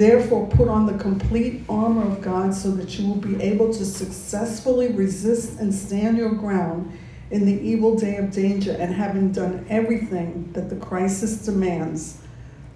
Therefore, 0.00 0.46
put 0.46 0.66
on 0.66 0.86
the 0.86 0.96
complete 0.96 1.62
armor 1.68 2.10
of 2.10 2.22
God 2.22 2.54
so 2.54 2.70
that 2.70 2.98
you 2.98 3.06
will 3.06 3.16
be 3.16 3.38
able 3.42 3.70
to 3.70 3.84
successfully 3.84 4.88
resist 4.88 5.60
and 5.60 5.74
stand 5.74 6.16
your 6.16 6.30
ground 6.30 6.90
in 7.30 7.44
the 7.44 7.60
evil 7.60 7.94
day 7.96 8.16
of 8.16 8.30
danger, 8.30 8.72
and 8.72 8.94
having 8.94 9.30
done 9.30 9.66
everything 9.68 10.50
that 10.54 10.70
the 10.70 10.76
crisis 10.76 11.44
demands, 11.44 12.22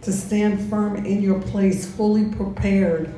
to 0.03 0.12
stand 0.12 0.68
firm 0.68 1.07
in 1.07 1.22
your 1.22 1.41
place, 1.41 1.91
fully 1.91 2.27
prepared, 2.27 3.11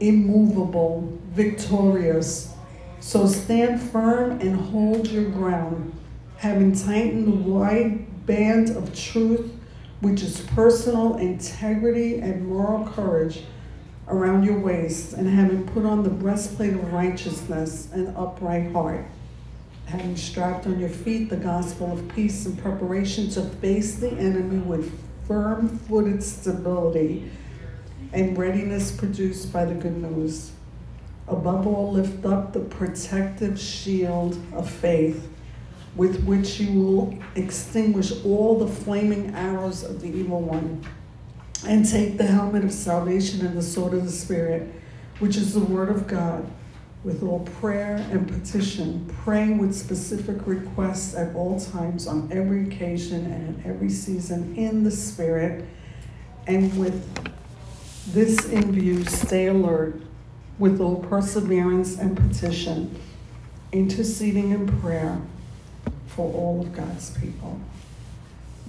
immovable, 0.00 1.18
victorious. 1.30 2.52
So 3.00 3.26
stand 3.26 3.80
firm 3.80 4.38
and 4.42 4.54
hold 4.54 5.08
your 5.08 5.30
ground, 5.30 5.98
having 6.36 6.76
tightened 6.76 7.26
the 7.26 7.50
wide 7.50 8.26
band 8.26 8.68
of 8.76 8.94
truth, 8.94 9.50
which 10.00 10.22
is 10.22 10.40
personal 10.40 11.16
integrity 11.16 12.20
and 12.20 12.46
moral 12.46 12.86
courage, 12.88 13.44
around 14.08 14.44
your 14.44 14.58
waist, 14.58 15.12
and 15.12 15.28
having 15.28 15.66
put 15.68 15.84
on 15.84 16.02
the 16.02 16.10
breastplate 16.10 16.72
of 16.72 16.92
righteousness 16.92 17.88
and 17.92 18.16
upright 18.16 18.72
heart 18.72 19.06
having 19.90 20.16
strapped 20.16 20.66
on 20.66 20.78
your 20.78 20.88
feet 20.88 21.28
the 21.28 21.36
gospel 21.36 21.92
of 21.92 22.08
peace 22.14 22.46
in 22.46 22.56
preparation 22.56 23.28
to 23.28 23.42
face 23.42 23.96
the 23.96 24.10
enemy 24.12 24.58
with 24.58 24.92
firm 25.26 25.68
footed 25.68 26.22
stability 26.22 27.28
and 28.12 28.38
readiness 28.38 28.92
produced 28.92 29.52
by 29.52 29.64
the 29.64 29.74
good 29.74 29.96
news. 29.96 30.52
Above 31.26 31.66
all, 31.66 31.90
lift 31.92 32.24
up 32.24 32.52
the 32.52 32.60
protective 32.60 33.58
shield 33.58 34.40
of 34.52 34.70
faith 34.70 35.28
with 35.96 36.24
which 36.24 36.60
you 36.60 36.80
will 36.80 37.18
extinguish 37.34 38.12
all 38.24 38.58
the 38.58 38.68
flaming 38.68 39.34
arrows 39.34 39.82
of 39.82 40.00
the 40.00 40.08
evil 40.08 40.40
one. 40.40 40.84
And 41.66 41.86
take 41.86 42.16
the 42.16 42.26
helmet 42.26 42.64
of 42.64 42.72
salvation 42.72 43.44
and 43.44 43.56
the 43.56 43.62
sword 43.62 43.92
of 43.92 44.04
the 44.04 44.10
Spirit, 44.10 44.72
which 45.18 45.36
is 45.36 45.52
the 45.52 45.60
word 45.60 45.90
of 45.90 46.06
God 46.06 46.50
with 47.04 47.22
all 47.22 47.40
prayer 47.60 47.96
and 48.10 48.26
petition, 48.28 49.06
praying 49.24 49.58
with 49.58 49.74
specific 49.74 50.46
requests 50.46 51.14
at 51.14 51.34
all 51.34 51.58
times, 51.58 52.06
on 52.06 52.30
every 52.32 52.66
occasion, 52.66 53.26
and 53.26 53.48
in 53.48 53.70
every 53.70 53.90
season 53.90 54.54
in 54.56 54.84
the 54.84 54.90
Spirit. 54.90 55.64
And 56.46 56.78
with 56.78 57.06
this 58.08 58.46
in 58.48 58.72
view, 58.72 59.04
stay 59.04 59.46
alert 59.46 60.00
with 60.58 60.80
all 60.80 60.96
perseverance 60.96 61.98
and 61.98 62.16
petition, 62.16 62.98
interceding 63.72 64.50
in 64.50 64.80
prayer 64.80 65.20
for 66.20 66.34
all 66.34 66.60
of 66.60 66.70
God's 66.74 67.10
people. 67.18 67.58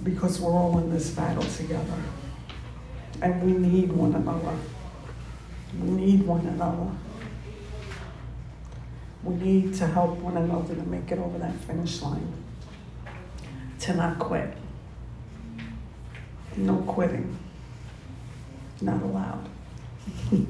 Because 0.02 0.40
we're 0.40 0.52
all 0.52 0.78
in 0.78 0.90
this 0.90 1.10
battle 1.10 1.42
together. 1.42 2.02
And 3.20 3.42
we 3.42 3.52
need 3.52 3.92
one 3.92 4.14
another. 4.14 4.56
We 5.78 5.90
need 5.90 6.26
one 6.26 6.46
another. 6.46 6.90
We 9.22 9.34
need 9.34 9.74
to 9.74 9.86
help 9.86 10.18
one 10.18 10.38
another 10.38 10.74
to 10.74 10.82
make 10.84 11.12
it 11.12 11.18
over 11.18 11.38
that 11.38 11.54
finish 11.66 12.00
line. 12.00 12.32
To 13.80 13.94
not 13.94 14.18
quit. 14.18 14.56
No 16.56 16.76
quitting. 16.76 17.36
Not 18.80 19.02
allowed. 19.02 19.46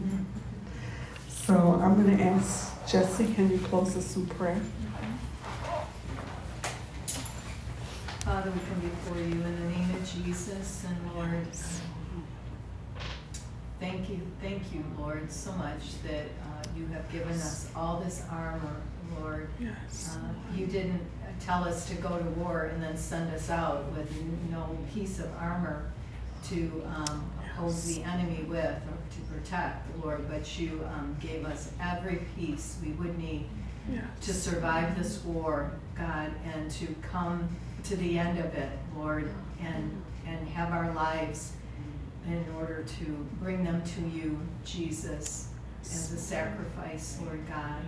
so 1.29 1.81
I'm 1.83 2.01
going 2.01 2.17
to 2.17 2.23
ask 2.23 2.87
Jesse, 2.87 3.35
can 3.35 3.51
you 3.51 3.59
close 3.59 3.97
us 3.97 4.15
in 4.15 4.27
prayer? 4.27 4.61
Father, 8.25 8.53
we 8.53 8.61
come 8.69 8.81
before 8.81 9.17
you 9.17 9.33
in 9.33 9.43
the 9.43 9.77
name 9.77 9.91
of 9.97 10.15
Jesus 10.15 10.85
and 10.87 11.17
Lord. 11.17 11.49
Thank 13.81 14.09
you, 14.09 14.21
thank 14.41 14.73
you, 14.73 14.85
Lord, 14.97 15.31
so 15.33 15.51
much 15.55 16.01
that 16.05 16.27
uh, 16.45 16.63
you 16.77 16.87
have 16.93 17.11
given 17.11 17.33
us 17.33 17.69
all 17.75 17.99
this 17.99 18.25
armor, 18.31 18.77
Lord. 19.19 19.49
Yes. 19.59 20.17
Uh, 20.17 20.57
you 20.57 20.67
didn't 20.67 21.01
tell 21.41 21.65
us 21.65 21.89
to 21.89 21.97
go 21.97 22.17
to 22.17 22.25
war 22.41 22.71
and 22.73 22.81
then 22.81 22.97
send 22.97 23.35
us 23.35 23.51
out 23.51 23.91
with 23.91 24.09
no 24.53 24.79
piece 24.95 25.19
of 25.19 25.29
armor 25.37 25.91
to 26.49 26.81
um, 26.95 27.29
oppose 27.57 27.93
the 27.93 28.05
enemy 28.05 28.45
with 28.45 28.65
or 28.65 28.99
to 29.11 29.21
protect, 29.33 29.85
Lord, 30.01 30.29
but 30.31 30.61
you 30.61 30.81
um, 30.95 31.17
gave 31.21 31.45
us 31.45 31.73
every 31.81 32.21
piece 32.37 32.79
we 32.85 32.93
would 32.93 33.19
need 33.19 33.47
yes. 33.91 34.05
to 34.21 34.33
survive 34.33 34.97
this 34.97 35.25
war, 35.25 35.73
God, 35.99 36.31
and 36.55 36.71
to 36.71 36.95
come 37.11 37.49
to 37.85 37.97
the 37.97 38.19
end 38.19 38.39
of 38.39 38.55
it, 38.55 38.71
Lord, 38.97 39.29
and 39.61 40.03
and 40.27 40.49
have 40.49 40.73
our 40.73 40.93
lives 40.95 41.53
in 42.27 42.45
order 42.57 42.85
to 42.85 43.05
bring 43.41 43.65
them 43.65 43.83
to 43.83 44.01
you, 44.17 44.39
Jesus, 44.65 45.49
as 45.83 46.13
a 46.13 46.17
sacrifice, 46.17 47.19
Lord 47.25 47.41
God. 47.49 47.83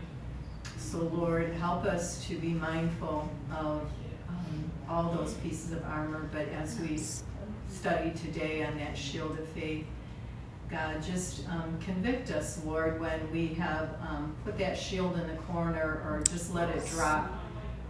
So, 0.79 0.99
Lord, 0.99 1.53
help 1.55 1.85
us 1.85 2.27
to 2.27 2.37
be 2.37 2.49
mindful 2.49 3.29
of 3.53 3.83
um, 4.29 4.71
all 4.89 5.13
those 5.13 5.35
pieces 5.35 5.73
of 5.73 5.85
armor, 5.85 6.29
but 6.33 6.49
as 6.49 6.79
we 6.81 6.99
study 7.69 8.13
today 8.13 8.65
on 8.65 8.77
that 8.79 8.97
shield 8.97 9.39
of 9.39 9.47
faith, 9.49 9.87
God, 10.71 11.03
just 11.03 11.49
um, 11.49 11.79
convict 11.85 12.31
us, 12.31 12.61
Lord, 12.65 13.01
when 13.01 13.31
we 13.31 13.49
have 13.55 13.97
um, 14.01 14.35
put 14.45 14.59
that 14.59 14.77
shield 14.77 15.17
in 15.19 15.27
the 15.29 15.37
corner 15.43 16.03
or 16.05 16.23
just 16.29 16.53
let 16.55 16.71
it 16.71 16.85
drop. 16.91 17.31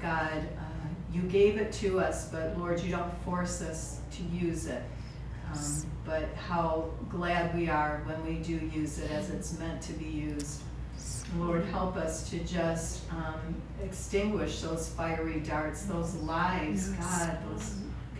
God, 0.02 0.46
you 1.15 1.23
gave 1.23 1.57
it 1.57 1.73
to 1.75 2.01
us, 2.01 2.29
but 2.29 2.59
Lord, 2.59 2.81
you 2.81 2.91
don't 2.91 3.12
force 3.25 3.62
us 3.62 4.01
to 4.12 4.23
use 4.25 4.67
it. 4.67 4.83
Um, 5.53 5.87
but 6.05 6.35
how 6.35 6.91
glad 7.09 7.55
we 7.55 7.69
are 7.69 8.03
when 8.07 8.27
we 8.27 8.43
do 8.43 8.55
use 8.75 8.99
it 8.99 9.11
as 9.11 9.31
it's 9.31 9.59
meant 9.59 9.81
to 9.83 9.93
be 9.93 10.07
used. 10.07 10.62
Lord, 11.39 11.65
help 11.67 11.97
us 11.97 12.29
to 12.31 12.39
just 12.41 13.11
um, 13.12 13.55
extinguish 13.83 14.61
those 14.61 14.89
fiery 14.91 15.41
darts, 15.41 15.83
those 15.83 16.15
lies. 16.17 16.91
God, 16.91 17.39
those 17.51 17.75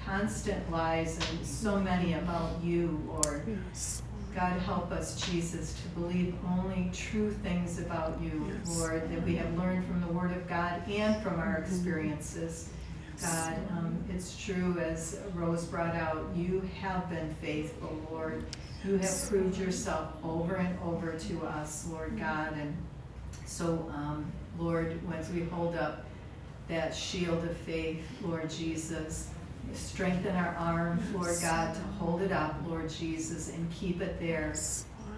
constant 0.05 0.71
lies, 0.71 1.17
and 1.31 1.47
so 1.47 1.79
many 1.81 2.15
about 2.15 2.63
you, 2.63 3.01
Lord. 3.07 3.43
God, 4.35 4.61
help 4.63 4.91
us, 4.91 5.21
Jesus, 5.31 5.81
to 5.81 5.89
believe 6.01 6.35
only 6.59 6.91
true 6.93 7.31
things 7.31 7.79
about 7.79 8.21
you. 8.21 8.45
Lord, 8.67 9.09
that 9.11 9.23
we 9.23 9.37
have 9.37 9.57
learned 9.57 9.87
from 9.87 10.01
the 10.01 10.09
Word 10.09 10.33
of 10.33 10.49
God 10.49 10.87
and 10.89 11.23
from 11.23 11.39
our 11.39 11.61
mm-hmm. 11.61 11.73
experiences. 11.73 12.71
God. 13.21 13.57
Um, 13.71 14.05
it's 14.15 14.43
true, 14.43 14.79
as 14.79 15.21
Rose 15.35 15.65
brought 15.65 15.95
out, 15.95 16.25
you 16.35 16.63
have 16.81 17.09
been 17.11 17.35
faithful, 17.41 18.01
Lord. 18.11 18.45
You 18.85 18.99
have 18.99 19.29
proved 19.29 19.59
yourself 19.59 20.13
over 20.23 20.57
and 20.57 20.79
over 20.81 21.13
to 21.13 21.47
us, 21.47 21.87
Lord 21.91 22.19
God. 22.19 22.53
And 22.55 22.77
so, 23.47 23.91
um, 23.95 24.31
Lord, 24.59 25.01
as 25.15 25.31
we 25.31 25.45
hold 25.45 25.75
up 25.75 26.05
that 26.69 26.95
shield 26.95 27.45
of 27.45 27.57
faith, 27.59 28.03
Lord 28.23 28.51
Jesus, 28.51 29.31
strengthen 29.73 30.35
our 30.37 30.55
arm, 30.57 31.01
Lord 31.15 31.37
God, 31.41 31.75
to 31.75 31.81
hold 31.99 32.23
it 32.23 32.33
up, 32.33 32.57
Lord 32.67 32.91
Jesus, 32.91 33.51
and 33.51 33.71
keep 33.73 34.01
it 34.01 34.21
there. 34.21 34.55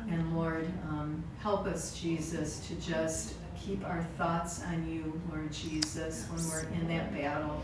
And 0.09 0.37
Lord, 0.37 0.67
um, 0.89 1.23
help 1.41 1.67
us, 1.67 1.99
Jesus, 1.99 2.67
to 2.69 2.75
just 2.77 3.35
keep 3.57 3.85
our 3.85 4.05
thoughts 4.17 4.63
on 4.63 4.89
you, 4.89 5.21
Lord 5.31 5.53
Jesus, 5.53 6.27
when 6.31 6.49
we're 6.49 6.69
in 6.81 6.87
that 6.89 7.13
battle, 7.13 7.63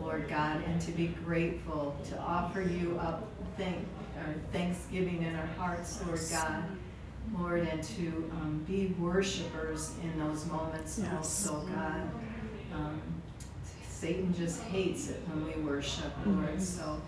Lord 0.00 0.28
God, 0.28 0.62
and 0.66 0.80
to 0.82 0.92
be 0.92 1.08
grateful, 1.24 1.96
to 2.08 2.18
offer 2.18 2.62
you 2.62 2.98
up 3.00 3.26
thank, 3.56 3.86
our 4.18 4.34
thanksgiving 4.52 5.22
in 5.22 5.34
our 5.34 5.46
hearts, 5.46 6.00
Lord 6.06 6.20
God. 6.30 6.64
Lord, 7.36 7.60
and 7.60 7.82
to 7.82 8.30
um, 8.40 8.64
be 8.66 8.86
worshipers 8.98 9.94
in 10.02 10.18
those 10.18 10.46
moments 10.46 10.98
yes. 11.02 11.12
also, 11.14 11.66
God. 11.66 12.10
Um, 12.74 13.02
Satan 13.86 14.32
just 14.34 14.62
hates 14.62 15.10
it 15.10 15.20
when 15.28 15.44
we 15.44 15.68
worship, 15.68 16.12
Lord. 16.24 16.46
Mm-hmm. 16.46 16.60
So 16.60 17.00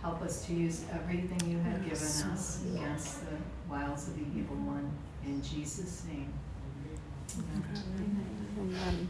help 0.00 0.22
us 0.22 0.46
to 0.46 0.54
use 0.54 0.84
everything 0.92 1.50
you 1.50 1.58
have 1.58 1.82
given 1.82 2.06
us 2.30 2.62
against 2.72 3.20
the 3.20 3.36
wiles 3.68 4.08
of 4.08 4.14
the 4.14 4.24
evil 4.38 4.56
one. 4.56 4.90
In 5.24 5.42
Jesus' 5.42 6.04
name. 6.08 6.32
Amen. 7.36 8.22
Amen. 8.58 9.08